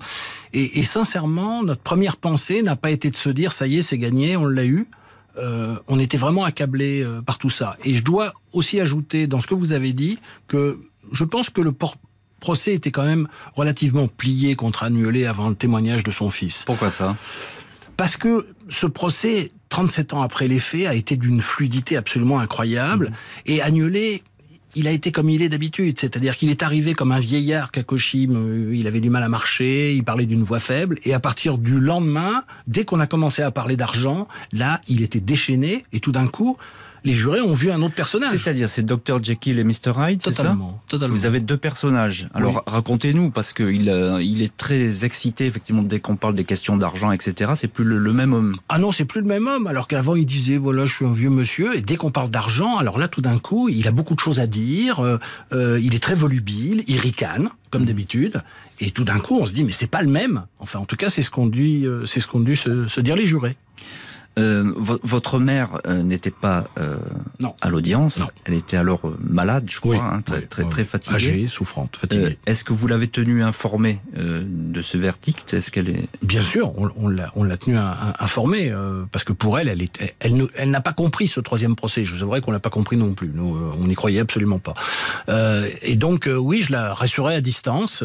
Et, 0.52 0.84
sincèrement, 0.84 1.64
notre 1.64 1.82
première 1.82 2.18
pensée 2.18 2.64
n'a 2.64 2.76
pas 2.76 2.90
été 2.90 3.12
de 3.12 3.16
se 3.16 3.30
dire 3.30 3.54
ça 3.54 3.68
y 3.68 3.78
est, 3.78 3.82
c'est 3.84 4.00
gagné, 4.00 4.36
on 4.36 4.46
l'a 4.46 4.66
eu. 4.66 4.88
Euh, 5.38 5.78
on 5.88 6.00
était 6.00 6.18
vraiment 6.18 6.44
accablé 6.44 7.02
euh, 7.02 7.22
par 7.22 7.38
tout 7.38 7.50
ça. 7.50 7.78
Et 7.84 7.96
je 7.96 8.04
dois 8.04 8.34
aussi 8.52 8.80
ajouter 8.80 9.28
dans 9.28 9.40
ce 9.40 9.48
que 9.48 9.56
vous 9.56 9.72
avez 9.72 9.94
dit 9.94 10.20
que 10.48 10.80
je 11.12 11.24
pense 11.24 11.50
que 11.50 11.62
le 11.62 11.74
procès 12.40 12.74
était 12.74 12.92
quand 12.92 13.06
même 13.06 13.28
relativement 13.54 14.08
plié 14.08 14.56
contre 14.56 14.84
Agnelet 14.84 15.26
avant 15.26 15.50
le 15.50 15.56
témoignage 15.56 16.04
de 16.04 16.12
son 16.12 16.30
fils. 16.30 16.64
Pourquoi 16.66 16.90
ça? 16.90 17.16
Parce 17.98 18.18
que 18.18 18.48
ce 18.68 18.88
procès, 18.88 19.52
37 19.70 20.14
ans 20.14 20.22
après 20.22 20.48
les 20.48 20.60
faits, 20.60 20.88
a 20.88 20.96
été 20.96 21.16
d'une 21.16 21.42
fluidité 21.42 21.98
absolument 21.98 22.40
incroyable. 22.40 23.10
Mmh. 23.10 23.14
Et 23.46 23.62
Agnelet 23.62 24.24
il 24.76 24.88
a 24.88 24.92
été 24.92 25.12
comme 25.12 25.30
il 25.30 25.42
est 25.42 25.50
d'habitude, 25.50 26.00
c'est-à-dire 26.00 26.38
qu'il 26.38 26.50
est 26.50 26.64
arrivé 26.64 26.94
comme 26.94 27.12
un 27.12 27.20
vieillard 27.20 27.72
Kakoshim, 27.72 28.36
euh, 28.36 28.72
il 28.74 28.88
avait 28.88 29.00
du 29.00 29.10
mal 29.10 29.24
à 29.24 29.30
marcher, 29.30 29.94
il 29.94 30.04
parlait 30.04 30.26
d'une 30.26 30.44
voix 30.44 30.60
faible, 30.60 31.00
et 31.04 31.14
à 31.14 31.20
partir 31.20 31.58
du 31.58 31.80
lendemain, 31.80 32.44
dès 32.68 32.86
qu'on 32.86 33.00
a 33.00 33.08
commencé 33.08 33.42
à 33.42 33.52
parler 33.52 33.76
d'argent, 33.76 34.28
là, 34.52 34.82
il 34.88 35.02
était 35.02 35.20
déchaîné, 35.20 35.86
et 35.94 36.00
tout 36.00 36.12
d'un 36.12 36.28
coup, 36.28 36.58
les 37.04 37.14
jurés 37.14 37.42
ont 37.42 37.54
vu 37.54 37.72
un 37.72 37.82
autre 37.82 37.96
personnage. 37.96 38.38
C'est-à-dire, 38.38 38.70
c'est 38.70 38.86
Dr 38.86 39.24
Jekyll 39.24 39.58
et 39.58 39.64
Mr 39.64 39.94
Hyde, 39.98 40.22
c'est 40.22 40.34
ça 40.34 40.56
Totalement. 40.88 41.16
Vous 41.16 41.26
avez 41.26 41.40
deux 41.40 41.58
personnages. 41.58 42.28
Alors, 42.34 42.64
racontez-nous, 42.68 43.32
parce 43.32 43.54
qu'il 43.54 43.90
euh, 43.90 44.22
il 44.22 44.42
est 44.42 44.56
très 44.56 45.04
excité, 45.04 45.46
effectivement, 45.46 45.82
dès 45.82 46.00
qu'on 46.00 46.16
parle 46.16 46.36
des 46.36 46.44
questions 46.44 46.78
d'argent, 46.78 47.12
etc. 47.12 47.54
C'est 47.56 47.68
plus 47.68 47.84
le, 47.84 48.14
même 48.14 48.34
homme. 48.34 48.56
Ah 48.70 48.78
non, 48.78 48.92
c'est 48.92 49.06
plus 49.06 49.22
le 49.22 49.28
même 49.28 49.48
homme. 49.48 49.66
Alors 49.68 49.88
qu'avant, 49.88 50.16
il 50.16 50.26
disait, 50.26 50.58
voilà, 50.58 50.86
je 50.86 50.94
suis 50.94 51.06
un 51.06 51.14
vieux 51.14 51.30
monsieur. 51.30 51.76
Et 51.76 51.82
dès 51.82 51.96
qu'on 51.96 52.12
parle 52.12 52.30
d'argent, 52.30 52.78
alors 52.78 53.00
là, 53.00 53.08
tout 53.08 53.22
d'un 53.22 53.40
coup, 53.40 53.68
il 53.70 53.88
a 53.88 53.92
beaucoup 53.92 54.16
de 54.16 54.20
choses 54.20 54.40
à 54.40 54.48
dire. 54.48 55.00
Euh, 55.00 55.18
euh, 55.54 55.80
il 55.82 55.96
est 55.96 56.04
très 56.04 56.16
volubile, 56.16 56.84
il 56.88 57.00
ricane, 57.00 57.50
comme 57.72 57.84
mm. 57.84 57.88
d'habitude. 57.88 58.44
Et 58.80 58.92
tout 58.92 59.04
d'un 59.04 59.20
coup, 59.20 59.38
on 59.40 59.46
se 59.46 59.54
dit, 59.54 59.64
mais 59.64 59.72
c'est 59.72 59.88
pas 59.88 60.02
le 60.02 60.10
même. 60.10 60.46
Enfin, 60.60 60.80
en 60.80 60.86
tout 60.86 60.98
cas, 60.98 61.10
c'est 61.10 61.22
ce 61.22 61.32
qu'ont 61.32 61.48
dû, 61.48 61.88
c'est 62.06 62.20
ce 62.20 62.28
qu'ont 62.28 62.40
dû 62.40 62.56
se 62.56 63.00
dire 63.00 63.16
les 63.16 63.28
jurés. 63.28 63.56
Euh, 64.40 64.72
votre 64.78 65.40
mère 65.40 65.82
euh, 65.88 66.04
n'était 66.04 66.32
pas 66.32 66.70
euh, 66.80 66.96
à 67.60 67.70
l'audience. 67.70 68.22
Elle 68.46 68.54
était 68.54 68.78
alors 68.78 69.02
malade, 69.20 69.66
je 69.70 69.80
crois, 69.82 69.98
hein, 69.98 70.22
très, 70.22 70.42
très, 70.42 70.64
très 70.64 70.86
fatiguée. 70.86 71.16
Âgée, 71.16 71.48
souffrante, 71.50 71.98
fatiguée. 71.98 72.38
Est-ce 72.46 72.64
que 72.64 72.72
vous 72.72 72.88
l'avez 72.88 73.08
tenue 73.08 73.44
informée 73.44 74.00
de 74.16 74.82
ce 74.82 74.98
verdict? 74.98 75.54
Est-ce 75.54 75.72
qu'elle 75.72 75.90
est 75.90 76.08
Bien 76.22 76.42
sûr, 76.42 76.72
on, 76.78 76.90
on 77.36 77.44
l'a 77.44 77.58
tenue 77.58 77.78
informée 77.78 78.74
parce 79.12 79.26
que 79.26 79.34
pour 79.34 79.60
elle, 79.60 79.68
elle 79.68 79.82
est, 79.82 80.16
elle, 80.20 80.48
elle 80.56 80.72
n'a 80.72 80.82
pas 80.82 80.94
compris 80.94 81.28
ce 81.28 81.40
troisième 81.40 81.76
procès. 81.76 82.06
Je 82.06 82.16
vous 82.16 82.24
avouerai 82.24 82.42
qu'on 82.42 82.52
l'a 82.52 82.60
pas 82.60 82.70
compris 82.70 82.98
non 82.98 83.14
plus. 83.14 83.32
Nous, 83.34 83.58
on 83.80 83.88
n'y 83.88 83.96
croyait 83.96 84.20
absolument 84.20 84.60
pas. 84.60 84.76
et 85.82 85.96
donc, 85.96 86.30
oui, 86.34 86.62
je 86.62 86.72
la 86.72 86.94
rassurais 86.94 87.36
à 87.36 87.42
distance 87.42 88.04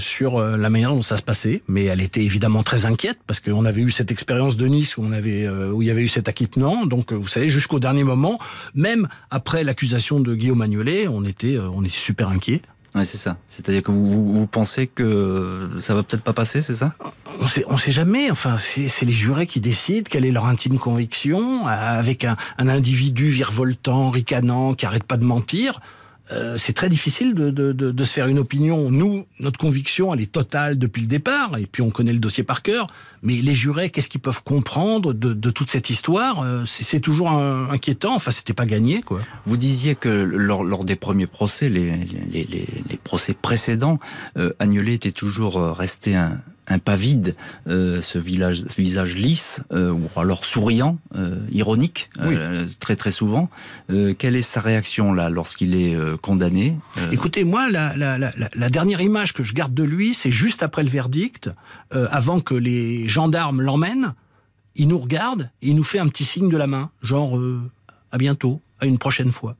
sur 0.00 0.40
la 0.40 0.70
manière 0.70 0.90
dont 0.90 1.02
ça 1.02 1.16
se 1.16 1.22
passait, 1.22 1.62
mais 1.68 1.84
elle 1.84 2.00
était 2.00 2.24
évidemment 2.24 2.62
très 2.62 2.84
inquiète 2.84 3.18
parce 3.26 3.38
qu'on 3.40 3.64
avait 3.64 3.82
eu 3.82 3.90
cette 3.90 4.10
expérience 4.10 4.56
de 4.56 4.66
Nice 4.66 4.96
où 4.96 5.02
on 5.04 5.12
avait 5.12 5.46
où 5.72 5.82
il 5.82 5.88
y 5.88 5.90
avait 5.90 6.02
eu 6.02 6.08
cet 6.08 6.28
acquittement. 6.28 6.86
Donc, 6.86 7.12
euh, 7.12 7.16
vous 7.16 7.28
savez, 7.28 7.48
jusqu'au 7.48 7.80
dernier 7.80 8.04
moment, 8.04 8.38
même 8.74 9.08
après 9.30 9.64
l'accusation 9.64 10.20
de 10.20 10.34
Guillaume 10.34 10.58
Magnolet, 10.58 11.08
on 11.08 11.24
était, 11.24 11.56
euh, 11.56 11.68
on 11.72 11.82
était 11.82 11.92
super 11.92 12.28
inquiet. 12.28 12.62
Ouais, 12.94 13.04
c'est 13.04 13.18
ça. 13.18 13.36
C'est-à-dire 13.48 13.82
que 13.82 13.92
vous, 13.92 14.32
vous, 14.32 14.46
pensez 14.46 14.86
que 14.86 15.68
ça 15.78 15.94
va 15.94 16.02
peut-être 16.02 16.22
pas 16.22 16.32
passer, 16.32 16.62
c'est 16.62 16.74
ça? 16.74 16.94
On 17.40 17.46
sait, 17.46 17.64
on 17.68 17.76
sait 17.76 17.92
jamais. 17.92 18.30
Enfin, 18.30 18.56
c'est 18.58 19.04
les 19.04 19.12
jurés 19.12 19.46
qui 19.46 19.60
décident 19.60 20.06
quelle 20.08 20.24
est 20.24 20.32
leur 20.32 20.46
intime 20.46 20.78
conviction, 20.78 21.66
avec 21.66 22.24
un, 22.24 22.36
un 22.56 22.68
individu 22.68 23.28
virevoltant, 23.28 24.10
ricanant, 24.10 24.74
qui 24.74 24.86
arrête 24.86 25.04
pas 25.04 25.18
de 25.18 25.24
mentir. 25.24 25.80
Euh, 26.30 26.56
c'est 26.58 26.74
très 26.74 26.88
difficile 26.88 27.34
de, 27.34 27.50
de, 27.50 27.72
de, 27.72 27.90
de, 27.90 28.04
se 28.04 28.12
faire 28.12 28.26
une 28.26 28.38
opinion. 28.38 28.90
Nous, 28.90 29.26
notre 29.40 29.58
conviction, 29.58 30.12
elle 30.12 30.20
est 30.20 30.30
totale 30.30 30.78
depuis 30.78 31.00
le 31.00 31.08
départ, 31.08 31.56
et 31.58 31.66
puis 31.66 31.80
on 31.82 31.90
connaît 31.90 32.12
le 32.12 32.18
dossier 32.18 32.44
par 32.44 32.62
cœur. 32.62 32.86
Mais 33.22 33.34
les 33.34 33.54
jurés, 33.54 33.90
qu'est-ce 33.90 34.08
qu'ils 34.08 34.20
peuvent 34.20 34.42
comprendre 34.42 35.12
de, 35.12 35.50
toute 35.50 35.70
cette 35.70 35.90
histoire 35.90 36.42
euh, 36.42 36.64
C'est 36.66 37.00
toujours 37.00 37.30
inquiétant. 37.30 38.14
Enfin, 38.14 38.30
c'était 38.30 38.52
pas 38.52 38.66
gagné, 38.66 39.02
quoi. 39.02 39.20
Vous 39.46 39.56
disiez 39.56 39.94
que 39.94 40.08
lors, 40.08 40.64
lors 40.64 40.84
des 40.84 40.96
premiers 40.96 41.26
procès, 41.26 41.68
les, 41.68 41.96
les, 41.96 42.44
les, 42.44 42.68
les 42.88 42.96
procès 42.96 43.34
précédents, 43.34 43.98
euh, 44.36 44.52
Agnelet 44.58 44.94
était 44.94 45.12
toujours 45.12 45.58
euh, 45.58 45.72
resté 45.72 46.14
un, 46.14 46.38
un 46.68 46.78
pas 46.78 46.96
vide, 46.96 47.34
euh, 47.66 48.02
ce, 48.02 48.18
village, 48.18 48.64
visage 48.76 49.16
lisse, 49.16 49.60
euh, 49.72 49.90
ou 49.90 50.20
alors 50.20 50.44
souriant, 50.44 50.98
euh, 51.16 51.36
ironique, 51.50 52.10
très 52.78 52.96
très 52.96 53.10
souvent. 53.10 53.48
quelle 54.18 54.36
est 54.36 54.42
sa 54.42 54.60
réaction 54.60 55.12
là 55.12 55.30
lorsqu'il 55.30 55.74
est 55.74 55.96
condamné 56.20 56.76
Écoutez, 57.12 57.44
moi, 57.44 57.68
la, 57.70 57.96
la, 57.96 58.18
la, 58.18 58.30
la, 58.36 58.70
dernière 58.70 59.00
image 59.00 59.32
que 59.32 59.42
je 59.42 59.54
garde 59.54 59.72
de 59.72 59.82
lui, 59.82 60.14
c'est 60.14 60.30
juste 60.30 60.62
après 60.62 60.82
le 60.82 60.90
verdict, 60.90 61.50
avant 61.90 62.40
que 62.40 62.54
les 62.54 63.07
gendarmes 63.08 63.60
l'emmènent. 63.62 64.14
Il 64.74 64.88
nous 64.88 64.98
regarde 64.98 65.50
et 65.62 65.68
il 65.68 65.76
nous 65.76 65.84
fait 65.84 65.98
un 65.98 66.08
petit 66.08 66.24
signe 66.24 66.48
de 66.48 66.56
la 66.56 66.66
main, 66.66 66.90
genre 67.02 67.38
à 68.12 68.18
bientôt, 68.18 68.60
à 68.80 68.86
une 68.86 68.98
prochaine 68.98 69.32
fois. 69.32 69.56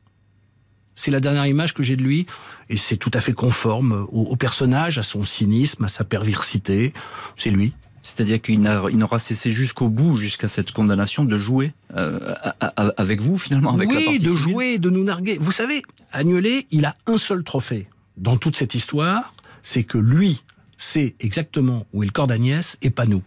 C'est 0.94 1.10
la 1.10 1.20
dernière 1.20 1.46
image 1.46 1.74
que 1.74 1.82
j'ai 1.82 1.96
de 1.96 2.02
lui, 2.02 2.26
et 2.68 2.76
c'est 2.76 2.96
tout 2.96 3.10
à 3.14 3.20
fait 3.20 3.32
conforme 3.32 4.06
au, 4.10 4.34
personnage, 4.34 4.98
à 4.98 5.02
son 5.02 5.24
cynisme, 5.24 5.84
à 5.84 5.88
sa 5.88 6.02
perversité. 6.02 6.92
C'est 7.36 7.50
lui. 7.50 7.72
C'est-à-dire 8.02 8.40
qu'il 8.40 8.60
n'aura 8.60 9.18
cessé 9.18 9.50
jusqu'au 9.50 9.88
bout, 9.88 10.16
jusqu'à 10.16 10.48
cette 10.48 10.72
condamnation, 10.72 11.24
de 11.24 11.38
jouer 11.38 11.72
euh, 11.96 12.34
avec 12.96 13.20
vous, 13.20 13.38
finalement, 13.38 13.74
avec 13.74 13.90
oui, 13.90 14.18
la 14.18 14.30
de 14.30 14.36
jouer, 14.36 14.78
de 14.78 14.90
nous 14.90 15.04
narguer. 15.04 15.36
Vous 15.40 15.52
savez, 15.52 15.82
Agnelet, 16.12 16.66
il 16.70 16.84
a 16.84 16.96
un 17.06 17.18
seul 17.18 17.44
trophée 17.44 17.88
dans 18.18 18.36
toute 18.36 18.56
cette 18.56 18.74
histoire, 18.74 19.34
c'est 19.62 19.84
que 19.84 19.98
lui 19.98 20.42
sait 20.78 21.14
exactement 21.20 21.86
où 21.92 22.02
est 22.02 22.06
le 22.06 22.12
corps 22.12 22.26
d'Agnès 22.26 22.76
et 22.82 22.90
pas 22.90 23.06
nous. 23.06 23.22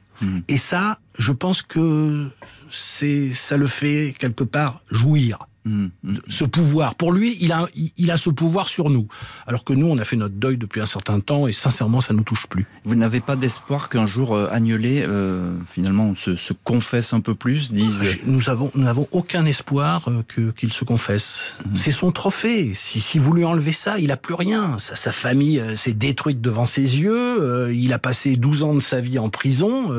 Et 0.48 0.58
ça, 0.58 1.00
je 1.18 1.32
pense 1.32 1.62
que 1.62 2.30
c'est 2.70 3.34
ça 3.34 3.58
le 3.58 3.68
fait 3.68 4.16
quelque 4.18 4.44
part 4.44 4.82
jouir 4.90 5.48
Mmh, 5.64 5.88
mmh. 6.04 6.16
Ce 6.28 6.44
pouvoir, 6.44 6.96
pour 6.96 7.12
lui, 7.12 7.38
il 7.40 7.52
a, 7.52 7.68
il 7.96 8.10
a 8.10 8.18
ce 8.18 8.32
pouvoir 8.32 8.68
sur 8.68 8.90
nous. 8.90 9.08
Alors 9.46 9.64
que 9.64 9.74
nous, 9.74 9.86
on 9.86 9.98
a 10.00 10.04
fait 10.04 10.16
notre 10.16 10.34
deuil 10.34 10.58
depuis 10.58 10.82
un 10.82 10.88
certain 10.88 11.20
temps 11.20 11.48
et 11.48 11.52
sincèrement, 11.52 12.02
ça 12.02 12.16
nous 12.16 12.24
touche 12.24 12.48
plus. 12.48 12.66
Vous 12.84 12.96
n'avez 12.96 13.20
pas 13.20 13.36
d'espoir 13.36 13.90
qu'un 13.90 14.08
jour 14.08 14.36
euh, 14.36 14.50
Agnelet, 14.52 15.06
euh, 15.08 15.56
finalement, 15.68 16.16
se, 16.16 16.54
confesse 16.64 17.14
un 17.14 17.20
peu 17.20 17.36
plus, 17.36 17.72
dise. 17.72 18.20
Nous 18.26 18.50
avons, 18.50 18.72
nous 18.74 18.84
n'avons 18.84 19.08
aucun 19.12 19.46
espoir 19.46 20.08
euh, 20.08 20.24
que 20.28 20.50
qu'il 20.52 20.74
se 20.74 20.84
confesse. 20.84 21.44
Mmh. 21.64 21.78
C'est 21.78 21.92
son 21.92 22.12
trophée. 22.12 22.74
Si, 22.74 23.00
si 23.00 23.20
vous 23.20 23.34
lui 23.34 23.46
enlevez 23.46 23.72
ça, 23.72 24.00
il 24.00 24.12
a 24.12 24.18
plus 24.18 24.34
rien. 24.34 24.80
Sa, 24.80 24.96
sa 24.96 25.12
famille 25.12 25.62
s'est 25.76 25.94
détruite 25.94 26.42
devant 26.42 26.66
ses 26.66 27.00
yeux. 27.00 27.72
il 27.72 27.94
a 27.94 28.00
passé 28.00 28.36
12 28.36 28.64
ans 28.64 28.74
de 28.74 28.80
sa 28.80 29.00
vie 29.00 29.20
en 29.20 29.30
prison. 29.30 29.92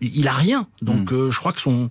il 0.00 0.28
a 0.28 0.32
rien. 0.32 0.66
Donc, 0.82 1.10
je 1.12 1.38
crois 1.38 1.52
que 1.52 1.60
son, 1.60 1.88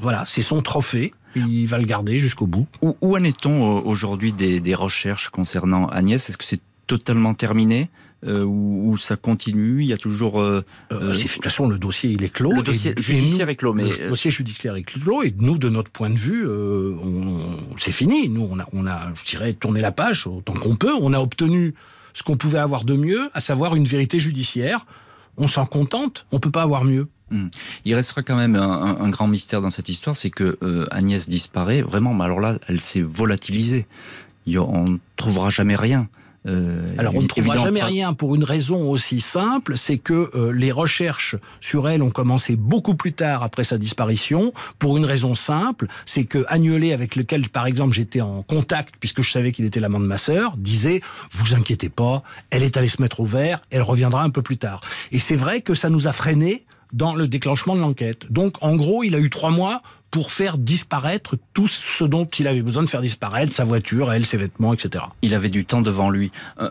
voilà, 0.00 0.24
c'est 0.26 0.42
son 0.42 0.60
trophée 0.60 1.14
il 1.36 1.66
va 1.66 1.78
le 1.78 1.84
garder 1.84 2.18
jusqu'au 2.18 2.46
bout. 2.46 2.66
Où, 2.82 3.16
en 3.16 3.22
est-on 3.22 3.78
euh, 3.78 3.82
aujourd'hui 3.82 4.32
des, 4.32 4.74
recherches 4.74 5.28
concernant 5.28 5.86
Agnès? 5.88 6.28
Est-ce 6.28 6.38
que 6.38 6.44
c'est 6.44 6.60
totalement 6.86 7.34
terminé 7.34 7.90
euh, 8.26 8.44
ou, 8.44 8.96
ça 8.96 9.16
continue? 9.16 9.82
Il 9.82 9.86
y 9.86 9.92
a 9.92 9.96
toujours. 9.96 10.40
Euh, 10.40 10.64
de 10.90 11.12
toute 11.12 11.44
façon, 11.44 11.68
le 11.68 11.78
dossier 11.78 12.10
il 12.10 12.22
est 12.24 12.30
clos. 12.30 12.52
Le 12.52 12.62
dossier 12.62 12.94
judiciaire 12.96 13.48
est 13.48 13.56
clos, 13.56 13.74
mais 13.74 13.84
le 13.84 14.08
dossier 14.08 14.30
judiciaire 14.30 14.74
est 14.76 14.82
clos 14.82 15.22
et 15.22 15.34
nous, 15.38 15.58
de 15.58 15.68
notre 15.68 15.90
point 15.90 16.10
de 16.10 16.18
vue, 16.18 16.46
c'est 17.78 17.92
fini. 17.92 18.28
Nous, 18.28 18.48
on 18.50 18.58
a, 18.58 18.66
on 18.72 18.86
a, 18.86 19.12
je 19.14 19.24
dirais, 19.24 19.52
tourné 19.52 19.80
la 19.80 19.92
page 19.92 20.26
autant 20.26 20.54
qu'on 20.54 20.76
peut. 20.76 20.94
On 21.00 21.12
a 21.12 21.20
obtenu 21.20 21.74
ce 22.14 22.22
qu'on 22.22 22.36
pouvait 22.36 22.58
avoir 22.58 22.84
de 22.84 22.94
mieux, 22.94 23.28
à 23.34 23.40
savoir 23.40 23.76
une 23.76 23.84
vérité 23.84 24.18
judiciaire. 24.18 24.86
On 25.36 25.48
s'en 25.48 25.66
contente. 25.66 26.26
On 26.32 26.38
peut 26.38 26.50
pas 26.50 26.62
avoir 26.62 26.84
mieux. 26.84 27.08
Hmm. 27.30 27.48
Il 27.84 27.94
restera 27.94 28.22
quand 28.22 28.36
même 28.36 28.54
un, 28.54 29.08
grand 29.08 29.26
mystère 29.26 29.60
dans 29.60 29.70
cette 29.70 29.88
histoire, 29.88 30.14
c'est 30.14 30.30
que 30.30 30.58
euh, 30.62 30.86
Agnès 30.90 31.28
disparaît 31.28 31.82
vraiment, 31.82 32.14
mais 32.14 32.24
alors 32.24 32.40
là, 32.40 32.58
elle 32.68 32.80
s'est 32.80 33.02
volatilisée. 33.02 33.86
On 34.46 34.88
ne 34.90 34.98
trouvera 35.16 35.50
jamais 35.50 35.74
rien. 35.74 36.08
Euh, 36.46 36.94
Alors 36.98 37.16
on 37.16 37.22
ne 37.22 37.26
trouvera 37.26 37.58
jamais 37.58 37.82
rien 37.82 38.14
pour 38.14 38.34
une 38.34 38.44
raison 38.44 38.88
aussi 38.88 39.20
simple, 39.20 39.76
c'est 39.76 39.98
que 39.98 40.30
euh, 40.34 40.52
les 40.52 40.70
recherches 40.70 41.36
sur 41.60 41.88
elle 41.88 42.02
ont 42.02 42.10
commencé 42.10 42.54
beaucoup 42.54 42.94
plus 42.94 43.12
tard 43.12 43.42
après 43.42 43.64
sa 43.64 43.78
disparition, 43.78 44.52
pour 44.78 44.96
une 44.96 45.04
raison 45.04 45.34
simple, 45.34 45.88
c'est 46.04 46.24
que 46.24 46.44
Agnelet, 46.48 46.92
avec 46.92 47.16
lequel 47.16 47.48
par 47.48 47.66
exemple 47.66 47.94
j'étais 47.94 48.20
en 48.20 48.42
contact, 48.42 48.94
puisque 49.00 49.22
je 49.22 49.30
savais 49.30 49.52
qu'il 49.52 49.64
était 49.64 49.80
l'amant 49.80 50.00
de 50.00 50.06
ma 50.06 50.18
sœur, 50.18 50.56
disait, 50.56 51.00
vous 51.32 51.54
inquiétez 51.54 51.88
pas, 51.88 52.22
elle 52.50 52.62
est 52.62 52.76
allée 52.76 52.86
se 52.86 53.02
mettre 53.02 53.20
au 53.20 53.26
vert, 53.26 53.60
elle 53.70 53.82
reviendra 53.82 54.22
un 54.22 54.30
peu 54.30 54.42
plus 54.42 54.58
tard. 54.58 54.80
Et 55.10 55.18
c'est 55.18 55.36
vrai 55.36 55.62
que 55.62 55.74
ça 55.74 55.90
nous 55.90 56.06
a 56.06 56.12
freiné 56.12 56.64
dans 56.92 57.14
le 57.14 57.28
déclenchement 57.28 57.74
de 57.74 57.80
l'enquête. 57.80 58.30
Donc, 58.30 58.56
en 58.62 58.76
gros, 58.76 59.02
il 59.02 59.14
a 59.14 59.18
eu 59.18 59.30
trois 59.30 59.50
mois 59.50 59.82
pour 60.10 60.32
faire 60.32 60.58
disparaître 60.58 61.36
tout 61.52 61.66
ce 61.66 62.04
dont 62.04 62.24
il 62.26 62.46
avait 62.46 62.62
besoin 62.62 62.82
de 62.82 62.90
faire 62.90 63.02
disparaître, 63.02 63.52
sa 63.52 63.64
voiture, 63.64 64.12
elle, 64.12 64.24
ses 64.24 64.36
vêtements, 64.36 64.72
etc. 64.72 65.04
Il 65.22 65.34
avait 65.34 65.48
du 65.48 65.64
temps 65.64 65.82
devant 65.82 66.10
lui. 66.10 66.30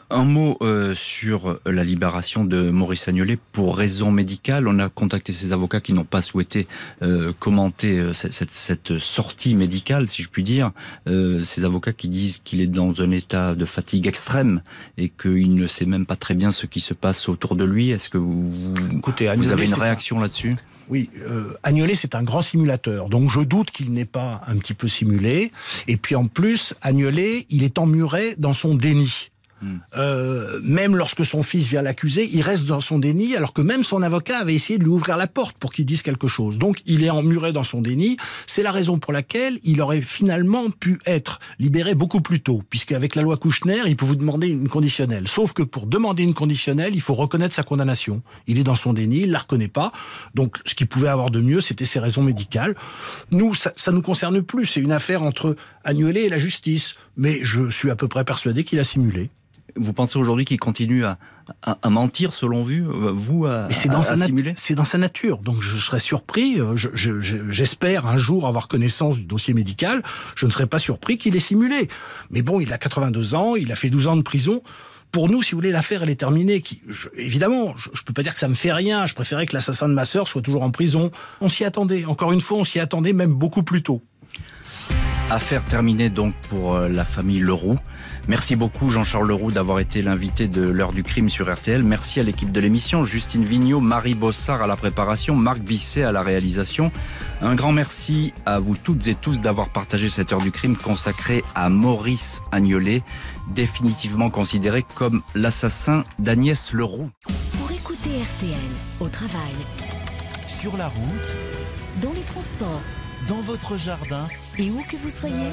Un, 0.10 0.24
mot 0.24 0.58
euh, 0.62 0.96
sur 0.96 1.60
la 1.66 1.84
libération 1.84 2.46
de 2.46 2.70
Maurice 2.70 3.08
Agnolet 3.08 3.38
pour 3.52 3.78
raison 3.78 4.12
médicale. 4.12 4.68
On 4.68 4.80
a 4.80 4.90
contacté 4.90 5.34
ses 5.34 5.52
avocats 5.52 5.82
qui 5.82 5.94
n'ont 5.94 6.06
pas 6.06 6.22
souhaité 6.22 6.68
euh, 7.04 7.34
commenter 7.38 8.00
euh, 8.00 8.14
cette, 8.14 8.52
cette, 8.52 8.98
sortie 9.00 9.56
médicale, 9.56 10.10
si 10.10 10.24
je 10.24 10.30
puis 10.30 10.44
dire. 10.44 10.72
ces 11.06 11.64
avocats 11.64 11.94
qui 11.94 12.08
disent 12.08 12.40
qu'il 12.44 12.62
est 12.62 12.68
dans 12.68 13.02
un 13.02 13.12
état 13.12 13.56
de 13.56 13.66
fatigue 13.66 14.08
extrême 14.08 14.62
et 14.98 15.10
qu'il 15.10 15.56
ne 15.56 15.68
sait 15.68 15.86
même 15.86 16.06
pas 16.06 16.16
très 16.16 16.36
bien 16.36 16.52
ce 16.52 16.66
qui 16.66 16.80
se 16.80 16.94
passe 16.94 17.28
autour 17.30 17.56
de 17.56 17.64
lui. 17.64 17.90
Est-ce 17.90 18.10
que 18.10 18.18
vous, 18.18 18.74
Écoutez, 18.98 19.34
vous 19.36 19.52
avez 19.52 19.66
une 19.66 19.74
réaction 19.74 20.20
là-dessus? 20.20 20.56
Oui, 20.90 21.10
euh, 21.22 21.54
Agnolet, 21.64 21.96
c'est 21.96 22.16
un 22.16 22.24
grand 22.24 22.42
simulateur. 22.42 23.10
Donc 23.10 23.30
je 23.30 23.42
doute 23.42 23.72
qu'il 23.72 23.92
n'ait 23.92 24.06
pas 24.06 24.42
un 24.48 24.58
petit 24.58 24.74
peu 24.74 24.88
simulé. 24.88 25.52
Et 25.88 25.98
puis 25.98 26.16
en 26.16 26.28
plus, 26.28 26.74
Agnolet, 26.82 27.46
il 27.50 27.64
est 27.64 27.80
emmuré 27.80 28.36
dans 28.38 28.54
son 28.54 28.76
déni. 28.76 29.32
Euh, 29.98 30.60
même 30.64 30.96
lorsque 30.96 31.26
son 31.26 31.44
fils 31.44 31.68
vient 31.68 31.82
l'accuser, 31.82 32.30
il 32.32 32.42
reste 32.42 32.66
dans 32.66 32.82
son 32.82 33.00
déni, 33.00 33.36
alors 33.36 33.54
que 33.54 33.62
même 33.62 33.84
son 33.84 34.02
avocat 34.02 34.40
avait 34.40 34.54
essayé 34.54 34.78
de 34.78 34.84
lui 34.84 34.92
ouvrir 34.92 35.18
la 35.18 35.28
porte 35.28 35.58
pour 35.58 35.72
qu'il 35.72 35.86
dise 35.86 36.02
quelque 36.02 36.28
chose. 36.28 36.58
Donc 36.58 36.82
il 36.86 37.04
est 37.04 37.10
emmuré 37.10 37.52
dans 37.54 37.64
son 37.64 37.82
déni. 37.82 38.18
C'est 38.48 38.64
la 38.64 38.72
raison 38.72 39.00
pour 39.00 39.14
laquelle 39.14 39.60
il 39.64 39.82
aurait 39.82 40.02
finalement 40.02 40.70
pu 40.70 41.00
être 41.06 41.40
libéré 41.60 41.96
beaucoup 41.96 42.22
plus 42.22 42.42
tôt, 42.42 42.62
puisqu'avec 42.70 43.16
la 43.16 43.22
loi 43.22 43.38
Kouchner, 43.38 43.84
il 43.86 43.96
peut 43.96 44.06
vous 44.06 44.16
demander 44.16 44.48
une 44.48 44.70
conditionnelle. 44.70 45.28
Sauf 45.28 45.54
que 45.54 45.64
pour 45.64 45.88
demander 45.88 46.24
une 46.24 46.34
conditionnelle, 46.34 46.94
il 46.94 47.02
faut 47.02 47.14
reconnaître 47.14 47.56
sa 47.56 47.64
condamnation. 47.64 48.22
Il 48.48 48.60
est 48.60 48.64
dans 48.64 48.76
son 48.76 48.94
déni, 48.94 49.22
il 49.22 49.32
la 49.32 49.40
reconnaît 49.40 49.68
pas. 49.68 49.92
Donc 50.36 50.58
ce 50.66 50.76
qu'il 50.76 50.88
pouvait 50.88 51.10
avoir 51.10 51.32
de 51.32 51.40
mieux, 51.40 51.62
c'était 51.62 51.86
ses 51.86 52.00
raisons 52.00 52.24
médicales. 52.24 52.76
Nous, 53.32 53.54
ça, 53.54 53.74
ça 53.78 53.92
nous 53.92 54.02
concerne 54.02 54.42
plus. 54.42 54.66
C'est 54.66 54.82
une 54.82 54.92
affaire 54.92 55.24
entre 55.24 55.56
Agnolet 55.84 56.26
et 56.26 56.30
la 56.30 56.38
justice. 56.38 56.96
Mais 57.18 57.40
je 57.44 57.70
suis 57.70 57.90
à 57.90 57.96
peu 57.96 58.08
près 58.08 58.26
persuadé 58.26 58.64
qu'il 58.64 58.80
a 58.80 58.84
simulé. 58.84 59.30
Vous 59.76 59.94
pensez 59.94 60.18
aujourd'hui 60.18 60.46
qu'il 60.46 60.60
continue 60.60 61.04
à, 61.04 61.18
à, 61.62 61.90
mentir, 61.90 62.34
selon 62.34 62.64
vous, 62.64 63.14
vous 63.14 63.46
à, 63.46 63.68
c'est 63.72 63.90
dans, 63.90 64.02
sa 64.02 64.16
c'est 64.56 64.76
dans 64.76 64.86
sa 64.86 64.98
nature. 64.98 65.40
Donc 65.40 65.62
je 65.62 65.78
serais 65.78 66.00
surpris, 66.00 66.60
euh, 66.60 66.76
j'espère 67.50 68.08
un 68.08 68.18
jour 68.18 68.48
avoir 68.48 68.68
connaissance 68.68 69.18
du 69.18 69.26
dossier 69.26 69.54
médical, 69.54 70.02
je 70.36 70.46
ne 70.46 70.52
serais 70.52 70.68
pas 70.68 70.80
surpris 70.80 71.18
qu'il 71.18 71.36
ait 71.36 71.40
simulé. 71.40 71.90
Mais 72.30 72.42
bon, 72.42 72.60
il 72.60 72.72
a 72.72 72.78
82 72.78 73.36
ans, 73.36 73.56
il 73.56 73.72
a 73.72 73.76
fait 73.76 73.90
12 73.90 74.08
ans 74.08 74.16
de 74.16 74.22
prison 74.22 74.62
pour 75.16 75.30
nous, 75.30 75.42
si 75.42 75.52
vous 75.52 75.60
voulez, 75.60 75.72
l'affaire, 75.72 76.04
elle 76.04 76.10
est 76.10 76.20
terminée. 76.20 76.60
Qui, 76.60 76.82
évidemment, 77.16 77.74
je, 77.78 77.88
ne 77.88 78.04
peux 78.06 78.12
pas 78.12 78.22
dire 78.22 78.34
que 78.34 78.40
ça 78.42 78.50
me 78.50 78.54
fait 78.54 78.74
rien. 78.74 79.06
Je 79.06 79.16
préférais 79.16 79.46
que 79.46 79.56
l'assassin 79.56 79.88
de 79.88 79.94
ma 79.94 80.04
sœur 80.04 80.28
soit 80.28 80.42
toujours 80.42 80.62
en 80.62 80.72
prison. 80.72 81.10
On 81.40 81.48
s'y 81.48 81.64
attendait. 81.64 82.04
Encore 82.04 82.34
une 82.34 82.42
fois, 82.42 82.58
on 82.58 82.66
s'y 82.66 82.82
attendait 82.82 83.14
même 83.14 83.34
beaucoup 83.34 83.64
plus 83.64 83.82
tôt. 83.82 84.02
Affaire 85.30 85.64
terminée 85.64 86.10
donc 86.10 86.36
pour 86.50 86.76
euh, 86.76 86.90
la 86.90 87.06
famille 87.06 87.40
Leroux. 87.40 87.78
Merci 88.28 88.56
beaucoup 88.56 88.90
Jean-Charles 88.90 89.28
Leroux 89.28 89.52
d'avoir 89.52 89.80
été 89.80 90.02
l'invité 90.02 90.48
de 90.48 90.64
l'heure 90.64 90.94
du 90.94 91.04
crime 91.04 91.30
sur 91.30 91.54
RTL. 91.54 91.84
Merci 91.84 92.20
à 92.20 92.24
l'équipe 92.24 92.52
de 92.52 92.60
l'émission, 92.60 93.06
Justine 93.06 93.46
Vignot, 93.46 93.80
Marie 93.80 94.16
Bossard 94.16 94.64
à 94.64 94.68
la 94.68 94.76
préparation, 94.76 95.36
Marc 95.36 95.60
Bisset 95.60 96.02
à 96.02 96.12
la 96.12 96.24
réalisation. 96.24 96.92
Un 97.42 97.54
grand 97.54 97.72
merci 97.72 98.34
à 98.48 98.58
vous 98.58 98.76
toutes 98.76 99.08
et 99.08 99.14
tous 99.14 99.42
d'avoir 99.42 99.70
partagé 99.70 100.10
cette 100.10 100.34
heure 100.34 100.42
du 100.42 100.52
crime 100.52 100.76
consacrée 100.76 101.44
à 101.54 101.70
Maurice 101.70 102.42
Agnolet, 102.52 103.04
définitivement 103.50 104.32
considéré 104.32 104.84
comme 104.96 105.22
l'assassin 105.36 106.04
d'Agnès 106.18 106.72
Leroux. 106.74 107.12
Pour 107.60 107.72
écouter 107.72 108.10
RTL 108.10 108.58
au 109.02 109.08
travail, 109.08 109.54
sur 110.48 110.78
la 110.78 110.88
route, 110.88 111.36
dans 112.02 112.14
les 112.14 112.22
transports, 112.22 112.82
dans 113.28 113.42
votre 113.42 113.78
jardin 113.78 114.28
et 114.58 114.72
où 114.72 114.82
que 114.90 114.98
vous 114.98 115.12
soyez. 115.12 115.52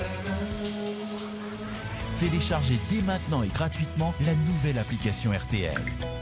Téléchargez 2.22 2.78
dès 2.88 3.02
maintenant 3.02 3.42
et 3.42 3.48
gratuitement 3.48 4.14
la 4.24 4.36
nouvelle 4.36 4.78
application 4.78 5.32
RTL. 5.32 5.74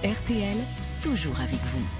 RTL, 0.02 0.56
toujours 1.02 1.38
avec 1.38 1.60
vous. 1.60 1.99